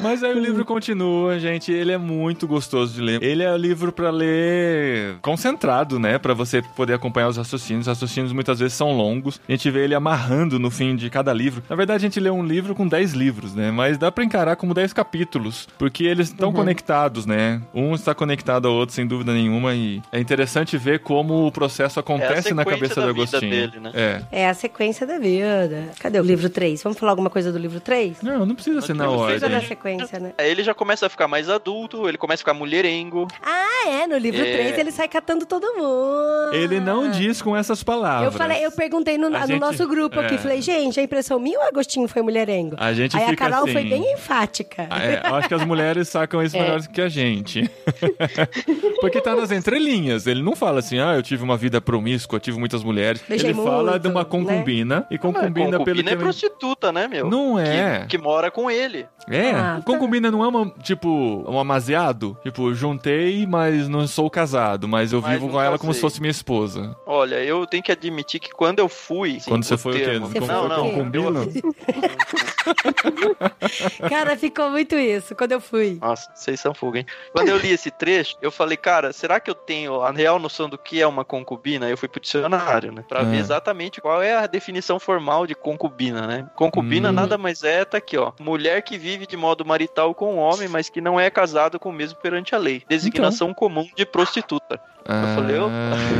Mas 0.00 0.22
aí 0.22 0.34
o 0.34 0.38
livro 0.38 0.64
continua, 0.64 1.38
gente. 1.38 1.72
Ele 1.72 1.92
é 1.92 1.98
muito 1.98 2.46
gostoso 2.46 2.94
de 2.94 3.00
ler. 3.00 3.22
Ele 3.22 3.42
é 3.42 3.52
o 3.52 3.56
livro 3.56 3.92
pra 3.92 4.10
ler 4.10 5.16
concentrado, 5.22 5.98
né? 5.98 6.18
Pra 6.18 6.34
você 6.34 6.62
poder 6.76 6.94
acompanhar 6.94 7.28
os 7.28 7.36
raciocínios. 7.36 7.86
Os 7.86 7.88
raciocínios 7.88 8.32
muitas 8.32 8.58
vezes 8.58 8.74
são 8.74 8.92
longos. 8.92 9.40
A 9.48 9.52
gente 9.52 9.70
vê 9.70 9.84
ele 9.84 9.94
amarrando 9.94 10.58
no 10.58 10.70
fim 10.70 10.94
de 10.96 11.08
cada 11.10 11.32
livro. 11.32 11.62
Na 11.68 11.76
verdade, 11.76 12.04
a 12.04 12.08
gente 12.08 12.20
lê 12.20 12.30
um 12.30 12.44
livro 12.44 12.74
com 12.74 12.86
10 12.86 13.12
livros, 13.12 13.54
né? 13.54 13.70
Mas 13.70 13.96
dá 13.98 14.10
pra 14.12 14.24
encarar 14.24 14.56
como 14.56 14.74
10 14.74 14.92
capítulos, 14.92 15.68
porque 15.78 16.04
eles 16.04 16.28
estão 16.28 16.52
conectados, 16.52 17.26
né? 17.26 17.60
Um 17.74 17.94
está 17.94 18.14
conectado 18.14 18.68
ao 18.68 18.74
outro, 18.74 18.94
sem 18.94 19.06
dúvida 19.06 19.32
nenhuma. 19.32 19.74
E 19.74 20.02
é 20.12 20.20
interessante 20.20 20.76
ver 20.76 21.00
como 21.00 21.46
o 21.46 21.52
processo 21.52 21.98
acontece 22.00 22.52
na 22.54 22.62
sequência 22.62 22.94
cabeça 22.94 23.00
da 23.00 23.06
do 23.06 23.14
vida 23.14 23.36
Agostinho. 23.36 23.50
dele, 23.50 23.80
né? 23.80 23.90
É. 23.94 24.22
É 24.42 24.48
a 24.48 24.54
sequência 24.54 25.06
da 25.06 25.18
vida. 25.18 25.61
Cadê 25.98 26.18
o 26.20 26.22
livro 26.22 26.48
3? 26.48 26.82
Vamos 26.82 26.98
falar 26.98 27.12
alguma 27.12 27.30
coisa 27.30 27.52
do 27.52 27.58
livro 27.58 27.80
3? 27.80 28.22
Não, 28.22 28.44
não 28.46 28.54
precisa 28.54 28.80
ser 28.80 28.94
na 28.94 29.04
Precisa 29.06 29.46
ordem. 29.46 29.50
da 29.50 29.60
sequência, 29.60 30.18
né? 30.20 30.32
Aí 30.38 30.50
ele 30.50 30.62
já 30.62 30.74
começa 30.74 31.06
a 31.06 31.08
ficar 31.08 31.28
mais 31.28 31.48
adulto, 31.48 32.08
ele 32.08 32.18
começa 32.18 32.40
a 32.40 32.44
ficar 32.44 32.54
mulherengo. 32.54 33.28
Ah, 33.42 33.88
é. 33.88 34.06
No 34.06 34.16
livro 34.16 34.40
É. 34.42 34.52
3 34.52 34.78
ele 34.78 34.90
sai 34.92 35.08
catando 35.08 35.46
todo 35.46 35.64
mundo. 35.74 36.52
Ele 36.54 36.80
não 36.80 37.10
diz 37.10 37.40
com 37.42 37.56
essas 37.56 37.82
palavras. 37.82 38.32
Eu 38.32 38.38
falei, 38.38 38.64
eu 38.64 38.70
perguntei 38.72 39.16
no, 39.18 39.28
no 39.30 39.38
gente- 39.46 39.58
nosso 39.60 39.86
grupo 39.88 40.20
aqui, 40.20 40.34
é. 40.34 40.38
falei, 40.38 40.60
gente, 40.62 40.98
a 40.98 41.02
impressão 41.02 41.38
minha 41.38 41.58
ou 41.58 41.64
o 41.64 41.68
Agostinho 41.68 42.06
foi 42.08 42.22
mulherengo? 42.22 42.76
A 42.78 42.92
gente 42.92 43.16
Aí 43.16 43.24
a 43.24 43.36
Carol 43.36 43.64
assim- 43.64 43.72
foi 43.72 43.84
bem 43.84 44.12
enfática. 44.12 44.86
Ah, 44.90 45.02
é, 45.04 45.22
eu 45.24 45.34
acho 45.36 45.48
que 45.48 45.54
as 45.54 45.64
mulheres 45.64 46.08
sacam 46.08 46.42
isso 46.42 46.56
melhor 46.58 46.80
do 46.80 46.88
que 46.88 47.00
a 47.00 47.08
gente. 47.08 47.70
Porque 49.00 49.20
tá 49.20 49.34
nas 49.34 49.50
entrelinhas. 49.50 50.26
Ele 50.26 50.42
não 50.42 50.54
fala 50.54 50.78
assim, 50.80 50.98
ah, 50.98 51.14
eu 51.14 51.22
tive 51.22 51.42
uma 51.42 51.56
vida 51.56 51.80
promíscua, 51.80 52.36
eu 52.36 52.40
tive 52.40 52.58
muitas 52.58 52.82
mulheres. 52.84 53.22
Beijei 53.28 53.50
ele 53.50 53.54
fala 53.62 53.92
muito, 53.92 54.02
de 54.02 54.08
uma 54.08 54.20
né? 54.20 54.26
concubina. 54.28 55.06
E 55.10 55.18
concubina, 55.18 55.50
Concubina 55.52 55.84
pelo 55.84 56.02
que 56.02 56.10
é 56.10 56.16
prostituta, 56.16 56.90
né, 56.92 57.06
meu? 57.08 57.28
Não 57.30 57.56
Que- 57.56 57.62
é. 57.70 58.06
Que, 58.08 58.18
mora 58.18 58.50
com 58.50 58.70
ele. 58.70 59.06
É, 59.28 59.50
Ah, 59.50 59.76
tá. 59.76 59.82
concubina 59.84 60.30
não 60.30 60.42
é 60.44 60.48
uma, 60.48 60.70
tipo, 60.82 61.08
um 61.48 61.58
amaziado. 61.58 62.36
Tipo, 62.42 62.72
juntei, 62.74 63.46
mas 63.46 63.88
não 63.88 64.06
sou 64.06 64.28
casado. 64.30 64.88
Mas 64.88 65.12
eu 65.12 65.20
Mas 65.20 65.32
vivo 65.32 65.48
com 65.50 65.60
ela 65.60 65.78
como 65.78 65.92
se 65.94 66.00
fosse 66.00 66.20
minha 66.20 66.30
esposa. 66.30 66.96
Olha, 67.06 67.36
eu 67.44 67.66
tenho 67.66 67.82
que 67.82 67.92
admitir 67.92 68.40
que 68.40 68.50
quando 68.50 68.78
eu 68.80 68.88
fui. 68.88 69.40
sim, 69.40 69.50
Quando 69.50 69.64
você 69.64 69.76
foi 69.76 69.92
o 69.92 69.96
quê? 69.96 70.04
termo- 70.04 70.26
Você 70.28 70.40
não, 70.40 70.68
não. 70.68 70.90
concubino? 70.90 71.52
Cara, 74.08 74.36
ficou 74.36 74.70
muito 74.70 74.94
isso 74.96 75.34
quando 75.34 75.52
eu 75.52 75.60
fui. 75.60 75.98
Nossa, 76.00 76.30
vocês 76.34 76.60
são 76.60 76.74
fuga, 76.74 76.98
hein? 77.00 77.06
Quando 77.32 77.48
eu 77.48 77.56
li 77.58 77.70
esse 77.70 77.90
trecho, 77.90 78.36
eu 78.40 78.50
falei, 78.50 78.76
cara, 78.76 79.12
será 79.12 79.40
que 79.40 79.50
eu 79.50 79.54
tenho 79.54 80.00
a 80.02 80.10
real 80.10 80.38
noção 80.38 80.68
do 80.68 80.78
que 80.78 81.00
é 81.00 81.06
uma 81.06 81.24
concubina? 81.24 81.88
Eu 81.88 81.96
fui 81.96 82.08
pro 82.08 82.20
dicionário, 82.20 82.92
né? 82.92 83.04
Pra 83.08 83.20
Ah. 83.20 83.24
ver 83.24 83.38
exatamente 83.38 84.00
qual 84.00 84.22
é 84.22 84.34
a 84.36 84.46
definição 84.46 84.98
formal 84.98 85.41
de 85.46 85.54
concubina, 85.54 86.26
né? 86.26 86.48
Concubina 86.54 87.10
Hum. 87.10 87.12
nada 87.12 87.36
mais 87.38 87.62
é, 87.62 87.84
tá 87.84 87.98
aqui, 87.98 88.16
ó. 88.16 88.32
Mulher 88.40 88.82
que 88.82 88.98
vive 88.98 89.26
de 89.26 89.36
modo 89.36 89.64
marital 89.64 90.14
com 90.14 90.34
o 90.34 90.38
homem, 90.38 90.68
mas 90.68 90.88
que 90.88 91.00
não 91.00 91.18
é 91.18 91.30
casado 91.30 91.78
com 91.78 91.90
o 91.90 91.92
mesmo 91.92 92.18
perante 92.18 92.54
a 92.54 92.58
lei. 92.58 92.82
Designação 92.88 93.52
comum 93.54 93.88
de 93.96 94.06
prostituta. 94.06 94.80
Eu 95.08 95.34
falei, 95.34 95.58
opa. 95.58 95.72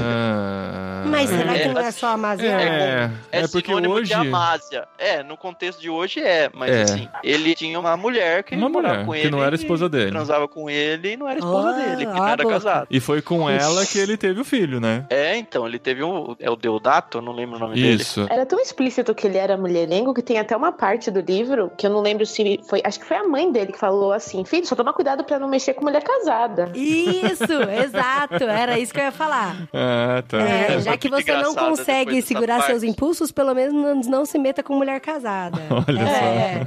Ah. 0.04 1.04
mas 1.06 1.28
será 1.28 1.52
que 1.54 1.60
É, 1.62 1.72
não 1.72 1.80
é 1.80 1.90
só 1.90 2.06
amaziado? 2.08 2.62
É, 2.62 3.10
É, 3.32 3.40
é 3.40 3.48
porque 3.48 3.68
sinônimo 3.68 3.94
hoje. 3.94 4.06
de 4.08 4.14
amásia. 4.14 4.86
É, 4.98 5.22
no 5.22 5.36
contexto 5.36 5.80
de 5.80 5.90
hoje 5.90 6.20
é, 6.20 6.48
mas 6.54 6.70
É. 6.70 6.82
assim, 6.82 7.08
ele 7.22 7.54
tinha 7.54 7.78
uma 7.78 7.96
mulher 7.96 8.42
que 8.44 8.54
Uma 8.54 8.68
mulher, 8.68 9.04
com 9.04 9.12
que 9.12 9.18
ele. 9.18 9.30
não 9.30 9.42
era 9.42 9.54
esposa 9.54 9.88
dele. 9.88 10.10
Transava 10.10 10.46
com 10.48 10.70
ele 10.70 11.12
e 11.12 11.16
não 11.16 11.28
era 11.28 11.38
esposa 11.38 11.68
Ah, 11.70 11.72
dele, 11.72 12.06
que 12.06 12.12
não 12.12 12.22
a 12.22 12.30
era 12.30 12.42
boca. 12.42 12.54
casado. 12.54 12.86
E 12.90 13.00
foi 13.00 13.20
com 13.22 13.48
ela 13.50 13.84
que 13.84 13.98
ele 13.98 14.16
teve 14.16 14.40
o 14.40 14.44
filho, 14.44 14.80
né? 14.80 15.04
É, 15.10 15.36
então, 15.36 15.66
ele 15.66 15.78
teve 15.78 16.02
um. 16.02 16.34
É 16.38 16.50
o 16.50 16.56
Deodato, 16.56 17.18
eu 17.18 17.22
não 17.22 17.32
lembro 17.32 17.56
o 17.56 17.60
nome 17.60 17.74
dele. 17.74 18.00
Isso. 18.02 18.26
Era 18.30 18.46
tão 18.46 18.60
explícito 18.60 19.14
que 19.14 19.26
ele 19.26 19.38
era 19.38 19.56
mulherengo 19.56 20.14
que 20.14 20.22
tem 20.22 20.38
até 20.38 20.56
uma 20.56 20.72
parte 20.72 21.10
do 21.10 21.20
livro 21.20 21.70
que 21.76 21.86
eu 21.86 21.90
não 21.90 22.00
lembro 22.00 22.24
se 22.26 22.60
foi. 22.68 22.80
Acho 22.84 23.00
que 23.00 23.06
foi 23.06 23.16
a 23.16 23.24
mãe 23.24 23.50
dele 23.50 23.72
que 23.72 23.78
falou 23.78 24.12
assim: 24.12 24.44
Filho, 24.44 24.66
só 24.66 24.74
toma 24.74 24.92
cuidado 24.92 25.24
pra 25.24 25.38
não 25.38 25.48
mexer 25.48 25.74
com 25.74 25.84
mulher 25.84 26.02
casada. 26.02 26.70
Isso, 26.74 27.52
exato. 27.84 28.44
Era 28.44 28.71
isso 28.78 28.92
que 28.92 29.00
eu 29.00 29.04
ia 29.04 29.12
falar. 29.12 29.56
Ah, 29.72 30.22
tá. 30.26 30.38
É, 30.40 30.74
É, 30.74 30.80
já 30.80 30.96
que 30.96 31.08
você 31.08 31.34
não 31.36 31.54
consegue 31.54 32.20
segurar 32.22 32.56
parte. 32.58 32.70
seus 32.70 32.82
impulsos, 32.82 33.30
pelo 33.32 33.54
menos 33.54 33.72
não, 33.74 34.00
não 34.18 34.24
se 34.26 34.38
meta 34.38 34.62
com 34.62 34.74
mulher 34.76 35.00
casada. 35.00 35.58
Olha 35.88 36.00
é. 36.00 36.66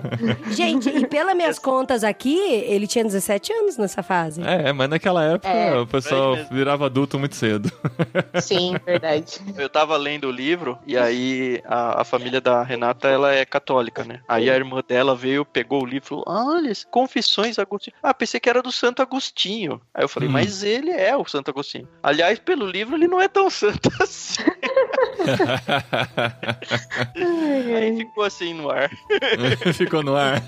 Gente, 0.51 0.89
e 0.89 1.05
pelas 1.07 1.35
minhas 1.37 1.59
contas 1.59 2.03
aqui, 2.03 2.37
ele 2.37 2.87
tinha 2.87 3.03
17 3.03 3.51
anos 3.53 3.77
nessa 3.77 4.01
fase. 4.03 4.41
É, 4.41 4.71
mas 4.73 4.89
naquela 4.89 5.23
época 5.23 5.47
É, 5.49 5.77
o 5.77 5.87
pessoal 5.87 6.35
virava 6.51 6.85
adulto 6.85 7.17
muito 7.19 7.35
cedo. 7.35 7.71
Sim, 8.41 8.75
verdade. 8.85 9.39
Eu 9.57 9.69
tava 9.69 9.95
lendo 9.97 10.27
o 10.27 10.31
livro 10.31 10.77
e 10.85 10.97
aí 10.97 11.61
a, 11.65 12.01
a 12.01 12.03
família 12.03 12.41
da 12.41 12.63
Renata, 12.63 13.07
ela 13.07 13.33
é 13.33 13.45
católica, 13.45 14.03
né? 14.03 14.19
Aí 14.27 14.49
a 14.49 14.55
irmã 14.55 14.81
dela 14.87 15.15
veio, 15.15 15.45
pegou 15.45 15.81
o 15.83 15.85
livro 15.85 16.05
e 16.05 16.09
falou, 16.09 16.23
olha, 16.27 16.71
Confissões 16.91 17.57
Agostinho. 17.59 17.95
Ah, 18.01 18.13
pensei 18.13 18.39
que 18.39 18.49
era 18.49 18.61
do 18.61 18.71
Santo 18.71 19.01
Agostinho. 19.01 19.81
Aí 19.93 20.03
eu 20.03 20.09
falei, 20.09 20.27
Hum. 20.29 20.31
mas 20.33 20.63
ele 20.63 20.91
é 20.91 21.15
o 21.15 21.25
Santo 21.25 21.49
Agostinho. 21.51 21.87
Aliás, 22.07 22.37
pelo 22.37 22.67
livro 22.67 22.95
ele 22.95 23.07
não 23.07 23.19
é 23.19 23.27
tão 23.27 23.49
santo 23.49 23.89
assim. 23.99 24.43
aí 27.75 27.97
ficou 27.97 28.23
assim 28.23 28.53
no 28.53 28.69
ar. 28.69 28.89
Ficou 29.73 30.03
no 30.03 30.15
ar. 30.15 30.41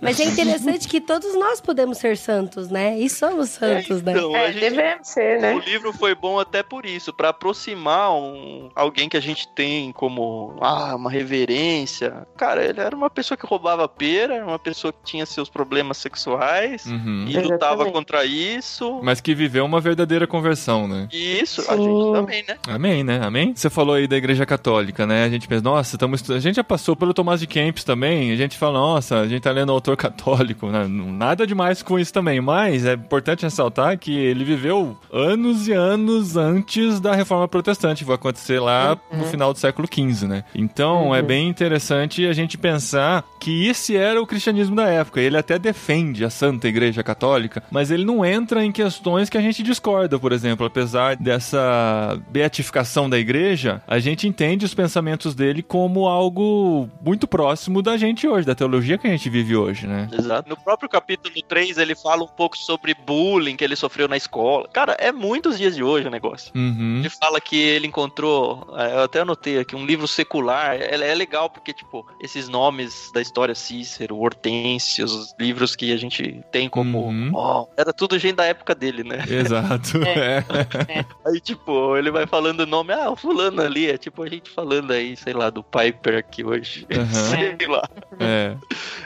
Mas 0.00 0.20
é 0.20 0.24
interessante 0.24 0.86
que 0.88 1.00
todos 1.00 1.34
nós 1.34 1.60
podemos 1.60 1.98
ser 1.98 2.16
santos, 2.16 2.68
né? 2.68 2.96
E 2.98 3.08
somos 3.10 3.50
santos, 3.50 4.02
né? 4.02 4.12
Então, 4.12 4.34
a 4.34 4.38
É, 4.38 4.52
gente 4.52 4.60
devemos 4.60 5.08
ser, 5.08 5.38
O 5.38 5.40
né? 5.42 5.58
livro 5.66 5.92
foi 5.92 6.14
bom 6.14 6.38
até 6.38 6.62
por 6.62 6.86
isso, 6.86 7.12
pra 7.12 7.30
aproximar 7.30 8.12
um, 8.14 8.70
alguém 8.74 9.08
que 9.08 9.16
a 9.16 9.20
gente 9.20 9.48
tem 9.48 9.90
como 9.92 10.56
ah, 10.60 10.94
uma 10.94 11.10
reverência. 11.10 12.26
Cara, 12.36 12.64
ele 12.64 12.80
era 12.80 12.94
uma 12.94 13.10
pessoa 13.10 13.36
que 13.36 13.46
roubava 13.46 13.88
pera, 13.88 14.36
era 14.36 14.46
uma 14.46 14.58
pessoa 14.58 14.92
que 14.92 15.00
tinha 15.04 15.26
seus 15.26 15.48
problemas 15.48 15.96
sexuais 15.98 16.86
Uhum. 16.86 17.26
e 17.28 17.36
lutava 17.38 17.90
contra 17.90 18.24
isso. 18.24 19.00
Mas 19.02 19.20
que 19.20 19.34
viveu 19.34 19.64
uma 19.64 19.80
verdadeira 19.80 20.26
conversão, 20.26 20.51
né? 20.88 21.08
E 21.12 21.40
isso, 21.40 21.60
a 21.70 21.76
gente 21.76 22.12
também, 22.12 22.44
né? 22.48 22.56
Amém, 22.68 23.04
né? 23.04 23.20
Amém? 23.22 23.52
Você 23.54 23.68
falou 23.70 23.94
aí 23.94 24.06
da 24.06 24.16
Igreja 24.16 24.44
Católica, 24.46 25.06
né? 25.06 25.24
A 25.24 25.28
gente 25.28 25.46
pensa, 25.48 25.62
nossa, 25.62 25.96
estamos 25.96 26.20
estu- 26.20 26.32
a 26.34 26.38
gente 26.40 26.56
já 26.56 26.64
passou 26.64 26.94
pelo 26.96 27.14
Tomás 27.14 27.40
de 27.40 27.46
Kempis 27.46 27.84
também, 27.84 28.30
a 28.32 28.36
gente 28.36 28.56
fala, 28.58 28.78
nossa, 28.78 29.20
a 29.20 29.28
gente 29.28 29.42
tá 29.42 29.50
lendo 29.50 29.72
autor 29.72 29.96
católico, 29.96 30.66
né? 30.68 30.86
Nada 30.88 31.46
demais 31.46 31.82
com 31.82 31.98
isso 31.98 32.12
também, 32.12 32.40
mas 32.40 32.84
é 32.84 32.94
importante 32.94 33.42
ressaltar 33.42 33.98
que 33.98 34.16
ele 34.16 34.44
viveu 34.44 34.96
anos 35.12 35.68
e 35.68 35.72
anos 35.72 36.36
antes 36.36 37.00
da 37.00 37.14
Reforma 37.14 37.46
Protestante, 37.48 37.98
que 38.00 38.04
vai 38.04 38.16
acontecer 38.16 38.58
lá 38.60 38.98
no 39.12 39.24
final 39.24 39.52
do 39.52 39.58
século 39.58 39.88
XV, 39.92 40.26
né? 40.26 40.44
Então 40.54 41.14
é 41.14 41.22
bem 41.22 41.48
interessante 41.48 42.26
a 42.26 42.32
gente 42.32 42.56
pensar 42.58 43.24
que 43.40 43.66
esse 43.66 43.96
era 43.96 44.20
o 44.20 44.26
cristianismo 44.26 44.76
da 44.76 44.86
época. 44.88 45.20
Ele 45.20 45.36
até 45.36 45.58
defende 45.58 46.24
a 46.24 46.30
Santa 46.30 46.68
Igreja 46.68 47.02
Católica, 47.02 47.62
mas 47.70 47.90
ele 47.90 48.04
não 48.04 48.24
entra 48.24 48.64
em 48.64 48.72
questões 48.72 49.28
que 49.28 49.36
a 49.38 49.40
gente 49.40 49.62
discorda, 49.62 50.18
por 50.18 50.31
exemplo, 50.32 50.66
apesar 50.66 51.16
dessa 51.16 52.20
beatificação 52.28 53.08
da 53.08 53.18
igreja, 53.18 53.82
a 53.86 53.98
gente 53.98 54.26
entende 54.26 54.64
os 54.64 54.74
pensamentos 54.74 55.34
dele 55.34 55.62
como 55.62 56.06
algo 56.06 56.88
muito 57.00 57.26
próximo 57.26 57.82
da 57.82 57.96
gente 57.96 58.26
hoje, 58.26 58.46
da 58.46 58.54
teologia 58.54 58.98
que 58.98 59.06
a 59.06 59.10
gente 59.10 59.28
vive 59.28 59.56
hoje, 59.56 59.86
né? 59.86 60.08
Exato. 60.12 60.48
No 60.48 60.56
próprio 60.56 60.88
capítulo 60.88 61.34
3, 61.42 61.78
ele 61.78 61.94
fala 61.94 62.22
um 62.24 62.28
pouco 62.28 62.56
sobre 62.56 62.94
bullying 62.94 63.56
que 63.56 63.64
ele 63.64 63.76
sofreu 63.76 64.08
na 64.08 64.16
escola. 64.16 64.68
Cara, 64.72 64.96
é 64.98 65.12
muitos 65.12 65.58
dias 65.58 65.74
de 65.74 65.82
hoje 65.82 66.08
o 66.08 66.10
negócio. 66.10 66.52
Uhum. 66.54 66.98
Ele 67.00 67.10
fala 67.10 67.40
que 67.40 67.56
ele 67.56 67.86
encontrou, 67.86 68.74
é, 68.76 68.92
eu 68.94 69.02
até 69.02 69.20
anotei 69.20 69.58
aqui, 69.58 69.76
um 69.76 69.84
livro 69.84 70.06
secular. 70.06 70.74
É, 70.74 70.94
é 70.94 71.14
legal 71.14 71.50
porque, 71.50 71.72
tipo, 71.72 72.06
esses 72.20 72.48
nomes 72.48 73.10
da 73.12 73.20
história 73.20 73.54
Cícero, 73.54 74.18
Hortêncio, 74.18 75.04
os 75.04 75.34
livros 75.38 75.76
que 75.76 75.92
a 75.92 75.96
gente 75.96 76.42
tem 76.50 76.68
como. 76.68 77.06
Uhum. 77.06 77.30
ó, 77.34 77.66
era 77.76 77.92
tudo 77.92 78.18
gente 78.18 78.36
da 78.36 78.44
época 78.44 78.74
dele, 78.74 79.04
né? 79.04 79.24
Exato. 79.28 80.02
É. 80.12 80.21
Aí, 81.26 81.40
tipo, 81.40 81.96
ele 81.96 82.10
vai 82.10 82.26
falando 82.26 82.60
o 82.60 82.66
nome, 82.66 82.92
ah, 82.92 83.10
o 83.10 83.16
fulano 83.16 83.62
ali, 83.62 83.90
é 83.90 83.96
tipo 83.96 84.22
a 84.22 84.28
gente 84.28 84.50
falando 84.50 84.92
aí, 84.92 85.16
sei 85.16 85.32
lá, 85.32 85.50
do 85.50 85.62
Piper 85.62 86.18
aqui 86.18 86.44
hoje. 86.44 86.86
Uhum. 86.90 87.06
sei 87.58 87.66
lá. 87.66 87.88
É. 88.18 88.56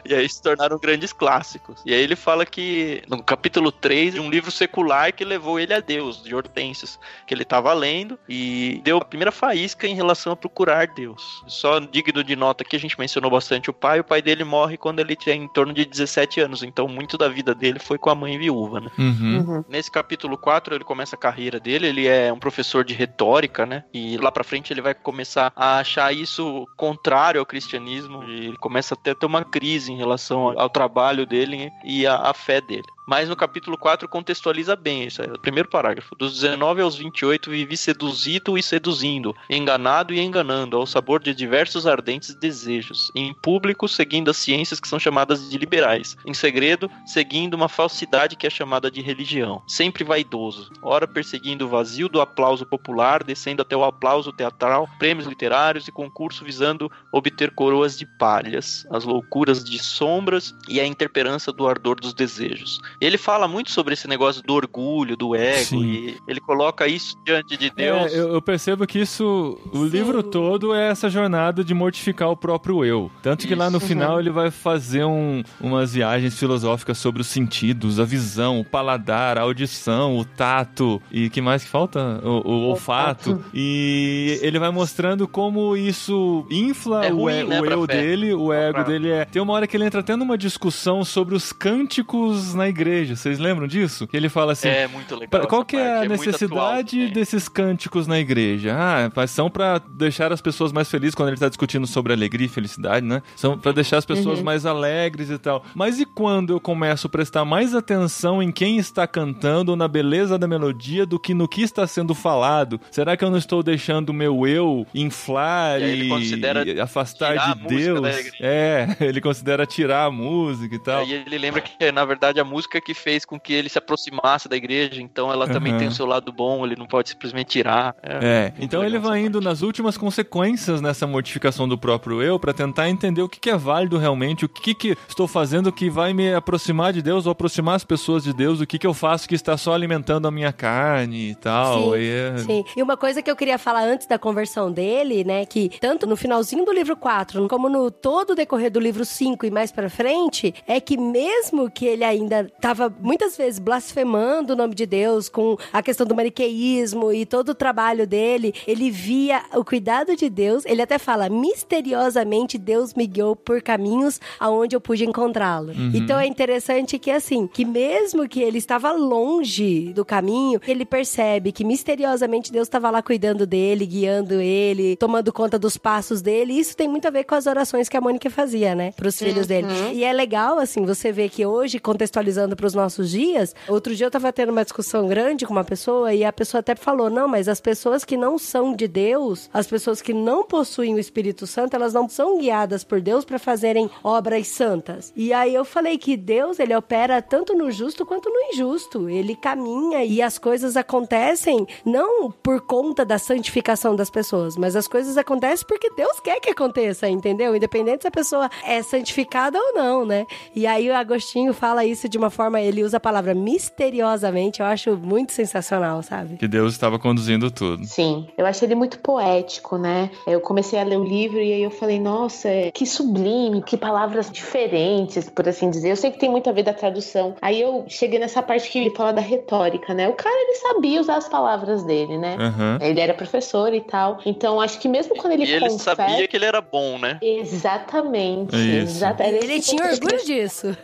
E 0.04 0.14
aí 0.14 0.28
se 0.28 0.42
tornaram 0.42 0.78
grandes 0.78 1.12
clássicos. 1.12 1.82
E 1.84 1.92
aí 1.92 2.00
ele 2.00 2.16
fala 2.16 2.46
que, 2.46 3.02
no 3.08 3.22
capítulo 3.22 3.70
3, 3.70 4.14
de 4.14 4.20
um 4.20 4.30
livro 4.30 4.50
secular 4.50 5.12
que 5.12 5.24
levou 5.24 5.58
ele 5.58 5.74
a 5.74 5.80
Deus, 5.80 6.22
de 6.22 6.34
Hortêncios, 6.34 6.98
que 7.26 7.34
ele 7.34 7.42
estava 7.42 7.72
lendo 7.72 8.18
e 8.28 8.80
deu 8.84 8.98
a 8.98 9.04
primeira 9.04 9.32
faísca 9.32 9.86
em 9.86 9.94
relação 9.94 10.32
a 10.32 10.36
procurar 10.36 10.86
Deus. 10.88 11.42
Só 11.46 11.78
digno 11.78 12.22
de 12.24 12.36
nota 12.36 12.64
que 12.64 12.76
a 12.76 12.80
gente 12.80 12.98
mencionou 12.98 13.30
bastante 13.30 13.70
o 13.70 13.72
pai, 13.72 14.00
o 14.00 14.04
pai 14.04 14.22
dele 14.22 14.44
morre 14.44 14.76
quando 14.76 15.00
ele 15.00 15.14
tinha 15.14 15.34
em 15.34 15.48
torno 15.48 15.72
de 15.72 15.84
17 15.84 16.40
anos, 16.40 16.62
então 16.62 16.88
muito 16.88 17.18
da 17.18 17.28
vida 17.28 17.54
dele 17.54 17.78
foi 17.78 17.98
com 17.98 18.10
a 18.10 18.14
mãe 18.14 18.38
viúva, 18.38 18.80
né? 18.80 18.90
Uhum. 18.98 19.38
Uhum. 19.38 19.64
Nesse 19.68 19.90
capítulo 19.90 20.36
4, 20.36 20.74
ele 20.74 20.84
começa 20.84 21.05
a 21.14 21.18
carreira 21.18 21.60
dele, 21.60 21.86
ele 21.86 22.06
é 22.06 22.32
um 22.32 22.38
professor 22.38 22.84
de 22.84 22.94
retórica, 22.94 23.64
né? 23.64 23.84
E 23.92 24.16
lá 24.16 24.32
pra 24.32 24.44
frente 24.44 24.72
ele 24.72 24.80
vai 24.80 24.94
começar 24.94 25.52
a 25.54 25.78
achar 25.78 26.12
isso 26.12 26.66
contrário 26.76 27.40
ao 27.40 27.46
cristianismo, 27.46 28.24
e 28.24 28.46
ele 28.46 28.56
começa 28.56 28.94
até 28.94 29.12
a 29.12 29.14
ter 29.14 29.26
uma 29.26 29.44
crise 29.44 29.92
em 29.92 29.96
relação 29.96 30.58
ao, 30.58 30.68
trabalho 30.68 31.24
dele 31.24 31.70
e 31.84 32.06
à 32.06 32.32
fé 32.34 32.60
dele. 32.60 32.95
Mas 33.06 33.28
no 33.28 33.36
capítulo 33.36 33.78
4 33.78 34.08
contextualiza 34.08 34.74
bem 34.74 35.04
isso. 35.04 35.22
O 35.22 35.38
primeiro 35.38 35.68
parágrafo. 35.68 36.16
Dos 36.16 36.40
19 36.40 36.82
aos 36.82 36.96
28, 36.96 37.50
vivi 37.50 37.76
seduzido 37.76 38.58
e 38.58 38.62
seduzindo, 38.62 39.34
enganado 39.48 40.12
e 40.12 40.20
enganando, 40.20 40.76
ao 40.76 40.86
sabor 40.86 41.22
de 41.22 41.32
diversos 41.32 41.86
ardentes 41.86 42.34
desejos. 42.34 43.12
Em 43.14 43.32
público, 43.32 43.86
seguindo 43.86 44.28
as 44.28 44.36
ciências 44.36 44.80
que 44.80 44.88
são 44.88 44.98
chamadas 44.98 45.48
de 45.48 45.56
liberais. 45.56 46.16
Em 46.26 46.34
segredo, 46.34 46.90
seguindo 47.06 47.54
uma 47.54 47.68
falsidade 47.68 48.34
que 48.34 48.46
é 48.46 48.50
chamada 48.50 48.90
de 48.90 49.00
religião. 49.00 49.62
Sempre 49.68 50.02
vaidoso. 50.02 50.72
Ora 50.82 51.06
perseguindo 51.06 51.66
o 51.66 51.68
vazio 51.68 52.08
do 52.08 52.20
aplauso 52.20 52.66
popular, 52.66 53.22
descendo 53.22 53.62
até 53.62 53.76
o 53.76 53.84
aplauso 53.84 54.32
teatral, 54.32 54.88
prêmios 54.98 55.28
literários 55.28 55.86
e 55.86 55.92
concurso 55.92 56.44
visando 56.44 56.90
obter 57.12 57.52
coroas 57.52 57.96
de 57.96 58.04
palhas, 58.18 58.84
as 58.90 59.04
loucuras 59.04 59.62
de 59.62 59.78
sombras 59.78 60.52
e 60.68 60.80
a 60.80 60.86
interperança 60.86 61.52
do 61.52 61.68
ardor 61.68 62.00
dos 62.00 62.12
desejos. 62.12 62.80
Ele 63.00 63.18
fala 63.18 63.46
muito 63.48 63.70
sobre 63.70 63.94
esse 63.94 64.08
negócio 64.08 64.42
do 64.42 64.54
orgulho, 64.54 65.16
do 65.16 65.34
ego, 65.34 65.64
Sim. 65.64 65.84
e 65.84 66.16
ele 66.26 66.40
coloca 66.40 66.86
isso 66.86 67.16
diante 67.24 67.56
de 67.56 67.70
Deus. 67.70 68.12
É, 68.12 68.18
eu, 68.18 68.32
eu 68.34 68.42
percebo 68.42 68.86
que 68.86 68.98
isso, 68.98 69.58
o 69.72 69.78
Sim. 69.84 69.88
livro 69.88 70.22
todo 70.22 70.74
é 70.74 70.88
essa 70.88 71.08
jornada 71.10 71.62
de 71.64 71.74
mortificar 71.74 72.30
o 72.30 72.36
próprio 72.36 72.84
eu. 72.84 73.10
Tanto 73.22 73.46
que 73.46 73.54
lá 73.54 73.68
no 73.70 73.78
final 73.80 74.18
ele 74.20 74.30
vai 74.30 74.50
fazer 74.50 75.04
um- 75.04 75.42
umas 75.60 75.92
viagens 75.94 76.38
filosóficas 76.38 76.98
sobre 76.98 77.20
os 77.20 77.26
sentidos, 77.26 78.00
a 78.00 78.04
visão, 78.04 78.60
o 78.60 78.64
paladar, 78.64 79.38
a 79.38 79.42
audição, 79.42 80.16
o 80.18 80.24
tato 80.24 81.00
e 81.10 81.28
que 81.30 81.40
mais 81.40 81.64
que 81.64 81.68
falta? 81.70 82.20
O, 82.24 82.48
o 82.50 82.52
olfato. 82.68 83.42
E 83.54 84.38
ele 84.42 84.58
vai 84.58 84.70
mostrando 84.70 85.26
como 85.28 85.76
isso 85.76 86.46
infla 86.50 87.06
É 87.06 87.12
o, 87.12 87.16
ruim, 87.16 87.40
e- 87.40 87.44
né, 87.44 87.60
o 87.60 87.66
eu 87.66 87.86
fé. 87.86 87.92
dele, 88.00 88.32
o 88.34 88.52
ego 88.52 88.74
pra- 88.74 88.82
dele 88.84 89.10
é. 89.10 89.24
Tem 89.24 89.40
uma 89.42 89.52
hora 89.52 89.66
que 89.66 89.76
ele 89.76 89.84
entra 89.84 90.00
até 90.00 90.16
numa 90.16 90.38
discussão 90.38 91.04
sobre 91.04 91.34
os 91.34 91.52
cânticos 91.52 92.54
na 92.54 92.68
igreja. 92.68 92.85
Vocês 93.16 93.38
lembram 93.38 93.66
disso? 93.66 94.06
Que 94.06 94.16
ele 94.16 94.28
fala 94.28 94.52
assim: 94.52 94.68
É 94.68 94.86
muito 94.86 95.14
legal. 95.14 95.28
Pra- 95.28 95.46
Qual 95.46 95.64
que 95.64 95.76
é 95.76 95.94
a 95.94 95.98
muito 96.00 96.10
necessidade 96.26 96.96
atual, 96.96 97.06
né? 97.08 97.14
desses 97.14 97.48
cânticos 97.48 98.06
na 98.06 98.18
igreja? 98.18 98.74
Ah, 98.78 99.10
mas 99.14 99.30
são 99.30 99.50
pra 99.50 99.78
deixar 99.78 100.32
as 100.32 100.40
pessoas 100.40 100.72
mais 100.72 100.90
felizes 100.90 101.14
quando 101.14 101.28
ele 101.30 101.36
tá 101.38 101.48
discutindo 101.48 101.86
sobre 101.86 102.12
alegria 102.12 102.46
e 102.46 102.48
felicidade, 102.48 103.04
né? 103.06 103.22
São 103.34 103.58
pra 103.58 103.72
deixar 103.72 103.98
as 103.98 104.06
pessoas 104.06 104.40
mais 104.42 104.64
alegres 104.66 105.30
e 105.30 105.38
tal. 105.38 105.64
Mas 105.74 106.00
e 106.00 106.04
quando 106.04 106.52
eu 106.52 106.60
começo 106.60 107.06
a 107.06 107.10
prestar 107.10 107.44
mais 107.44 107.74
atenção 107.74 108.42
em 108.42 108.50
quem 108.52 108.78
está 108.78 109.06
cantando 109.06 109.70
ou 109.72 109.76
na 109.76 109.88
beleza 109.88 110.38
da 110.38 110.46
melodia 110.46 111.04
do 111.06 111.18
que 111.18 111.34
no 111.34 111.48
que 111.48 111.62
está 111.62 111.86
sendo 111.86 112.14
falado? 112.14 112.80
Será 112.90 113.16
que 113.16 113.24
eu 113.24 113.30
não 113.30 113.38
estou 113.38 113.62
deixando 113.62 114.10
o 114.10 114.14
meu 114.14 114.46
eu 114.46 114.86
inflar 114.94 115.80
E 115.80 116.08
e, 116.08 116.74
e 116.74 116.80
afastar 116.80 117.54
de 117.54 117.66
Deus? 117.68 117.98
igreja. 118.06 118.32
É, 118.40 118.96
ele 119.00 119.20
considera 119.20 119.66
tirar 119.66 120.04
a 120.06 120.10
música 120.10 120.74
e 120.74 120.78
tal. 120.78 121.00
Aí 121.00 121.12
ele 121.12 121.38
lembra 121.38 121.60
que, 121.60 121.90
na 121.92 122.04
verdade, 122.04 122.40
a 122.40 122.44
música 122.44 122.75
que 122.80 122.94
fez 122.94 123.24
com 123.24 123.38
que 123.38 123.52
ele 123.52 123.68
se 123.68 123.78
aproximasse 123.78 124.48
da 124.48 124.56
igreja, 124.56 125.00
então 125.02 125.32
ela 125.32 125.46
também 125.48 125.72
Uhum. 125.72 125.78
tem 125.78 125.88
o 125.88 125.92
seu 125.92 126.06
lado 126.06 126.32
bom, 126.32 126.64
ele 126.64 126.76
não 126.76 126.86
pode 126.86 127.08
simplesmente 127.10 127.48
tirar. 127.48 127.94
É, 128.02 128.50
muito 128.50 128.62
então 128.64 128.80
legal 128.80 128.94
ele 128.96 128.98
vai 129.06 129.20
indo 129.20 129.40
nas 129.40 129.62
últimas 129.62 129.96
consequências 129.96 130.80
nessa 130.80 131.06
mortificação 131.06 131.68
do 131.68 131.76
próprio 131.78 132.22
eu 132.22 132.38
pra 132.38 132.52
tentar 132.52 132.88
entender 132.88 133.22
o 133.22 133.28
que, 133.28 133.38
que 133.40 133.50
é 133.50 133.56
válido 133.56 133.98
realmente, 133.98 134.44
o 134.44 134.48
que, 134.48 134.74
que 134.74 134.96
estou 135.08 135.26
fazendo 135.28 135.72
que 135.72 135.88
vai 135.90 136.12
me 136.12 136.32
aproximar 136.34 136.92
de 136.92 137.02
Deus 137.02 137.26
ou 137.26 137.32
aproximar 137.32 137.74
as 137.76 137.84
pessoas 137.84 138.24
de 138.24 138.32
Deus, 138.32 138.60
o 138.60 138.66
que, 138.66 138.78
que 138.78 138.86
eu 138.86 138.94
faço 138.94 139.28
que 139.28 139.34
está 139.34 139.56
só 139.56 139.72
alimentando 139.74 140.26
a 140.26 140.30
minha 140.30 140.52
carne 140.52 141.30
e 141.30 141.34
tal. 141.34 141.92
Sim, 141.92 141.98
e 141.98 142.08
é- 142.10 142.38
Sim. 142.38 142.64
E 142.76 142.82
uma 142.82 142.96
coisa 142.96 143.22
que 143.22 143.30
eu 143.30 143.36
queria 143.36 143.58
falar 143.58 143.82
antes 143.84 144.06
da 144.06 144.18
conversão 144.18 144.70
dele, 144.70 145.24
né, 145.24 145.44
que 145.46 145.70
tanto 145.80 146.06
no 146.06 146.16
finalzinho 146.16 146.64
do 146.64 146.72
livro 146.72 146.96
4, 146.96 147.46
como 147.48 147.68
no 147.68 147.90
todo 147.90 148.30
o 148.30 148.34
decorrer 148.34 148.70
do 148.70 148.80
livro 148.80 149.04
5 149.04 149.46
e 149.46 149.50
mais 149.50 149.70
pra 149.72 149.88
frente, 149.90 150.54
é 150.66 150.80
que 150.80 150.96
mesmo 150.96 151.70
que 151.70 151.86
ele 151.86 152.04
ainda 152.04 152.50
tava 152.66 152.92
muitas 153.00 153.36
vezes 153.36 153.60
blasfemando 153.60 154.52
o 154.52 154.56
nome 154.56 154.74
de 154.74 154.86
Deus 154.86 155.28
com 155.28 155.56
a 155.72 155.80
questão 155.80 156.04
do 156.04 156.16
maniqueísmo 156.16 157.12
e 157.12 157.24
todo 157.24 157.50
o 157.50 157.54
trabalho 157.54 158.08
dele, 158.08 158.52
ele 158.66 158.90
via 158.90 159.40
o 159.54 159.64
cuidado 159.64 160.16
de 160.16 160.28
Deus, 160.28 160.64
ele 160.66 160.82
até 160.82 160.98
fala, 160.98 161.28
misteriosamente 161.28 162.58
Deus 162.58 162.92
me 162.92 163.06
guiou 163.06 163.36
por 163.36 163.62
caminhos 163.62 164.20
aonde 164.40 164.74
eu 164.74 164.80
pude 164.80 165.04
encontrá-lo. 165.04 165.70
Então 165.94 166.18
é 166.18 166.26
interessante 166.26 166.98
que 166.98 167.08
assim, 167.08 167.46
que 167.46 167.64
mesmo 167.64 168.28
que 168.28 168.42
ele 168.42 168.58
estava 168.58 168.90
longe 168.90 169.92
do 169.92 170.04
caminho, 170.04 170.60
ele 170.66 170.84
percebe 170.84 171.52
que 171.52 171.62
misteriosamente 171.62 172.50
Deus 172.50 172.66
estava 172.66 172.90
lá 172.90 173.00
cuidando 173.00 173.46
dele, 173.46 173.86
guiando 173.86 174.40
ele, 174.40 174.96
tomando 174.96 175.32
conta 175.32 175.56
dos 175.56 175.76
passos 175.76 176.20
dele. 176.20 176.54
E 176.54 176.58
isso 176.58 176.76
tem 176.76 176.88
muito 176.88 177.06
a 177.06 177.12
ver 177.12 177.22
com 177.22 177.36
as 177.36 177.46
orações 177.46 177.88
que 177.88 177.96
a 177.96 178.00
Mônica 178.00 178.28
fazia, 178.28 178.74
né, 178.74 178.90
para 178.90 179.06
os 179.06 179.16
filhos 179.16 179.46
dele. 179.46 179.68
E 179.92 180.02
é 180.02 180.12
legal 180.12 180.58
assim, 180.58 180.84
você 180.84 181.12
vê 181.12 181.28
que 181.28 181.46
hoje 181.46 181.78
contextualizando 181.78 182.55
para 182.56 182.66
os 182.66 182.74
nossos 182.74 183.10
dias, 183.10 183.54
outro 183.68 183.94
dia 183.94 184.06
eu 184.06 184.10
tava 184.10 184.32
tendo 184.32 184.50
uma 184.50 184.64
discussão 184.64 185.06
grande 185.06 185.46
com 185.46 185.52
uma 185.52 185.64
pessoa 185.64 186.12
e 186.14 186.24
a 186.24 186.32
pessoa 186.32 186.60
até 186.60 186.74
falou: 186.74 187.10
"Não, 187.10 187.28
mas 187.28 187.48
as 187.48 187.60
pessoas 187.60 188.04
que 188.04 188.16
não 188.16 188.38
são 188.38 188.74
de 188.74 188.88
Deus, 188.88 189.48
as 189.52 189.66
pessoas 189.66 190.00
que 190.00 190.12
não 190.12 190.44
possuem 190.44 190.94
o 190.94 190.98
Espírito 190.98 191.46
Santo, 191.46 191.76
elas 191.76 191.92
não 191.92 192.08
são 192.08 192.38
guiadas 192.38 192.82
por 192.82 193.00
Deus 193.00 193.24
para 193.24 193.38
fazerem 193.38 193.90
obras 194.02 194.48
santas". 194.48 195.12
E 195.14 195.32
aí 195.32 195.54
eu 195.54 195.64
falei 195.64 195.98
que 195.98 196.16
Deus, 196.16 196.58
ele 196.58 196.74
opera 196.74 197.20
tanto 197.20 197.54
no 197.54 197.70
justo 197.70 198.06
quanto 198.06 198.30
no 198.30 198.40
injusto. 198.52 199.08
Ele 199.08 199.36
caminha 199.36 200.04
e 200.04 200.22
as 200.22 200.38
coisas 200.38 200.76
acontecem 200.76 201.66
não 201.84 202.30
por 202.30 202.60
conta 202.60 203.04
da 203.04 203.18
santificação 203.18 203.94
das 203.94 204.10
pessoas, 204.10 204.56
mas 204.56 204.74
as 204.76 204.88
coisas 204.88 205.18
acontecem 205.18 205.66
porque 205.66 205.90
Deus 205.90 206.20
quer 206.20 206.40
que 206.40 206.50
aconteça, 206.50 207.08
entendeu? 207.08 207.54
Independente 207.54 208.02
se 208.02 208.08
a 208.08 208.10
pessoa 208.10 208.50
é 208.64 208.82
santificada 208.82 209.58
ou 209.58 209.74
não, 209.74 210.06
né? 210.06 210.26
E 210.54 210.66
aí 210.66 210.88
o 210.88 210.94
Agostinho 210.94 211.52
fala 211.52 211.84
isso 211.84 212.08
de 212.08 212.16
uma 212.16 212.30
forma, 212.30 212.45
ele 212.54 212.82
usa 212.84 212.96
a 212.96 213.00
palavra 213.00 213.34
misteriosamente, 213.34 214.60
eu 214.60 214.66
acho 214.66 214.96
muito 214.96 215.32
sensacional, 215.32 216.02
sabe? 216.02 216.36
Que 216.36 216.48
Deus 216.48 216.72
estava 216.72 216.98
conduzindo 216.98 217.50
tudo. 217.50 217.84
Sim, 217.86 218.26
eu 218.36 218.46
achei 218.46 218.66
ele 218.66 218.74
muito 218.74 218.98
poético, 218.98 219.76
né? 219.78 220.10
Eu 220.26 220.40
comecei 220.40 220.78
a 220.78 220.84
ler 220.84 220.98
o 220.98 221.04
livro 221.04 221.38
e 221.38 221.52
aí 221.52 221.62
eu 221.62 221.70
falei, 221.70 221.98
nossa, 222.00 222.48
que 222.74 222.86
sublime, 222.86 223.62
que 223.62 223.76
palavras 223.76 224.30
diferentes, 224.30 225.28
por 225.30 225.48
assim 225.48 225.70
dizer. 225.70 225.90
Eu 225.90 225.96
sei 225.96 226.10
que 226.10 226.18
tem 226.18 226.30
muito 226.30 226.48
a 226.48 226.52
ver 226.52 226.62
da 226.62 226.72
tradução. 226.72 227.34
Aí 227.40 227.60
eu 227.60 227.84
cheguei 227.88 228.18
nessa 228.18 228.42
parte 228.42 228.70
que 228.70 228.78
ele 228.78 228.90
fala 228.90 229.12
da 229.12 229.20
retórica, 229.20 229.92
né? 229.94 230.08
O 230.08 230.12
cara, 230.14 230.34
ele 230.34 230.54
sabia 230.56 231.00
usar 231.00 231.16
as 231.16 231.28
palavras 231.28 231.84
dele, 231.84 232.18
né? 232.18 232.36
Aham. 232.38 232.78
Ele 232.80 233.00
era 233.00 233.14
professor 233.14 233.72
e 233.74 233.80
tal. 233.80 234.18
Então, 234.24 234.60
acho 234.60 234.78
que 234.78 234.88
mesmo 234.88 235.14
quando 235.16 235.32
ele 235.34 235.44
E 235.44 235.52
ele 235.52 235.68
confessa... 235.68 235.94
sabia 235.96 236.26
que 236.28 236.36
ele 236.36 236.44
era 236.44 236.60
bom, 236.60 236.98
né? 236.98 237.18
Exatamente. 237.22 238.56
Isso. 238.56 238.96
exata- 238.96 239.24
era 239.24 239.36
Ele 239.36 239.54
esse 239.54 239.70
tinha 239.70 239.84
orgulho 239.90 240.24
disso. 240.24 240.76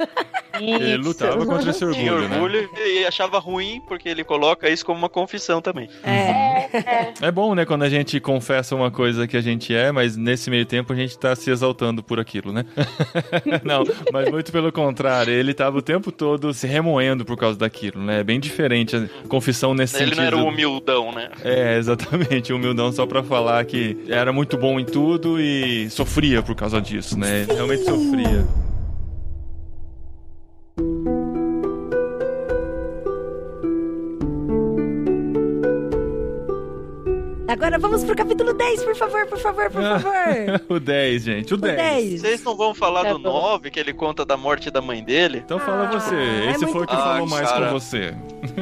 Ele 0.61 0.93
Isso. 0.95 1.01
lutava 1.03 1.45
contra 1.53 1.71
esse 1.71 1.85
orgulho, 1.85 2.01
Tinha 2.03 2.29
né? 2.29 2.35
orgulho 2.37 2.71
e 2.87 3.05
achava 3.05 3.39
ruim 3.39 3.81
porque 3.87 4.09
ele 4.09 4.25
coloca 4.25 4.69
isso 4.69 4.85
como 4.85 4.99
uma 4.99 5.09
confissão 5.09 5.61
também. 5.61 5.89
É. 6.05 6.53
É 7.21 7.31
bom, 7.31 7.55
né, 7.55 7.65
quando 7.65 7.83
a 7.83 7.89
gente 7.89 8.19
confessa 8.21 8.75
uma 8.75 8.91
coisa 8.91 9.27
que 9.27 9.37
a 9.37 9.41
gente 9.41 9.75
é, 9.75 9.93
mas 9.93 10.17
nesse 10.17 10.51
meio 10.51 10.65
tempo 10.67 10.93
a 10.93 10.97
gente 10.97 11.19
tá 11.19 11.35
se 11.37 11.51
exaltando 11.51 12.03
por 12.03 12.19
aquilo, 12.19 12.53
né? 12.53 12.65
Não, 13.65 13.85
mas 14.13 14.31
muito 14.31 14.51
pelo 14.53 14.73
contrário, 14.73 15.33
ele 15.33 15.53
tava 15.55 15.79
o 15.79 15.83
tempo 15.83 16.11
todo 16.11 16.53
se 16.55 16.67
remoendo 16.67 17.25
por 17.25 17.37
causa 17.37 17.59
daquilo, 17.59 18.01
né? 18.03 18.21
É 18.21 18.25
bem 18.25 18.41
diferente 18.41 18.97
a 18.97 19.07
confissão 19.29 19.75
nesse 19.75 19.97
Ele 19.97 20.15
sentido. 20.15 20.19
não 20.21 20.27
era 20.27 20.37
o 20.37 20.45
humildão, 20.49 21.13
né? 21.13 21.31
É, 21.45 21.77
exatamente, 21.79 22.53
humildão 22.53 22.93
só 22.93 23.07
pra 23.07 23.23
falar 23.23 23.65
que 23.65 24.05
era 24.09 24.33
muito 24.33 24.57
bom 24.57 24.79
em 24.81 24.85
tudo 24.85 25.41
e 25.41 25.89
sofria 25.91 26.43
por 26.43 26.55
causa 26.55 26.81
disso, 26.81 27.19
né? 27.19 27.47
Realmente 27.49 27.85
sofria. 27.85 28.47
Agora 37.53 37.79
vamos 37.79 38.03
pro 38.03 38.17
capítulo 38.17 38.55
10, 38.55 38.83
por 38.83 38.97
favor, 38.97 39.27
por 39.27 39.39
favor, 39.39 39.71
por 39.71 39.83
favor. 39.83 40.13
o 40.71 40.81
10, 40.81 41.23
gente, 41.23 41.53
o 41.53 41.57
O 41.59 41.61
10. 41.61 41.77
10. 41.77 42.21
Vocês 42.23 42.43
não 42.45 42.57
vão 42.57 42.75
falar 42.75 43.03
Tá 43.05 43.13
do 43.13 43.19
bom. 43.19 43.31
9, 43.31 43.71
que 43.71 43.79
ele 43.79 43.93
conta 43.93 44.25
da 44.25 44.39
morte 44.39 44.71
da 44.71 44.81
mãe 44.81 45.05
dele? 45.05 45.43
Então 45.45 45.59
fala 45.59 45.87
Ah, 45.89 45.93
você, 46.01 46.15
é 46.15 46.51
esse 46.53 46.61
foi 46.67 46.83
o 46.85 46.87
que 46.87 46.95
muito- 46.95 47.05
falou 47.05 47.27
Ah, 47.27 47.31
mais 47.31 47.51
cara. 47.53 47.67
com 47.67 47.73
você. 47.75 48.15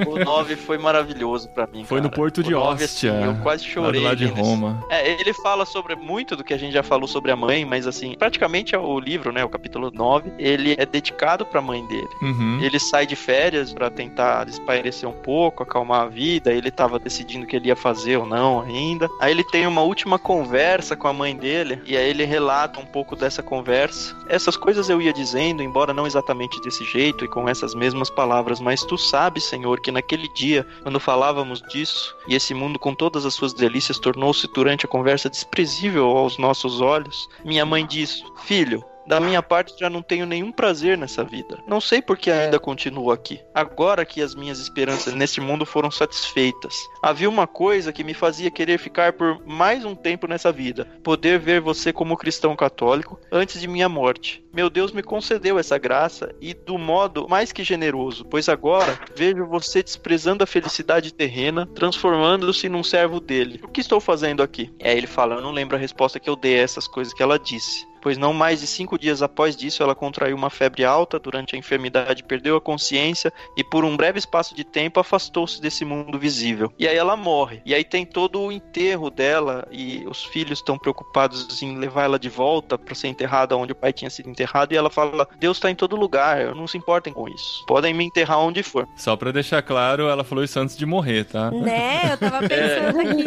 O 0.09 0.19
9 0.25 0.57
foi 0.57 0.77
maravilhoso 0.77 1.49
pra 1.51 1.69
mim. 1.69 1.85
Foi 1.85 2.01
no 2.01 2.11
cara. 2.11 2.17
Porto 2.21 2.43
de 2.43 2.51
9, 2.51 2.85
Ostia, 2.85 3.13
assim, 3.13 3.25
eu 3.27 3.35
quase 3.45 3.65
lá 3.65 3.71
chorei. 3.71 4.01
do 4.01 4.07
lado 4.09 4.17
de 4.17 4.27
Roma. 4.27 4.85
É, 4.91 5.21
ele 5.21 5.33
fala 5.35 5.65
sobre 5.65 5.95
muito 5.95 6.35
do 6.35 6.43
que 6.43 6.53
a 6.53 6.59
gente 6.59 6.73
já 6.73 6.83
falou 6.83 7.07
sobre 7.07 7.31
a 7.31 7.37
mãe, 7.37 7.65
mas 7.65 7.87
assim, 7.87 8.17
praticamente 8.19 8.75
o 8.77 8.99
livro, 8.99 9.31
né, 9.31 9.45
o 9.45 9.49
capítulo 9.49 9.91
9, 9.95 10.33
ele 10.37 10.75
é 10.77 10.85
dedicado 10.85 11.47
pra 11.47 11.63
mãe 11.63 11.87
dele. 11.87 12.09
Uhum. 12.23 12.59
Ele 12.61 12.79
sai 12.81 13.07
de 13.07 13.15
férias 13.15 13.73
pra 13.73 13.89
tentar 13.89 14.49
espairecer 14.49 15.09
um 15.09 15.13
pouco, 15.13 15.63
acalmar 15.63 16.03
a 16.03 16.07
vida. 16.07 16.53
Ele 16.53 16.71
tava 16.73 16.99
decidindo 16.99 17.45
o 17.45 17.47
que 17.47 17.55
ele 17.55 17.69
ia 17.69 17.77
fazer 17.77 18.17
ou 18.17 18.27
não 18.27 18.61
ainda. 18.63 18.80
Aí 19.21 19.31
ele 19.33 19.45
tem 19.45 19.67
uma 19.67 19.83
última 19.83 20.19
conversa 20.19 20.97
com 20.97 21.07
a 21.07 21.13
mãe 21.13 21.37
dele 21.37 21.81
e 21.85 21.97
aí 21.97 22.09
ele 22.09 22.25
relata 22.25 22.81
um 22.81 22.87
pouco 22.87 23.15
dessa 23.15 23.43
conversa. 23.43 24.17
Essas 24.27 24.57
coisas 24.57 24.89
eu 24.89 25.01
ia 25.01 25.13
dizendo, 25.13 25.63
embora 25.63 25.93
não 25.93 26.07
exatamente 26.07 26.61
desse 26.61 26.85
jeito 26.85 27.25
e 27.25 27.29
com 27.29 27.49
essas 27.49 27.75
mesmas 27.75 28.09
palavras, 28.09 28.61
mas 28.61 28.83
tu 28.83 28.97
sabes, 28.97 29.45
Senhor, 29.45 29.81
que 29.81 29.91
naquele 29.91 30.29
dia, 30.29 30.67
quando 30.83 30.99
falávamos 30.99 31.63
disso, 31.63 32.17
e 32.27 32.35
esse 32.35 32.55
mundo 32.55 32.79
com 32.79 32.95
todas 32.95 33.27
as 33.27 33.35
suas 33.35 33.53
delícias 33.53 33.99
tornou-se 33.99 34.47
durante 34.53 34.87
a 34.87 34.89
conversa 34.89 35.29
desprezível 35.29 36.07
aos 36.17 36.39
nossos 36.39 36.81
olhos, 36.81 37.29
minha 37.45 37.67
mãe 37.67 37.87
disse: 37.87 38.25
Filho, 38.45 38.85
da 39.11 39.19
minha 39.19 39.43
parte 39.43 39.75
já 39.77 39.91
não 39.91 40.03
tenho 40.03 40.25
nenhum 40.25 40.53
prazer 40.53 40.97
nessa 40.97 41.25
vida. 41.25 41.59
Não 41.67 41.81
sei 41.81 42.01
por 42.01 42.17
que 42.17 42.31
ainda 42.31 42.61
continuo 42.61 43.11
aqui. 43.11 43.41
Agora 43.53 44.05
que 44.05 44.23
as 44.23 44.37
minhas 44.37 44.61
esperanças 44.61 45.15
neste 45.15 45.41
mundo 45.41 45.67
foram 45.67 45.91
satisfeitas. 45.91 46.77
Havia 47.03 47.29
uma 47.29 47.45
coisa 47.45 47.93
que 47.93 48.05
me 48.05 48.15
fazia 48.15 48.53
querer 48.53 48.79
ficar 48.79 49.15
por 49.15 49.45
mais 49.45 49.85
um 49.85 49.97
tempo 49.97 50.29
nessa 50.29 50.53
vida: 50.53 50.87
poder 51.03 51.41
ver 51.41 51.61
você 51.61 51.93
como 51.93 52.17
cristão 52.17 52.55
católico 52.55 53.19
antes 53.33 53.61
de 53.61 53.67
minha 53.67 53.89
morte. 53.89 54.45
Meu 54.55 54.71
Deus 54.71 54.93
me 54.93 55.03
concedeu 55.03 55.59
essa 55.59 55.77
graça 55.77 56.33
e 56.41 56.55
do 56.55 56.79
modo 56.79 57.27
mais 57.29 57.51
que 57.51 57.65
generoso, 57.65 58.25
pois 58.25 58.49
agora 58.49 58.97
vejo 59.17 59.45
você 59.45 59.83
desprezando 59.83 60.45
a 60.45 60.47
felicidade 60.47 61.13
terrena, 61.13 61.67
transformando-se 61.75 62.69
num 62.69 62.85
servo 62.85 63.19
dele. 63.19 63.61
O 63.65 63.69
que 63.69 63.81
estou 63.81 64.01
fazendo 64.01 64.41
aqui? 64.41 64.73
É 64.79 64.97
ele 64.97 65.09
fala, 65.09 65.35
eu 65.35 65.41
não 65.41 65.51
lembro 65.51 65.77
a 65.77 65.81
resposta 65.81 66.21
que 66.21 66.31
eu 66.31 66.37
dei 66.37 66.61
a 66.61 66.63
essas 66.63 66.87
coisas 66.87 67.13
que 67.13 67.23
ela 67.23 67.39
disse 67.39 67.90
pois 68.01 68.17
não 68.19 68.33
mais 68.33 68.61
de 68.61 68.67
cinco 68.67 68.99
dias 68.99 69.23
após 69.23 69.57
disso 69.57 69.83
ela 69.83 69.95
contraiu 69.95 70.37
uma 70.37 70.51
febre 70.51 70.85
alta, 70.85 71.19
durante 71.19 71.55
a 71.55 71.59
enfermidade 71.59 72.23
perdeu 72.25 72.57
a 72.57 72.61
consciência 72.61 73.33
e 73.57 73.63
por 73.65 73.85
um 73.85 73.97
breve 73.97 74.19
espaço 74.19 74.55
de 74.55 74.65
tempo 74.65 75.01
afastou-se 75.01 75.61
desse 75.61 75.85
mundo 75.85 76.19
visível. 76.19 76.73
E 76.79 76.87
aí 76.87 76.97
ela 76.97 77.17
morre. 77.17 77.61
E 77.65 77.75
aí 77.75 77.85
tem 77.85 78.05
todo 78.05 78.41
o 78.41 78.53
enterro 78.53 79.11
dela 79.11 79.67
e 79.71 80.05
os 80.09 80.25
filhos 80.25 80.59
estão 80.61 80.79
preocupados 80.79 81.63
em 81.63 81.77
levar 81.79 82.05
ela 82.05 82.19
de 82.19 82.29
volta 82.29 82.77
para 82.79 82.95
ser 82.95 83.09
enterrada 83.09 83.57
onde 83.57 83.73
o 83.73 83.77
pai 83.77 83.93
tinha 83.93 84.11
sido 84.11 84.29
enterrado 84.29 84.73
e 84.73 84.77
ela 84.77 84.91
fala: 84.91 85.27
"Deus 85.39 85.57
está 85.57 85.71
em 85.71 85.75
todo 85.75 85.97
lugar, 85.97 86.55
não 86.55 86.67
se 86.67 86.77
importem 86.79 87.13
com 87.13 87.29
isso. 87.29 87.65
Podem 87.67 87.93
me 87.95 88.05
enterrar 88.05 88.39
onde 88.39 88.63
for". 88.63 88.87
Só 88.97 89.17
pra 89.17 89.31
deixar 89.33 89.63
claro, 89.63 90.09
ela 90.09 90.25
falou 90.25 90.43
isso 90.45 90.59
antes 90.59 90.77
de 90.77 90.87
morrer, 90.87 91.25
tá? 91.25 91.51
Né? 91.51 92.13
Eu 92.13 92.17
tava 92.19 92.39
pensando 92.49 93.01
aqui. 93.01 93.25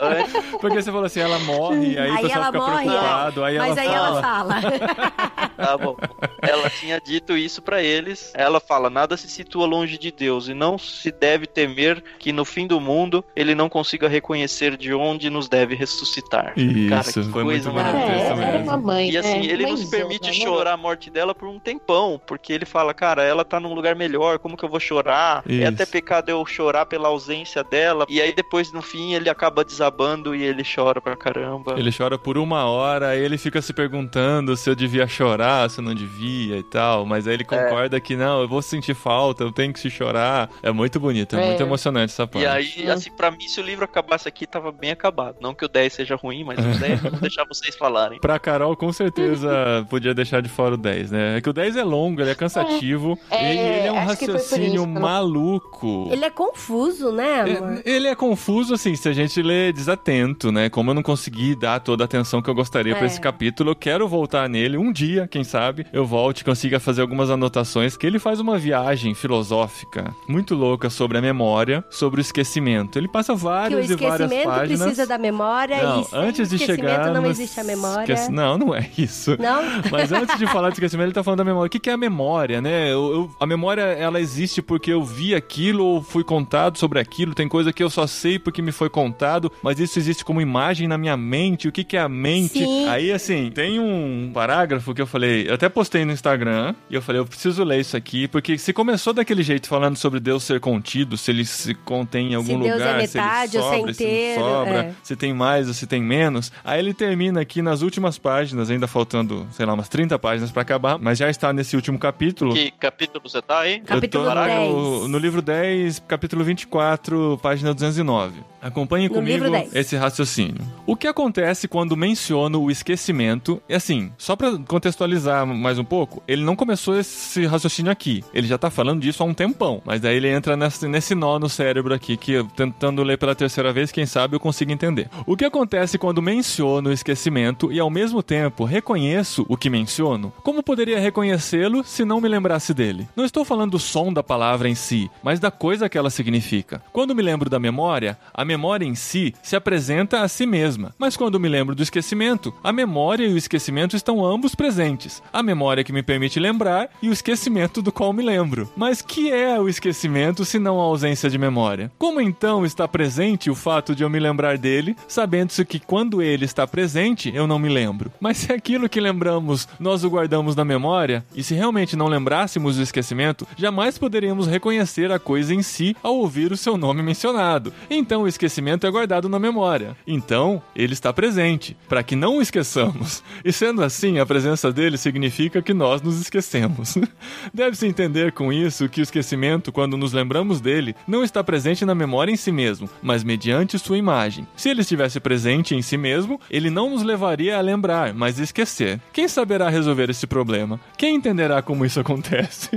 Antes, 0.00 0.46
Porque 0.60 0.82
você 0.82 0.90
falou 0.90 1.04
assim, 1.06 1.20
ela 1.20 1.38
morre, 1.40 1.92
e 1.92 1.98
aí, 1.98 2.10
o 2.10 2.14
Aí 2.16 2.22
pessoal 2.22 2.42
ela 2.42 2.46
fica 2.52 2.58
morre, 2.58 2.84
preocupado, 2.86 3.44
aí 3.44 3.58
Mas 3.58 3.76
ela 3.76 3.80
aí 3.80 3.86
fala. 3.88 4.08
ela 4.08 4.15
fala. 4.20 4.54
Tá 5.56 5.74
bom. 5.78 5.96
Ela 6.42 6.68
tinha 6.68 7.00
dito 7.00 7.34
isso 7.34 7.62
pra 7.62 7.82
eles. 7.82 8.30
Ela 8.34 8.60
fala: 8.60 8.90
nada 8.90 9.16
se 9.16 9.26
situa 9.26 9.64
longe 9.66 9.96
de 9.96 10.12
Deus 10.12 10.48
e 10.48 10.54
não 10.54 10.76
se 10.76 11.10
deve 11.10 11.46
temer 11.46 12.02
que 12.18 12.30
no 12.30 12.44
fim 12.44 12.66
do 12.66 12.78
mundo 12.78 13.24
ele 13.34 13.54
não 13.54 13.66
consiga 13.66 14.06
reconhecer 14.06 14.76
de 14.76 14.92
onde 14.92 15.30
nos 15.30 15.48
deve 15.48 15.74
ressuscitar. 15.74 16.54
Cara, 16.90 17.00
Isso, 17.08 17.22
que 17.22 17.30
foi 17.30 17.42
coisa 17.42 17.70
muito 17.72 17.86
É, 17.86 17.92
maravilhosa. 17.92 18.32
é 18.42 18.52
mesmo. 18.52 18.62
uma 18.64 18.76
mãe. 18.76 19.10
E 19.10 19.16
assim, 19.16 19.28
é, 19.40 19.44
ele 19.46 19.62
não 19.66 19.76
se 19.78 19.84
mãezona, 19.84 19.96
permite 19.98 20.26
né? 20.28 20.44
chorar 20.44 20.72
a 20.72 20.76
morte 20.76 21.08
dela 21.10 21.34
por 21.34 21.48
um 21.48 21.58
tempão, 21.58 22.20
porque 22.26 22.52
ele 22.52 22.66
fala, 22.66 22.92
cara, 22.92 23.22
ela 23.22 23.42
tá 23.44 23.58
num 23.58 23.72
lugar 23.72 23.96
melhor, 23.96 24.38
como 24.38 24.58
que 24.58 24.64
eu 24.64 24.68
vou 24.68 24.78
chorar? 24.80 25.42
É 25.48 25.52
Isso. 25.54 25.68
até 25.68 25.86
pecado 25.86 26.28
eu 26.28 26.44
chorar 26.44 26.84
pela 26.84 27.08
ausência 27.08 27.64
dela. 27.64 28.04
E 28.10 28.20
aí 28.20 28.34
depois, 28.34 28.70
no 28.72 28.82
fim, 28.82 29.14
ele 29.14 29.30
acaba 29.30 29.64
desabando 29.64 30.34
e 30.34 30.42
ele 30.42 30.62
chora 30.62 31.00
pra 31.00 31.16
caramba. 31.16 31.76
Ele 31.78 31.90
chora 31.90 32.18
por 32.18 32.36
uma 32.36 32.66
hora, 32.66 33.08
aí 33.08 33.20
ele 33.20 33.38
fica 33.38 33.62
se 33.62 33.72
perguntando 33.72 34.05
perguntando 34.10 34.56
se 34.56 34.70
eu 34.70 34.74
devia 34.74 35.06
chorar, 35.06 35.68
se 35.68 35.80
eu 35.80 35.84
não 35.84 35.94
devia 35.94 36.56
e 36.58 36.62
tal, 36.62 37.04
mas 37.04 37.26
aí 37.26 37.34
ele 37.34 37.44
concorda 37.44 38.00
que 38.00 38.16
não, 38.16 38.40
eu 38.42 38.48
vou 38.48 38.62
sentir 38.62 38.94
falta, 38.94 39.42
eu 39.44 39.52
tenho 39.52 39.72
que 39.72 39.80
se 39.80 39.90
chorar. 39.90 40.48
É 40.62 40.70
muito 40.70 40.98
bonito, 41.00 41.36
é, 41.36 41.42
É. 41.42 41.46
muito 41.48 41.62
emocionante 41.62 42.12
essa 42.12 42.26
parte. 42.26 42.44
E 42.44 42.46
aí, 42.46 42.90
assim, 42.90 43.10
pra 43.10 43.30
mim, 43.30 43.40
se 43.48 43.60
o 43.60 43.64
livro 43.64 43.84
acabasse 43.84 44.28
aqui, 44.28 44.46
tava 44.46 44.70
bem 44.72 44.90
acabado. 44.90 45.36
Não 45.40 45.54
que 45.54 45.64
o 45.64 45.68
10 45.68 45.92
seja 45.92 46.14
ruim, 46.16 46.44
mas 46.44 46.58
o 46.58 46.78
10 46.78 47.04
eu 47.04 47.10
vou 47.10 47.20
deixar 47.20 47.44
vocês 47.44 47.74
falarem. 47.76 48.18
Pra 48.26 48.38
Carol, 48.38 48.76
com 48.76 48.92
certeza 48.92 49.84
podia 49.90 50.14
deixar 50.14 50.40
de 50.40 50.48
fora 50.48 50.74
o 50.74 50.78
10, 50.78 51.10
né? 51.10 51.36
É 51.38 51.40
que 51.40 51.50
o 51.50 51.52
10 51.52 51.76
é 51.76 51.84
longo, 51.84 52.20
ele 52.20 52.30
é 52.30 52.34
cansativo, 52.34 53.18
É, 53.30 53.54
e 53.54 53.58
ele 53.58 53.86
é 53.88 53.92
um 53.92 54.04
raciocínio 54.04 54.74
isso 54.82 54.86
maluco. 54.86 56.08
Ele 56.10 56.24
é 56.24 56.30
confuso, 56.30 57.12
né, 57.12 57.40
amor? 57.42 57.80
É, 57.84 57.90
Ele 57.96 58.08
é 58.08 58.14
confuso, 58.14 58.74
assim, 58.74 58.94
se 58.94 59.08
a 59.08 59.12
gente 59.12 59.40
lê 59.42 59.72
desatento, 59.72 60.50
né? 60.52 60.68
Como 60.68 60.90
eu 60.90 60.94
não 60.94 61.02
consegui 61.02 61.54
dar 61.54 61.80
toda 61.80 62.04
a 62.04 62.06
atenção 62.06 62.40
que 62.42 62.48
eu 62.50 62.54
gostaria 62.54 62.94
pra 62.94 63.04
É. 63.04 63.06
esse 63.06 63.20
capítulo, 63.20 63.70
eu 63.70 63.76
quero 63.76 63.95
voltar 64.04 64.48
nele 64.48 64.76
um 64.76 64.92
dia, 64.92 65.26
quem 65.28 65.42
sabe, 65.44 65.86
eu 65.92 66.04
volte 66.04 66.40
e 66.40 66.44
consiga 66.44 66.78
fazer 66.80 67.00
algumas 67.02 67.30
anotações, 67.30 67.96
que 67.96 68.06
ele 68.06 68.18
faz 68.18 68.40
uma 68.40 68.58
viagem 68.58 69.14
filosófica 69.14 70.14
muito 70.28 70.54
louca 70.54 70.90
sobre 70.90 71.18
a 71.18 71.22
memória, 71.22 71.84
sobre 71.90 72.20
o 72.20 72.22
esquecimento. 72.22 72.98
Ele 72.98 73.08
passa 73.08 73.32
o 73.32 73.36
várias 73.36 73.88
e 73.88 73.94
várias 73.96 74.20
esquecimento 74.20 74.48
páginas. 74.48 74.80
precisa 74.80 75.06
da 75.06 75.18
memória 75.18 75.82
Não, 75.82 76.00
e 76.02 76.06
antes 76.12 76.48
de 76.50 76.56
esquecimento 76.56 76.90
chegar 76.90 77.12
não 77.12 77.26
existe 77.26 77.60
a 77.60 77.64
memória. 77.64 78.12
esquece- 78.12 78.32
Não, 78.32 78.58
não 78.58 78.74
é 78.74 78.90
isso. 78.98 79.36
Não? 79.40 79.62
Mas 79.90 80.10
antes 80.12 80.36
de 80.38 80.46
falar 80.46 80.68
de 80.70 80.74
esquecimento, 80.74 81.06
ele 81.06 81.14
tá 81.14 81.22
falando 81.22 81.38
da 81.38 81.44
memória. 81.44 81.66
O 81.68 81.70
que, 81.70 81.78
que 81.78 81.90
é 81.90 81.92
a 81.92 81.96
memória, 81.96 82.60
né? 82.60 82.88
Eu- 82.92 83.12
eu- 83.12 83.30
a 83.38 83.46
memória, 83.46 83.82
ela 83.82 84.20
existe 84.20 84.60
porque 84.60 84.92
eu 84.92 85.02
vi 85.02 85.34
aquilo 85.34 85.84
ou 85.84 86.02
fui 86.02 86.24
contado 86.24 86.78
sobre 86.78 86.98
aquilo. 86.98 87.34
Tem 87.34 87.48
coisa 87.48 87.72
que 87.72 87.82
eu 87.82 87.88
só 87.90 88.06
sei 88.06 88.38
porque 88.38 88.60
me 88.60 88.72
foi 88.72 88.90
contado, 88.90 89.50
mas 89.62 89.78
isso 89.78 89.98
existe 89.98 90.24
como 90.24 90.40
imagem 90.40 90.88
na 90.88 90.98
minha 90.98 91.16
mente. 91.16 91.68
O 91.68 91.72
que, 91.72 91.84
que 91.84 91.96
é 91.96 92.00
a 92.00 92.08
mente? 92.08 92.58
Sim. 92.58 92.88
Aí, 92.88 93.12
assim, 93.12 93.50
tem 93.54 93.78
um 93.78 93.85
parágrafo 94.32 94.94
que 94.94 95.02
eu 95.02 95.06
falei, 95.06 95.48
eu 95.48 95.54
até 95.54 95.68
postei 95.68 96.04
no 96.04 96.12
Instagram, 96.12 96.74
e 96.90 96.94
eu 96.94 97.02
falei, 97.02 97.20
eu 97.20 97.26
preciso 97.26 97.64
ler 97.64 97.80
isso 97.80 97.96
aqui, 97.96 98.28
porque 98.28 98.58
se 98.58 98.72
começou 98.72 99.12
daquele 99.12 99.42
jeito 99.42 99.68
falando 99.68 99.96
sobre 99.96 100.20
Deus 100.20 100.44
ser 100.44 100.60
contido, 100.60 101.16
se 101.16 101.30
ele 101.30 101.44
se 101.44 101.74
contém 101.74 102.32
em 102.32 102.34
algum 102.34 102.58
Deus 102.58 102.70
é 102.70 102.74
lugar, 102.74 102.96
metade 102.98 103.52
se 103.52 103.58
ele 103.58 103.64
ou 103.64 103.70
se 103.70 103.74
é 103.74 103.78
sobra, 103.78 103.94
se 103.94 104.04
inteiro, 104.04 104.40
não 104.40 104.48
sobra, 104.48 104.78
é. 104.78 104.92
se 105.02 105.16
tem 105.16 105.34
mais 105.34 105.68
ou 105.68 105.74
se 105.74 105.86
tem 105.86 106.02
menos. 106.02 106.52
Aí 106.64 106.78
ele 106.78 106.94
termina 106.94 107.40
aqui 107.40 107.62
nas 107.62 107.82
últimas 107.82 108.18
páginas, 108.18 108.70
ainda 108.70 108.86
faltando, 108.86 109.46
sei 109.52 109.66
lá, 109.66 109.74
umas 109.74 109.88
30 109.88 110.18
páginas 110.18 110.50
pra 110.50 110.62
acabar, 110.62 110.98
mas 110.98 111.18
já 111.18 111.28
está 111.30 111.52
nesse 111.52 111.76
último 111.76 111.98
capítulo. 111.98 112.54
Que 112.54 112.70
capítulo 112.72 113.22
você 113.22 113.42
tá 113.42 113.60
aí? 113.60 113.80
Capítulo 113.80 114.24
eu 114.24 114.30
tô 114.30 114.44
10. 114.44 114.72
no, 114.72 115.08
no 115.08 115.18
livro 115.18 115.42
10, 115.42 116.00
capítulo 116.06 116.44
24, 116.44 117.38
página 117.42 117.72
209. 117.72 118.56
Acompanhe 118.60 119.08
No 119.08 119.14
comigo 119.14 119.44
livro 119.44 119.50
10. 119.50 119.74
esse 119.76 119.96
raciocínio. 119.96 120.60
O 120.86 120.96
que 120.96 121.06
acontece 121.06 121.68
quando 121.68 121.96
menciono 121.96 122.60
o 122.60 122.70
esquecimento? 122.70 123.62
Assim, 123.76 124.10
só 124.16 124.34
pra 124.34 124.56
contextualizar 124.66 125.46
mais 125.46 125.78
um 125.78 125.84
pouco, 125.84 126.22
ele 126.26 126.42
não 126.42 126.56
começou 126.56 126.98
esse 126.98 127.44
raciocínio 127.44 127.92
aqui. 127.92 128.24
Ele 128.32 128.46
já 128.46 128.56
tá 128.56 128.70
falando 128.70 129.02
disso 129.02 129.22
há 129.22 129.26
um 129.26 129.34
tempão, 129.34 129.82
mas 129.84 130.00
daí 130.00 130.16
ele 130.16 130.30
entra 130.30 130.56
nesse, 130.56 130.88
nesse 130.88 131.14
nó 131.14 131.38
no 131.38 131.46
cérebro 131.48 131.92
aqui 131.92 132.16
que 132.16 132.42
tentando 132.56 133.02
ler 133.02 133.18
pela 133.18 133.34
terceira 133.34 133.74
vez, 133.74 133.92
quem 133.92 134.06
sabe 134.06 134.34
eu 134.34 134.40
consigo 134.40 134.72
entender. 134.72 135.10
O 135.26 135.36
que 135.36 135.44
acontece 135.44 135.98
quando 135.98 136.22
menciono 136.22 136.88
o 136.88 136.92
esquecimento 136.92 137.70
e 137.70 137.78
ao 137.78 137.90
mesmo 137.90 138.22
tempo 138.22 138.64
reconheço 138.64 139.44
o 139.46 139.58
que 139.58 139.68
menciono? 139.68 140.32
Como 140.42 140.62
poderia 140.62 140.98
reconhecê-lo 140.98 141.84
se 141.84 142.02
não 142.02 142.18
me 142.18 142.28
lembrasse 142.28 142.72
dele? 142.72 143.06
Não 143.14 143.26
estou 143.26 143.44
falando 143.44 143.72
do 143.72 143.78
som 143.78 144.10
da 144.10 144.22
palavra 144.22 144.70
em 144.70 144.74
si, 144.74 145.10
mas 145.22 145.38
da 145.38 145.50
coisa 145.50 145.86
que 145.86 145.98
ela 145.98 146.08
significa. 146.08 146.80
Quando 146.94 147.14
me 147.14 147.22
lembro 147.22 147.50
da 147.50 147.58
memória, 147.58 148.16
a 148.32 148.42
memória 148.42 148.86
em 148.86 148.94
si 148.94 149.34
se 149.42 149.54
apresenta 149.54 150.22
a 150.22 150.28
si 150.28 150.46
mesma. 150.46 150.94
Mas 150.98 151.14
quando 151.14 151.38
me 151.38 151.48
lembro 151.48 151.74
do 151.74 151.82
esquecimento, 151.82 152.54
a 152.64 152.72
memória 152.72 153.26
e 153.26 153.34
o 153.34 153.36
esquecimento 153.36 153.65
estão 153.94 154.24
ambos 154.24 154.54
presentes. 154.54 155.22
A 155.32 155.42
memória 155.42 155.84
que 155.84 155.92
me 155.92 156.02
permite 156.02 156.38
lembrar 156.38 156.88
e 157.02 157.08
o 157.08 157.12
esquecimento 157.12 157.82
do 157.82 157.92
qual 157.92 158.12
me 158.12 158.22
lembro. 158.22 158.70
Mas 158.76 159.02
que 159.02 159.32
é 159.32 159.58
o 159.58 159.68
esquecimento 159.68 160.44
se 160.44 160.58
não 160.58 160.80
a 160.80 160.84
ausência 160.84 161.30
de 161.30 161.38
memória? 161.38 161.90
Como 161.98 162.20
então 162.20 162.64
está 162.64 162.86
presente 162.86 163.50
o 163.50 163.54
fato 163.54 163.94
de 163.94 164.02
eu 164.02 164.10
me 164.10 164.18
lembrar 164.18 164.58
dele, 164.58 164.96
sabendo-se 165.08 165.64
que 165.64 165.80
quando 165.80 166.22
ele 166.22 166.44
está 166.44 166.66
presente, 166.66 167.32
eu 167.34 167.46
não 167.46 167.58
me 167.58 167.68
lembro? 167.68 168.12
Mas 168.20 168.38
se 168.38 168.52
aquilo 168.52 168.88
que 168.88 169.00
lembramos 169.00 169.68
nós 169.78 170.04
o 170.04 170.10
guardamos 170.10 170.56
na 170.56 170.64
memória, 170.64 171.24
e 171.34 171.42
se 171.42 171.54
realmente 171.54 171.96
não 171.96 172.08
lembrássemos 172.08 172.76
do 172.76 172.82
esquecimento, 172.82 173.46
jamais 173.56 173.98
poderíamos 173.98 174.46
reconhecer 174.46 175.10
a 175.10 175.18
coisa 175.18 175.54
em 175.54 175.62
si 175.62 175.96
ao 176.02 176.16
ouvir 176.16 176.52
o 176.52 176.56
seu 176.56 176.76
nome 176.76 177.02
mencionado. 177.02 177.72
Então 177.90 178.22
o 178.22 178.28
esquecimento 178.28 178.86
é 178.86 178.90
guardado 178.90 179.28
na 179.28 179.38
memória. 179.38 179.96
Então 180.06 180.62
ele 180.74 180.92
está 180.92 181.12
presente, 181.12 181.76
para 181.88 182.02
que 182.02 182.16
não 182.16 182.38
o 182.38 182.42
esqueçamos. 182.42 183.22
sendo 183.56 183.82
assim, 183.82 184.18
a 184.18 184.26
presença 184.26 184.70
dele 184.72 184.96
significa 184.98 185.62
que 185.62 185.74
nós 185.74 186.02
nos 186.02 186.20
esquecemos. 186.20 186.94
Deve-se 187.52 187.86
entender 187.86 188.32
com 188.32 188.52
isso 188.52 188.88
que 188.88 189.00
o 189.00 189.02
esquecimento, 189.02 189.72
quando 189.72 189.96
nos 189.96 190.12
lembramos 190.12 190.60
dele, 190.60 190.94
não 191.06 191.24
está 191.24 191.42
presente 191.42 191.84
na 191.84 191.94
memória 191.94 192.30
em 192.30 192.36
si 192.36 192.52
mesmo, 192.52 192.88
mas 193.02 193.24
mediante 193.24 193.78
sua 193.78 193.98
imagem. 193.98 194.46
Se 194.56 194.68
ele 194.68 194.82
estivesse 194.82 195.18
presente 195.20 195.74
em 195.74 195.82
si 195.82 195.96
mesmo, 195.96 196.40
ele 196.50 196.70
não 196.70 196.90
nos 196.90 197.02
levaria 197.02 197.56
a 197.56 197.60
lembrar, 197.60 198.12
mas 198.14 198.38
a 198.38 198.42
esquecer. 198.44 199.00
Quem 199.12 199.26
saberá 199.26 199.68
resolver 199.68 200.10
esse 200.10 200.26
problema? 200.26 200.78
Quem 200.96 201.16
entenderá 201.16 201.62
como 201.62 201.84
isso 201.84 201.98
acontece? 202.00 202.68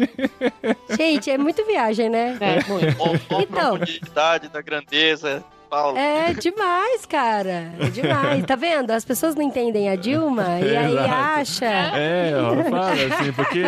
Gente, 0.98 1.30
é 1.30 1.38
muito 1.38 1.66
viagem, 1.66 2.10
né? 2.10 2.38
É, 2.40 2.64
muito. 2.68 2.96
Ou, 3.00 3.20
ou 3.30 3.42
Então. 3.42 3.78
profundidade 3.78 4.48
da 4.50 4.62
grandeza, 4.62 5.44
Paulo. 5.70 5.98
É 5.98 6.34
demais, 6.34 7.06
cara. 7.06 7.72
É 7.80 7.90
demais. 7.90 8.44
Tá 8.46 8.56
vendo? 8.56 8.92
As 8.92 9.06
pessoas 9.06 9.36
não 9.36 9.44
entendem 9.44 9.90
a 9.90 9.96
Dilma 9.96 10.60
e 10.62 10.76
aí 10.76 10.94
Exato. 10.94 11.14
acha. 11.14 11.66
É, 11.66 12.34
ó, 12.36 12.64
fala 12.70 12.92
assim, 12.92 13.34
porque 13.34 13.64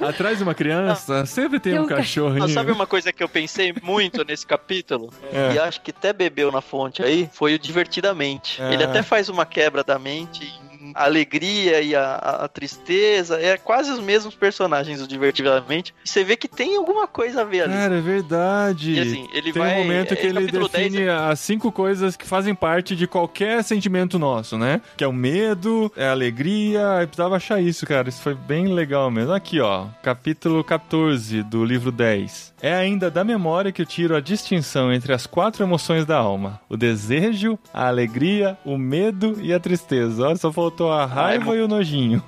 atrás 0.00 0.38
de 0.38 0.44
uma 0.44 0.54
criança 0.54 1.24
sempre 1.26 1.58
tem 1.58 1.72
Tem 1.72 1.80
um 1.80 1.84
um 1.84 1.88
cachorrinho. 1.88 2.44
Ah, 2.44 2.48
sabe 2.48 2.72
uma 2.72 2.86
coisa 2.86 3.12
que 3.12 3.22
eu 3.22 3.28
pensei 3.28 3.74
muito 3.82 4.24
nesse 4.24 4.46
capítulo? 4.46 5.12
É. 5.32 5.54
E 5.54 5.58
acho 5.58 5.80
que 5.80 5.90
até 5.90 6.12
bebeu 6.12 6.52
na 6.52 6.60
fonte 6.60 7.02
aí, 7.02 7.28
foi 7.32 7.54
o 7.54 7.58
Divertidamente. 7.58 8.60
É. 8.62 8.72
Ele 8.72 8.84
até 8.84 9.02
faz 9.02 9.28
uma 9.28 9.46
quebra 9.46 9.82
da 9.82 9.98
mente 9.98 10.44
em 10.44 10.65
a 10.96 11.04
alegria 11.04 11.80
e 11.82 11.94
a, 11.94 12.14
a- 12.14 12.48
tristeza. 12.48 13.38
É 13.40 13.56
quase 13.56 13.90
os 13.90 14.00
mesmos 14.00 14.34
personagens 14.34 15.00
do 15.00 15.06
Divertidamente. 15.06 15.94
E 16.04 16.08
você 16.08 16.22
vê 16.24 16.36
que 16.36 16.48
tem 16.48 16.76
alguma 16.76 17.06
coisa 17.06 17.42
a 17.42 17.44
ver 17.44 17.62
ali. 17.62 17.72
Cara, 17.74 17.96
é 17.98 18.00
verdade. 18.00 18.92
E 18.92 19.00
assim, 19.00 19.28
ele 19.32 19.52
Tem 19.52 19.62
vai- 19.62 19.74
um 19.74 19.78
momento 19.82 20.12
é, 20.12 20.16
que 20.16 20.26
ele 20.26 20.46
define 20.46 20.96
10 20.98 21.08
as 21.08 21.40
cinco 21.40 21.70
coisas 21.72 22.16
que 22.16 22.26
fazem 22.26 22.54
parte 22.54 22.94
de 22.96 23.06
qualquer 23.06 23.62
sentimento 23.64 24.18
nosso, 24.18 24.56
né? 24.58 24.80
Que 24.96 25.04
é 25.04 25.06
o 25.08 25.12
medo, 25.12 25.90
é 25.96 26.06
a 26.06 26.10
alegria. 26.12 26.80
Eu 27.00 27.06
precisava 27.08 27.36
achar 27.36 27.60
isso, 27.60 27.86
cara. 27.86 28.08
Isso 28.08 28.22
foi 28.22 28.34
bem 28.34 28.68
legal 28.72 29.10
mesmo. 29.10 29.32
Aqui, 29.32 29.60
ó. 29.60 29.86
Capítulo 30.02 30.62
14 30.64 31.42
do 31.42 31.64
livro 31.64 31.90
10. 31.92 32.54
É 32.62 32.74
ainda 32.74 33.10
da 33.10 33.22
memória 33.22 33.70
que 33.72 33.82
eu 33.82 33.86
tiro 33.86 34.16
a 34.16 34.20
distinção 34.20 34.92
entre 34.92 35.12
as 35.12 35.26
quatro 35.26 35.62
emoções 35.62 36.04
da 36.06 36.16
alma: 36.16 36.60
o 36.68 36.76
desejo, 36.76 37.58
a 37.72 37.86
alegria, 37.88 38.56
o 38.64 38.76
medo 38.78 39.36
e 39.42 39.52
a 39.52 39.60
tristeza. 39.60 40.26
Olha, 40.26 40.36
só 40.36 40.50
faltou 40.52 40.85
a 40.90 41.04
raiva 41.06 41.56
e 41.56 41.60
o 41.60 41.68
nojinho. 41.68 42.22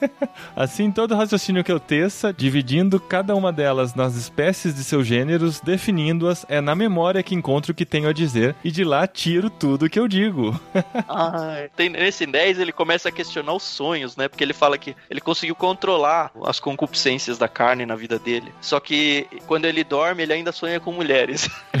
Assim, 0.54 0.90
todo 0.90 1.14
raciocínio 1.14 1.64
que 1.64 1.72
eu 1.72 1.80
teça, 1.80 2.32
dividindo 2.32 3.00
cada 3.00 3.34
uma 3.34 3.52
delas 3.52 3.94
nas 3.94 4.14
espécies 4.14 4.74
de 4.74 4.84
seus 4.84 5.06
gêneros, 5.06 5.60
definindo-as, 5.60 6.44
é 6.48 6.60
na 6.60 6.74
memória 6.74 7.22
que 7.22 7.34
encontro 7.34 7.72
o 7.72 7.74
que 7.74 7.86
tenho 7.86 8.08
a 8.08 8.12
dizer 8.12 8.54
e 8.64 8.70
de 8.70 8.84
lá 8.84 9.06
tiro 9.06 9.48
tudo 9.50 9.88
que 9.88 9.98
eu 9.98 10.08
digo. 10.08 10.58
Ah, 11.08 11.66
tem, 11.76 11.88
nesse 11.88 12.24
10 12.24 12.60
ele 12.60 12.72
começa 12.72 13.08
a 13.08 13.12
questionar 13.12 13.52
os 13.52 13.62
sonhos, 13.62 14.16
né? 14.16 14.28
Porque 14.28 14.44
ele 14.44 14.52
fala 14.52 14.78
que 14.78 14.94
ele 15.08 15.20
conseguiu 15.20 15.54
controlar 15.54 16.30
as 16.44 16.60
concupiscências 16.60 17.36
da 17.36 17.48
carne 17.48 17.84
na 17.84 17.96
vida 17.96 18.18
dele. 18.18 18.52
Só 18.60 18.78
que 18.78 19.26
quando 19.46 19.64
ele 19.64 19.82
dorme, 19.82 20.22
ele 20.22 20.32
ainda 20.32 20.52
sonha 20.52 20.78
com 20.78 20.92
mulheres. 20.92 21.48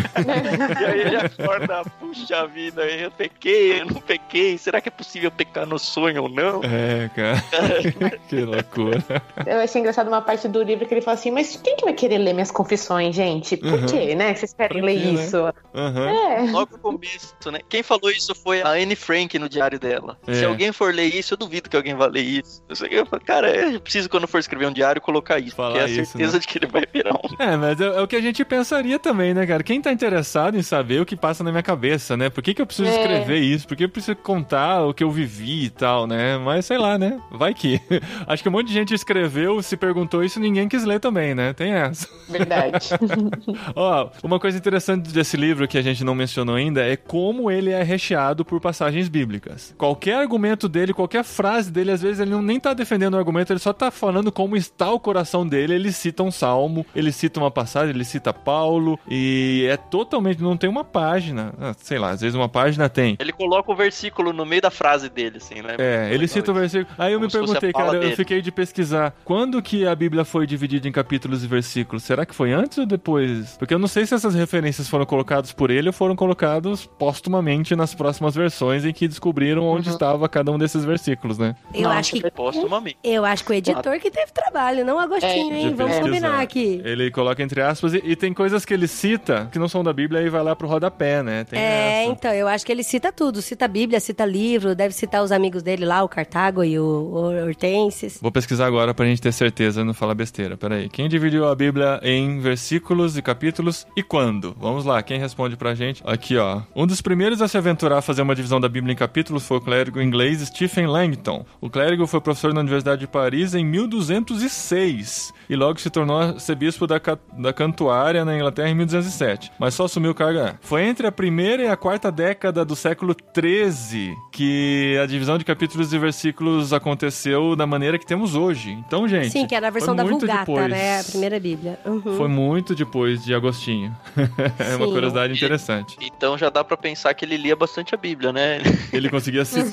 e 0.80 0.84
aí 0.84 1.00
ele 1.00 1.16
acorda, 1.16 1.84
puxa 1.98 2.46
vida, 2.46 2.84
eu 2.84 3.10
pequei, 3.10 3.80
eu 3.80 3.86
não 3.86 4.00
pequei. 4.00 4.58
Será 4.58 4.80
que 4.80 4.88
é 4.88 4.92
possível 4.92 5.30
pecar 5.30 5.66
no 5.66 5.78
sonho 5.78 6.19
ou 6.20 6.28
não? 6.28 6.60
É, 6.64 7.08
cara. 7.14 8.18
que 8.28 8.40
loucura. 8.40 9.02
Eu 9.46 9.60
achei 9.60 9.80
engraçado 9.80 10.08
uma 10.08 10.20
parte 10.22 10.48
do 10.48 10.62
livro 10.62 10.86
que 10.86 10.94
ele 10.94 11.00
fala 11.00 11.14
assim, 11.16 11.30
mas 11.30 11.56
quem 11.62 11.76
que 11.76 11.84
vai 11.84 11.94
querer 11.94 12.18
ler 12.18 12.32
minhas 12.32 12.50
confissões, 12.50 13.14
gente? 13.14 13.56
Por 13.56 13.70
Uhum. 13.80 13.86
quê, 13.86 14.14
né? 14.14 14.32
Que 14.34 14.40
vocês 14.40 14.52
querem 14.52 14.82
ler 14.82 14.98
né? 14.98 15.22
isso? 15.22 15.36
Aham. 15.74 16.08
É. 16.10 16.50
Logo 16.50 16.72
no 16.72 16.78
começo, 16.78 17.34
né? 17.50 17.60
Quem 17.68 17.82
falou 17.82 18.10
isso 18.10 18.34
foi 18.34 18.62
a 18.62 18.70
Anne 18.70 18.96
Frank 18.96 19.38
no 19.38 19.48
diário 19.48 19.78
dela. 19.78 20.18
É. 20.26 20.34
Se 20.34 20.44
alguém 20.44 20.72
for 20.72 20.92
ler 20.94 21.14
isso, 21.14 21.34
eu 21.34 21.38
duvido 21.38 21.68
que 21.70 21.76
alguém 21.76 21.94
vá 21.94 22.06
ler 22.06 22.22
isso. 22.22 22.62
Eu, 22.68 22.76
sei, 22.76 22.88
eu 22.92 23.06
falo, 23.06 23.22
cara, 23.24 23.50
eu 23.54 23.80
preciso 23.80 24.08
quando 24.08 24.26
for 24.28 24.38
escrever 24.38 24.66
um 24.66 24.72
diário 24.72 25.00
colocar 25.00 25.38
isso. 25.38 25.56
Falar 25.56 25.70
porque 25.78 25.80
é 25.80 25.84
a 25.84 25.88
isso, 26.02 26.12
certeza 26.12 26.32
né? 26.34 26.38
de 26.40 26.46
que 26.46 26.58
ele 26.58 26.66
vai 26.66 26.84
virar 26.92 27.14
um. 27.14 27.42
É, 27.42 27.56
mas 27.56 27.80
é, 27.80 27.86
é 27.86 28.00
o 28.00 28.06
que 28.08 28.16
a 28.16 28.20
gente 28.20 28.44
pensaria 28.44 28.98
também, 28.98 29.32
né, 29.34 29.46
cara? 29.46 29.62
Quem 29.62 29.80
tá 29.80 29.92
interessado 29.92 30.56
em 30.56 30.62
saber 30.62 31.00
o 31.00 31.06
que 31.06 31.16
passa 31.16 31.42
na 31.44 31.50
minha 31.50 31.62
cabeça, 31.62 32.16
né? 32.16 32.28
Por 32.30 32.42
que, 32.42 32.54
que 32.54 32.60
eu 32.62 32.66
preciso 32.66 32.88
É. 32.90 32.96
escrever 33.00 33.38
isso? 33.38 33.66
Por 33.66 33.76
que 33.76 33.84
eu 33.84 33.88
preciso 33.88 34.16
contar 34.16 34.84
o 34.86 34.92
que 34.94 35.02
eu 35.04 35.10
vivi 35.10 35.64
e 35.64 35.70
tal, 35.70 35.99
né? 36.06 36.38
Mas 36.38 36.66
sei 36.66 36.78
lá, 36.78 36.98
né? 36.98 37.20
Vai 37.30 37.54
que. 37.54 37.80
Acho 38.26 38.42
que 38.42 38.48
um 38.48 38.52
monte 38.52 38.68
de 38.68 38.74
gente 38.74 38.94
escreveu, 38.94 39.62
se 39.62 39.76
perguntou 39.76 40.24
isso 40.24 40.38
e 40.38 40.42
ninguém 40.42 40.68
quis 40.68 40.84
ler 40.84 41.00
também, 41.00 41.34
né? 41.34 41.52
Tem 41.52 41.72
essa. 41.72 42.08
Verdade. 42.28 42.88
Ó, 43.74 44.10
uma 44.22 44.38
coisa 44.38 44.58
interessante 44.58 45.12
desse 45.12 45.36
livro 45.36 45.66
que 45.66 45.78
a 45.78 45.82
gente 45.82 46.04
não 46.04 46.14
mencionou 46.14 46.56
ainda 46.56 46.82
é 46.82 46.96
como 46.96 47.50
ele 47.50 47.70
é 47.70 47.82
recheado 47.82 48.44
por 48.44 48.60
passagens 48.60 49.08
bíblicas. 49.08 49.74
Qualquer 49.76 50.16
argumento 50.16 50.68
dele, 50.68 50.92
qualquer 50.92 51.24
frase 51.24 51.70
dele, 51.70 51.92
às 51.92 52.02
vezes 52.02 52.20
ele 52.20 52.30
não, 52.30 52.42
nem 52.42 52.60
tá 52.60 52.74
defendendo 52.74 53.14
o 53.14 53.18
argumento, 53.18 53.52
ele 53.52 53.60
só 53.60 53.72
tá 53.72 53.90
falando 53.90 54.30
como 54.30 54.56
está 54.56 54.90
o 54.90 55.00
coração 55.00 55.46
dele. 55.46 55.74
Ele 55.74 55.92
cita 55.92 56.22
um 56.22 56.30
salmo, 56.30 56.84
ele 56.94 57.12
cita 57.12 57.40
uma 57.40 57.50
passagem, 57.50 57.94
ele 57.94 58.04
cita 58.04 58.32
Paulo, 58.32 58.98
e 59.08 59.66
é 59.68 59.76
totalmente. 59.76 60.42
Não 60.42 60.56
tem 60.56 60.68
uma 60.68 60.84
página. 60.84 61.52
Ah, 61.60 61.74
sei 61.76 61.98
lá, 61.98 62.10
às 62.10 62.20
vezes 62.20 62.34
uma 62.34 62.48
página 62.48 62.88
tem. 62.88 63.16
Ele 63.18 63.32
coloca 63.32 63.70
o 63.70 63.74
versículo 63.74 64.32
no 64.32 64.46
meio 64.46 64.62
da 64.62 64.70
frase 64.70 65.08
dele, 65.08 65.38
assim, 65.38 65.62
né? 65.62 65.76
É, 65.78 65.89
ele 66.06 66.12
Legal 66.12 66.28
cita 66.28 66.50
o 66.50 66.54
versículo. 66.54 66.86
Aí 66.98 67.12
eu 67.12 67.18
Como 67.18 67.26
me 67.26 67.32
perguntei, 67.32 67.72
cara, 67.72 67.94
eu 67.94 68.00
dele. 68.00 68.16
fiquei 68.16 68.40
de 68.42 68.50
pesquisar. 68.52 69.14
Quando 69.24 69.60
que 69.62 69.86
a 69.86 69.94
Bíblia 69.94 70.24
foi 70.24 70.46
dividida 70.46 70.88
em 70.88 70.92
capítulos 70.92 71.44
e 71.44 71.46
versículos? 71.46 72.02
Será 72.02 72.24
que 72.26 72.34
foi 72.34 72.52
antes 72.52 72.78
ou 72.78 72.86
depois? 72.86 73.56
Porque 73.58 73.74
eu 73.74 73.78
não 73.78 73.88
sei 73.88 74.06
se 74.06 74.14
essas 74.14 74.34
referências 74.34 74.88
foram 74.88 75.04
colocadas 75.06 75.52
por 75.52 75.70
ele 75.70 75.88
ou 75.88 75.92
foram 75.92 76.14
colocados 76.16 76.86
póstumamente 76.98 77.74
nas 77.76 77.94
próximas 77.94 78.34
versões 78.34 78.84
em 78.84 78.92
que 78.92 79.08
descobriram 79.08 79.64
onde 79.64 79.88
Uhum. 79.88 79.94
estava 79.94 80.28
cada 80.28 80.50
um 80.52 80.58
desses 80.58 80.84
versículos, 80.84 81.38
né? 81.38 81.54
Eu 81.74 81.82
Nossa, 81.82 81.98
acho 81.98 82.12
que. 82.12 82.30
Póstumamente. 82.30 82.96
Eu 83.02 83.24
acho 83.24 83.44
que 83.44 83.50
o 83.52 83.54
editor 83.54 83.98
que 83.98 84.10
teve 84.10 84.30
trabalho, 84.32 84.84
não 84.84 84.96
o 84.96 84.98
Agostinho, 84.98 85.52
É, 85.54 85.60
hein? 85.60 85.68
De 85.70 85.74
Vamos 85.74 85.92
pesquisar. 85.92 86.00
combinar 86.02 86.40
aqui. 86.40 86.80
Ele 86.84 87.10
coloca 87.10 87.42
entre 87.42 87.60
aspas 87.60 87.94
e, 87.94 88.02
e 88.04 88.14
tem 88.16 88.32
coisas 88.32 88.64
que 88.64 88.72
ele 88.72 88.86
cita 88.86 89.48
que 89.50 89.58
não 89.58 89.68
são 89.68 89.82
da 89.82 89.92
Bíblia 89.92 90.20
e 90.22 90.28
vai 90.28 90.42
lá 90.42 90.54
pro 90.54 90.68
rodapé, 90.68 91.22
né? 91.22 91.44
Tem 91.44 91.58
É, 91.58 92.02
essa. 92.04 92.12
então, 92.12 92.32
eu 92.32 92.46
acho 92.48 92.64
que 92.64 92.70
ele 92.72 92.82
cita 92.84 93.10
tudo. 93.12 93.42
Cita 93.42 93.64
a 93.64 93.68
Bíblia, 93.68 93.98
cita 94.00 94.24
livro, 94.24 94.74
deve 94.74 94.94
citar 94.94 95.22
os 95.22 95.32
amigos 95.32 95.62
dele 95.62 95.79
lá, 95.84 96.02
o 96.02 96.08
Cartago 96.08 96.64
e 96.64 96.78
o, 96.78 97.12
Hortenses. 97.46 98.18
Vou 98.20 98.32
pesquisar 98.32 98.66
agora 98.66 98.94
pra 98.94 99.06
gente 99.06 99.20
ter 99.20 99.32
certeza 99.32 99.80
e 99.80 99.84
não 99.84 99.94
falar 99.94 100.14
besteira. 100.14 100.56
Peraí. 100.56 100.88
Quem 100.88 101.08
dividiu 101.08 101.46
a 101.46 101.54
Bíblia 101.54 102.00
em 102.02 102.40
versículos 102.40 103.16
e 103.16 103.22
capítulos 103.22 103.86
e 103.96 104.02
quando? 104.02 104.56
Vamos 104.58 104.84
lá, 104.84 105.02
quem 105.02 105.18
responde 105.18 105.56
pra 105.56 105.74
gente? 105.74 106.02
Aqui, 106.06 106.36
ó. 106.36 106.62
Um 106.74 106.86
dos 106.86 107.00
primeiros 107.00 107.42
a 107.42 107.48
se 107.48 107.58
aventurar 107.58 107.98
a 107.98 108.02
fazer 108.02 108.22
uma 108.22 108.34
divisão 108.34 108.60
da 108.60 108.68
Bíblia 108.68 108.92
em 108.92 108.96
capítulos 108.96 109.46
foi 109.46 109.58
o 109.58 109.60
clérigo 109.60 110.00
inglês 110.00 110.40
Stephen 110.40 110.86
Langton. 110.86 111.44
O 111.60 111.68
clérigo 111.68 112.06
foi 112.06 112.20
professor 112.20 112.54
na 112.54 112.60
Universidade 112.60 113.00
de 113.00 113.06
Paris 113.06 113.54
em 113.54 113.64
1206 113.64 115.32
e 115.48 115.56
logo 115.56 115.80
se 115.80 115.90
tornou 115.90 116.18
arcebispo 116.18 116.86
da, 116.86 117.00
da 117.38 117.52
Cantuária 117.52 118.24
na 118.24 118.36
Inglaterra 118.36 118.70
em 118.70 118.74
1207, 118.74 119.52
mas 119.58 119.74
só 119.74 119.84
assumiu 119.84 120.12
o 120.12 120.14
cargo. 120.14 120.30
Foi 120.60 120.84
entre 120.84 121.06
a 121.06 121.12
primeira 121.12 121.64
e 121.64 121.68
a 121.68 121.76
quarta 121.76 122.10
década 122.10 122.64
do 122.64 122.76
século 122.76 123.14
13 123.14 124.14
que 124.32 124.96
a 125.02 125.06
divisão 125.06 125.36
de 125.36 125.44
capítulos 125.44 125.69
e 125.74 125.98
versículos 125.98 126.72
aconteceu 126.72 127.54
da 127.54 127.66
maneira 127.66 127.98
que 127.98 128.06
temos 128.06 128.34
hoje. 128.34 128.72
Então, 128.72 129.06
gente. 129.08 129.30
Sim, 129.30 129.46
que 129.46 129.54
era 129.54 129.68
a 129.68 129.70
versão 129.70 129.94
foi 129.94 129.96
da 129.96 130.04
muito 130.04 130.20
Vulgata, 130.26 130.40
depois. 130.46 130.68
né? 130.68 131.00
A 131.00 131.04
primeira 131.04 131.38
Bíblia. 131.40 131.78
Uhum. 131.84 132.16
Foi 132.16 132.28
muito 132.28 132.74
depois 132.74 133.24
de 133.24 133.32
Agostinho. 133.34 133.94
é 134.58 134.76
uma 134.76 134.86
curiosidade 134.86 135.32
interessante. 135.34 135.96
Então 136.00 136.36
já 136.36 136.50
dá 136.50 136.64
pra 136.64 136.76
pensar 136.76 137.14
que 137.14 137.24
ele 137.24 137.36
lia 137.36 137.54
bastante 137.54 137.94
a 137.94 137.98
Bíblia, 137.98 138.32
né? 138.32 138.58
Ele 138.92 139.08
conseguia 139.08 139.44
citar, 139.44 139.70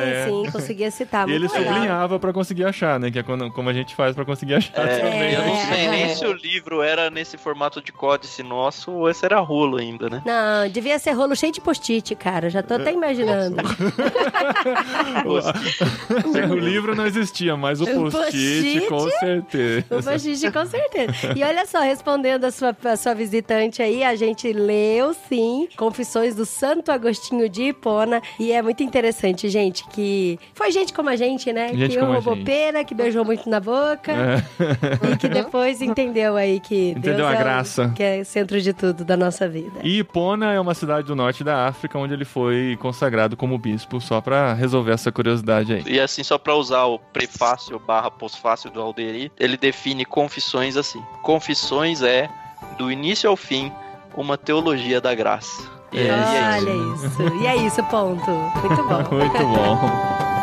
Sim, 0.00 0.04
é. 0.04 0.26
sim, 0.26 0.50
conseguia 0.52 0.90
citar. 0.90 1.28
E 1.28 1.32
ele 1.32 1.48
legal. 1.48 1.64
sublinhava 1.64 2.18
pra 2.18 2.32
conseguir 2.32 2.64
achar, 2.64 3.00
né? 3.00 3.10
Que 3.10 3.18
é 3.18 3.22
quando- 3.22 3.50
como 3.50 3.68
a 3.70 3.72
gente 3.72 3.94
faz 3.94 4.14
pra 4.14 4.24
conseguir 4.24 4.54
achar 4.54 4.86
É, 4.86 4.98
também. 4.98 5.32
eu 5.32 5.40
não 5.42 5.54
né? 5.54 5.66
sei 5.74 5.88
nem 5.88 6.02
É. 6.04 6.08
se 6.14 6.26
o 6.26 6.32
livro 6.32 6.82
era 6.82 7.10
nesse 7.10 7.36
formato 7.38 7.80
de 7.82 7.90
códice 7.92 8.42
nosso 8.42 8.90
ou 8.92 9.08
esse 9.08 9.24
era 9.24 9.38
rolo 9.40 9.78
ainda, 9.78 10.08
né? 10.10 10.22
Não, 10.24 10.68
devia 10.70 10.98
ser 10.98 11.12
rolo 11.12 11.34
cheio 11.34 11.52
de 11.52 11.60
post-it, 11.60 12.14
cara. 12.16 12.50
Já 12.50 12.62
tô 12.62 12.74
até 12.74 12.92
imaginando. 12.92 13.56
o 16.50 16.54
livro 16.56 16.94
não 16.94 17.06
existia, 17.06 17.56
mas 17.56 17.80
o 17.80 17.84
O 17.84 18.10
post-it, 18.10 18.80
post-it? 18.80 18.88
com 18.88 19.10
certeza. 19.10 19.84
O 19.90 20.02
post-it, 20.02 20.50
com 20.52 20.66
certeza. 20.66 21.12
E 21.36 21.42
olha 21.42 21.66
só, 21.66 21.80
respondendo 21.80 22.44
a 22.44 22.50
sua, 22.50 22.76
a 22.84 22.96
sua 22.96 23.14
visitante 23.14 23.82
aí, 23.82 24.02
a 24.04 24.14
gente 24.14 24.52
leu, 24.52 25.14
sim, 25.28 25.68
Confissões 25.76 26.34
do 26.34 26.44
Santo 26.44 26.90
Agostinho 26.92 27.48
de 27.48 27.64
Hipona. 27.64 28.20
E 28.38 28.52
é 28.52 28.60
muito 28.62 28.82
interessante, 28.82 29.48
gente, 29.48 29.84
que 29.88 30.38
foi 30.54 30.70
gente 30.70 30.92
como 30.92 31.08
a 31.08 31.16
gente, 31.16 31.52
né? 31.52 31.68
Gente 31.74 31.96
que 31.96 32.04
roubou 32.04 32.36
pera, 32.44 32.84
que 32.84 32.94
beijou 32.94 33.24
muito 33.24 33.48
na 33.48 33.60
boca. 33.60 34.12
É. 34.12 35.12
E 35.12 35.16
que 35.16 35.28
depois 35.28 35.80
entendeu 35.82 36.36
aí 36.36 36.60
que 36.60 36.90
Entendeu 36.90 37.16
Deus 37.16 37.28
a 37.28 37.32
é 37.32 37.34
o- 37.34 37.38
graça. 37.38 37.92
que 37.94 38.02
é 38.02 38.24
centro 38.24 38.60
de 38.60 38.72
tudo 38.72 39.04
da 39.04 39.16
nossa 39.16 39.48
vida. 39.48 39.80
E 39.82 39.98
Hipona 39.98 40.52
é 40.52 40.60
uma 40.60 40.74
cidade 40.74 41.06
do 41.06 41.14
norte 41.16 41.42
da 41.44 41.66
África 41.66 41.98
onde 41.98 42.14
ele 42.14 42.24
foi 42.24 42.76
consagrado 42.80 43.36
como 43.36 43.58
bispo, 43.58 44.00
só 44.00 44.20
pra 44.20 44.52
resolver 44.54 44.92
essa 44.92 45.10
curiosidade 45.10 45.27
aí. 45.74 45.84
E 45.86 46.00
assim, 46.00 46.22
só 46.22 46.38
pra 46.38 46.54
usar 46.54 46.84
o 46.84 46.98
prefácio 46.98 47.78
barra 47.78 48.10
pós-fácio 48.10 48.70
do 48.70 48.80
Alderi, 48.80 49.30
ele 49.38 49.56
define 49.56 50.04
confissões 50.04 50.76
assim. 50.76 51.02
Confissões 51.22 52.02
é, 52.02 52.28
do 52.76 52.90
início 52.90 53.28
ao 53.28 53.36
fim, 53.36 53.72
uma 54.16 54.36
teologia 54.38 55.00
da 55.00 55.14
graça. 55.14 55.62
E, 55.92 55.98
é- 55.98 56.08
é 56.08 56.60
Olha 56.60 56.94
isso. 56.94 57.06
isso. 57.06 57.34
E 57.42 57.46
é 57.46 57.56
isso, 57.56 57.82
ponto. 57.84 58.30
Muito 58.30 58.82
bom. 58.84 59.04
Muito 59.16 59.38
bom. 59.38 60.37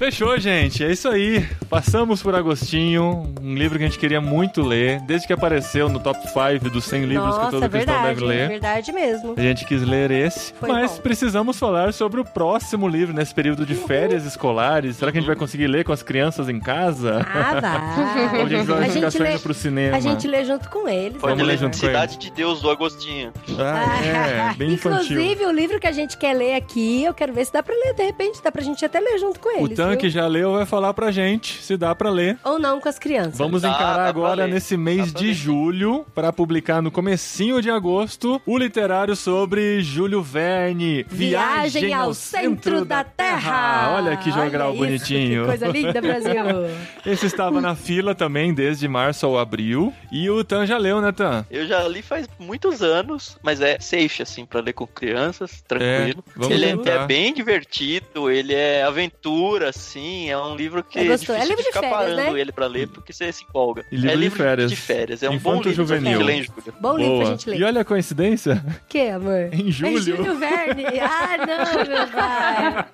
Fechou, 0.00 0.38
gente. 0.38 0.82
É 0.82 0.90
isso 0.90 1.06
aí. 1.10 1.46
Passamos 1.68 2.22
por 2.22 2.34
Agostinho, 2.34 3.34
um 3.42 3.54
livro 3.54 3.78
que 3.78 3.84
a 3.84 3.86
gente 3.86 3.98
queria 3.98 4.18
muito 4.18 4.62
ler, 4.62 4.98
desde 5.02 5.26
que 5.26 5.32
apareceu 5.32 5.90
no 5.90 6.00
top 6.00 6.18
5 6.26 6.70
dos 6.70 6.84
100 6.84 7.04
livros 7.04 7.34
que 7.34 7.42
Nossa, 7.42 7.50
todo 7.50 7.68
cristão 7.70 7.94
verdade, 7.94 8.14
deve 8.14 8.24
ler. 8.24 8.48
verdade 8.48 8.92
mesmo. 8.92 9.34
A 9.36 9.40
gente 9.42 9.66
quis 9.66 9.82
ler 9.82 10.10
esse, 10.10 10.54
Foi 10.54 10.70
mas 10.70 10.92
bom. 10.92 11.02
precisamos 11.02 11.58
falar 11.58 11.92
sobre 11.92 12.18
o 12.18 12.24
próximo 12.24 12.88
livro 12.88 13.14
nesse 13.14 13.34
período 13.34 13.66
de 13.66 13.74
férias 13.74 14.24
escolares. 14.24 14.96
Será 14.96 15.12
que 15.12 15.18
a 15.18 15.20
gente 15.20 15.28
vai 15.28 15.36
conseguir 15.36 15.66
ler 15.66 15.84
com 15.84 15.92
as 15.92 16.02
crianças 16.02 16.48
em 16.48 16.58
casa? 16.58 17.20
Ah, 17.28 18.32
Ou 18.40 18.46
a 18.46 18.48
gente 18.48 18.64
vai 18.64 18.78
vai. 18.78 18.88
A 18.88 18.92
ficar 18.92 19.10
gente, 19.10 19.22
lê, 19.22 19.38
pro 19.38 19.52
cinema? 19.52 19.96
a 19.98 20.00
gente 20.00 20.26
lê 20.26 20.44
junto 20.46 20.70
com 20.70 20.88
eles. 20.88 21.18
Pode 21.18 21.34
Vamos 21.34 21.46
ler 21.46 21.58
junto 21.58 21.78
com 21.78 21.86
Cidade 21.86 22.16
de 22.16 22.30
Deus 22.30 22.62
do 22.62 22.70
Agostinho. 22.70 23.34
Ah, 23.58 24.02
é, 24.02 24.54
bem 24.54 24.72
infantil. 24.72 25.20
Inclusive, 25.20 25.44
o 25.44 25.52
livro 25.52 25.78
que 25.78 25.86
a 25.86 25.92
gente 25.92 26.16
quer 26.16 26.32
ler 26.32 26.54
aqui, 26.54 27.04
eu 27.04 27.12
quero 27.12 27.34
ver 27.34 27.44
se 27.44 27.52
dá 27.52 27.62
pra 27.62 27.74
ler. 27.74 27.94
De 27.94 28.02
repente, 28.02 28.42
dá 28.42 28.50
pra 28.50 28.62
gente 28.62 28.82
até 28.82 28.98
ler 28.98 29.18
junto 29.18 29.38
com 29.38 29.62
O 29.62 29.68
Tanque 29.90 30.02
viu? 30.08 30.10
já 30.10 30.26
leu, 30.26 30.52
vai 30.52 30.66
falar 30.66 30.92
pra 30.94 31.10
gente 31.10 31.62
se 31.62 31.76
dá 31.76 31.94
pra 31.94 32.10
ler. 32.10 32.38
Ou 32.44 32.58
não 32.58 32.80
com 32.80 32.88
as 32.88 32.98
crianças. 32.98 33.38
Vamos 33.38 33.62
Dá, 33.62 33.70
encarar 33.70 33.96
dá 34.04 34.08
agora 34.08 34.46
nesse 34.46 34.76
mês 34.76 35.12
de 35.12 35.26
ler. 35.28 35.34
julho 35.34 36.04
para 36.14 36.32
publicar 36.32 36.80
no 36.82 36.90
comecinho 36.90 37.60
de 37.62 37.70
agosto 37.70 38.40
o 38.46 38.58
literário 38.58 39.14
sobre 39.16 39.80
Júlio 39.82 40.22
Verne, 40.22 41.04
Viagem 41.08 41.92
ao 41.94 42.12
centro 42.14 42.84
da 42.84 43.04
Terra. 43.04 43.94
Olha 43.96 44.16
que 44.16 44.30
jogral 44.30 44.68
Olha 44.70 44.76
isso, 44.94 45.04
bonitinho. 45.08 45.42
Que 45.42 45.48
coisa 45.48 45.68
linda, 45.68 46.00
Brasil. 46.00 46.30
Esse 47.06 47.26
estava 47.26 47.60
na 47.60 47.74
fila 47.74 48.14
também 48.14 48.52
desde 48.54 48.86
março 48.88 49.26
ao 49.26 49.38
abril 49.38 49.92
e 50.12 50.28
o 50.30 50.42
Tan 50.44 50.66
já 50.66 50.76
leu, 50.78 51.00
né, 51.00 51.12
Tan? 51.12 51.44
Eu 51.50 51.66
já 51.66 51.86
li 51.88 52.02
faz 52.02 52.28
muitos 52.38 52.82
anos, 52.82 53.38
mas 53.42 53.60
é 53.60 53.78
safe, 53.80 54.22
assim, 54.22 54.44
pra 54.44 54.60
ler 54.60 54.72
com 54.72 54.86
crianças, 54.86 55.62
tranquilo. 55.66 56.24
É, 56.28 56.32
vamos 56.36 56.50
ele 56.54 56.66
é- 56.66 56.90
é, 56.90 57.06
bem 57.06 57.32
divertido, 57.34 58.30
ele 58.30 58.54
é 58.54 58.82
aventura, 58.82 59.69
assim, 59.70 60.28
é 60.30 60.36
um 60.38 60.54
livro 60.54 60.82
que 60.84 60.98
É 60.98 61.04
gostoso. 61.04 61.32
É 61.32 61.40
difícil 61.42 61.48
livro 61.56 61.62
de 61.62 61.68
ficar 61.68 61.80
férias, 61.80 61.98
parando 62.16 62.32
né? 62.34 62.40
ele 62.40 62.52
pra 62.52 62.66
ler, 62.66 62.88
porque 62.88 63.12
você 63.12 63.32
se 63.32 63.44
empolga. 63.44 63.84
E 63.90 63.96
livro 63.96 64.10
é 64.10 64.14
de 64.14 64.20
livro 64.20 64.38
férias. 64.38 64.70
de 64.70 64.76
férias, 64.76 65.22
é 65.22 65.28
um 65.30 65.38
bom 65.38 65.52
Infanto 65.56 65.68
livro 65.70 65.86
pra 65.86 65.96
juvenil. 65.96 66.18
gente 66.20 66.26
ler. 66.26 66.74
Bom 66.80 66.96
livro 66.98 67.16
pra 67.18 67.26
gente 67.30 67.50
ler. 67.50 67.58
E 67.60 67.64
olha 67.64 67.80
a 67.80 67.84
coincidência, 67.84 68.62
O 68.66 68.88
que, 68.88 69.08
amor? 69.08 69.48
em 69.52 69.70
julho. 69.72 69.98
É 69.98 70.00
Júlio 70.02 70.34
Verne. 70.38 70.84
Ah, 71.00 71.36
não, 71.38 71.84
meu 71.86 72.08
pai. 72.08 72.86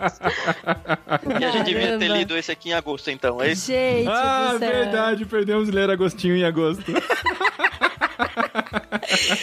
E 1.40 1.44
a 1.44 1.50
gente 1.50 1.64
devia 1.66 1.98
ter 1.98 2.08
lido 2.08 2.36
esse 2.36 2.50
aqui 2.52 2.70
em 2.70 2.72
agosto, 2.74 3.10
então. 3.10 3.42
É 3.42 3.52
isso? 3.52 3.66
Gente 3.66 4.08
Ah, 4.08 4.56
verdade, 4.58 5.24
perdemos 5.24 5.66
de 5.66 5.72
ler 5.74 5.90
Agostinho 5.90 6.36
em 6.36 6.44
agosto. 6.44 6.84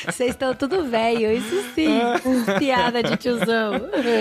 Vocês 0.06 0.32
estão 0.32 0.54
tudo 0.54 0.84
velho, 0.84 1.32
isso 1.32 1.64
sim. 1.74 2.00
Piada 2.60 3.02
de 3.04 3.18
tiozão. 3.18 3.74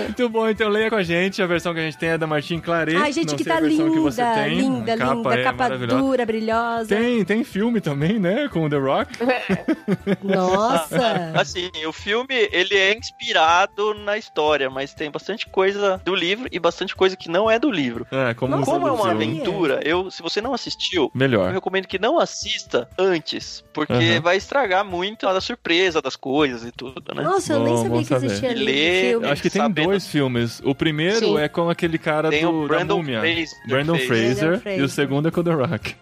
Muito 0.07 0.29
bom, 0.29 0.47
então 0.49 0.69
leia 0.69 0.89
com 0.89 0.95
a 0.95 1.03
gente. 1.03 1.41
A 1.41 1.45
versão 1.45 1.73
que 1.73 1.79
a 1.79 1.83
gente 1.83 1.97
tem 1.97 2.09
é 2.09 2.17
da 2.17 2.27
Martin 2.27 2.59
Claret. 2.59 2.95
Ai, 2.95 3.11
gente, 3.11 3.35
que 3.35 3.43
tá 3.43 3.59
linda, 3.59 3.89
que 3.91 3.99
você 3.99 4.23
tem. 4.23 4.57
linda, 4.59 4.93
A 4.93 4.97
capa 4.97 5.13
linda, 5.15 5.35
é 5.35 5.43
capa 5.43 5.69
dura, 5.77 6.25
brilhosa. 6.25 6.95
Tem, 6.95 7.23
tem 7.25 7.43
filme 7.43 7.81
também, 7.81 8.19
né? 8.19 8.47
Com 8.51 8.65
o 8.65 8.69
The 8.69 8.77
Rock. 8.77 9.11
Nossa. 10.23 11.31
Assim, 11.35 11.69
o 11.85 11.91
filme, 11.91 12.33
ele 12.51 12.75
é 12.75 12.97
inspirado 12.97 13.93
na 13.93 14.17
história, 14.17 14.69
mas 14.69 14.93
tem 14.93 15.11
bastante 15.11 15.47
coisa 15.47 16.01
do 16.03 16.15
livro 16.15 16.47
e 16.51 16.59
bastante 16.59 16.95
coisa 16.95 17.15
que 17.15 17.29
não 17.29 17.49
é 17.49 17.59
do 17.59 17.69
livro. 17.71 18.05
É, 18.11 18.33
como, 18.33 18.55
Nossa, 18.57 18.71
Como 18.71 18.87
é 18.87 18.91
uma 18.91 19.11
aventura, 19.11 19.79
eu, 19.83 20.09
se 20.09 20.21
você 20.21 20.41
não 20.41 20.53
assistiu, 20.53 21.03
eu 21.03 21.11
Melhor. 21.13 21.51
recomendo 21.51 21.87
que 21.87 21.99
não 21.99 22.19
assista 22.19 22.87
antes, 22.97 23.63
porque 23.73 23.93
Aham. 23.93 24.21
vai 24.21 24.39
estragar 24.43 24.83
muito 24.85 25.25
da 25.25 25.41
surpresa 25.41 26.01
das 26.01 26.15
coisas 26.15 26.63
e 26.65 26.71
tudo, 26.71 27.01
né? 27.15 27.23
Nossa, 27.23 27.53
eu 27.53 27.59
nem 27.63 27.73
Bom, 27.75 27.83
sabia 27.83 27.99
que 27.99 28.05
saber. 28.05 28.25
existia 28.27 28.53
Lê- 28.53 29.01
filme. 29.09 29.27
Acho 29.27 29.41
que 29.41 29.49
tem 29.49 29.61
Sabendo. 29.61 29.85
dois 29.87 30.07
filmes. 30.07 30.61
O 30.63 30.75
primeiro 30.75 31.19
Sim. 31.19 31.37
é 31.39 31.47
com 31.47 31.69
aquele 31.69 31.97
cara 31.97 32.29
Tem 32.29 32.41
do, 32.43 32.51
o 32.51 32.61
da 32.67 32.75
Brandon 32.75 32.97
múmia. 32.97 33.19
Fraser. 33.19 33.57
Brandon 33.67 33.97
Fraser. 33.97 34.35
Brandon 34.35 34.55
E 34.55 34.59
Fraser. 34.59 34.83
o 34.83 34.89
segundo 34.89 35.27
é 35.27 35.31
com 35.31 35.41
o 35.41 35.43
The 35.43 35.51
Rock. 35.53 35.95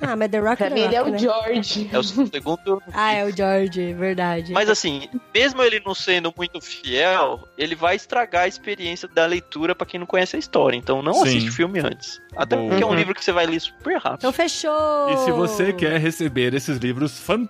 Ah, 0.00 0.16
mas 0.16 0.30
The 0.30 0.38
Rock 0.38 0.56
Pra 0.56 0.66
é 0.66 0.70
mim 0.70 0.88
The 0.88 0.94
é 0.94 0.98
Rock, 0.98 1.08
o 1.08 1.12
né? 1.12 1.18
George. 1.18 1.90
É 1.92 1.98
o 1.98 2.02
segundo. 2.02 2.82
Ah, 2.92 3.12
é 3.12 3.24
o 3.24 3.34
George, 3.34 3.94
verdade. 3.94 4.52
Mas 4.52 4.68
assim, 4.68 5.08
mesmo 5.34 5.62
ele 5.62 5.80
não 5.84 5.94
sendo 5.94 6.32
muito 6.36 6.60
fiel, 6.60 7.40
ele 7.56 7.74
vai 7.74 7.96
estragar 7.96 8.42
a 8.44 8.48
experiência 8.48 9.08
da 9.08 9.26
leitura 9.26 9.74
pra 9.74 9.86
quem 9.86 9.98
não 9.98 10.06
conhece 10.06 10.36
a 10.36 10.38
história. 10.38 10.76
Então 10.76 11.02
não 11.02 11.14
Sim. 11.14 11.22
assiste 11.22 11.48
o 11.48 11.52
filme 11.52 11.80
antes. 11.80 12.20
Até 12.36 12.56
Boa. 12.56 12.68
porque 12.68 12.82
é 12.82 12.86
um 12.86 12.90
Uhum. 12.90 12.96
livro 12.96 13.14
que 13.14 13.24
você 13.24 13.32
vai 13.32 13.46
ler 13.46 13.60
super 13.60 13.94
rápido. 13.96 14.18
Então 14.18 14.32
fechou! 14.32 15.10
E 15.10 15.16
se 15.18 15.30
você 15.30 15.72
quer 15.72 15.98
receber 16.00 16.52
esses 16.54 16.78
livros 16.78 17.18
fantásticos 17.18 17.43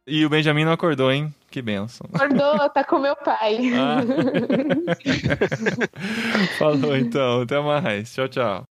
E 0.07 0.25
o 0.25 0.29
Benjamin 0.29 0.65
não 0.65 0.71
acordou, 0.71 1.11
hein? 1.11 1.33
Que 1.49 1.61
benção. 1.61 2.07
Acordou, 2.13 2.69
tá 2.69 2.83
com 2.83 2.99
meu 2.99 3.15
pai. 3.15 3.57
Ah. 3.73 4.01
Falou 6.59 6.95
então, 6.95 7.41
até 7.41 7.59
mais. 7.59 8.13
Tchau, 8.13 8.27
tchau. 8.27 8.74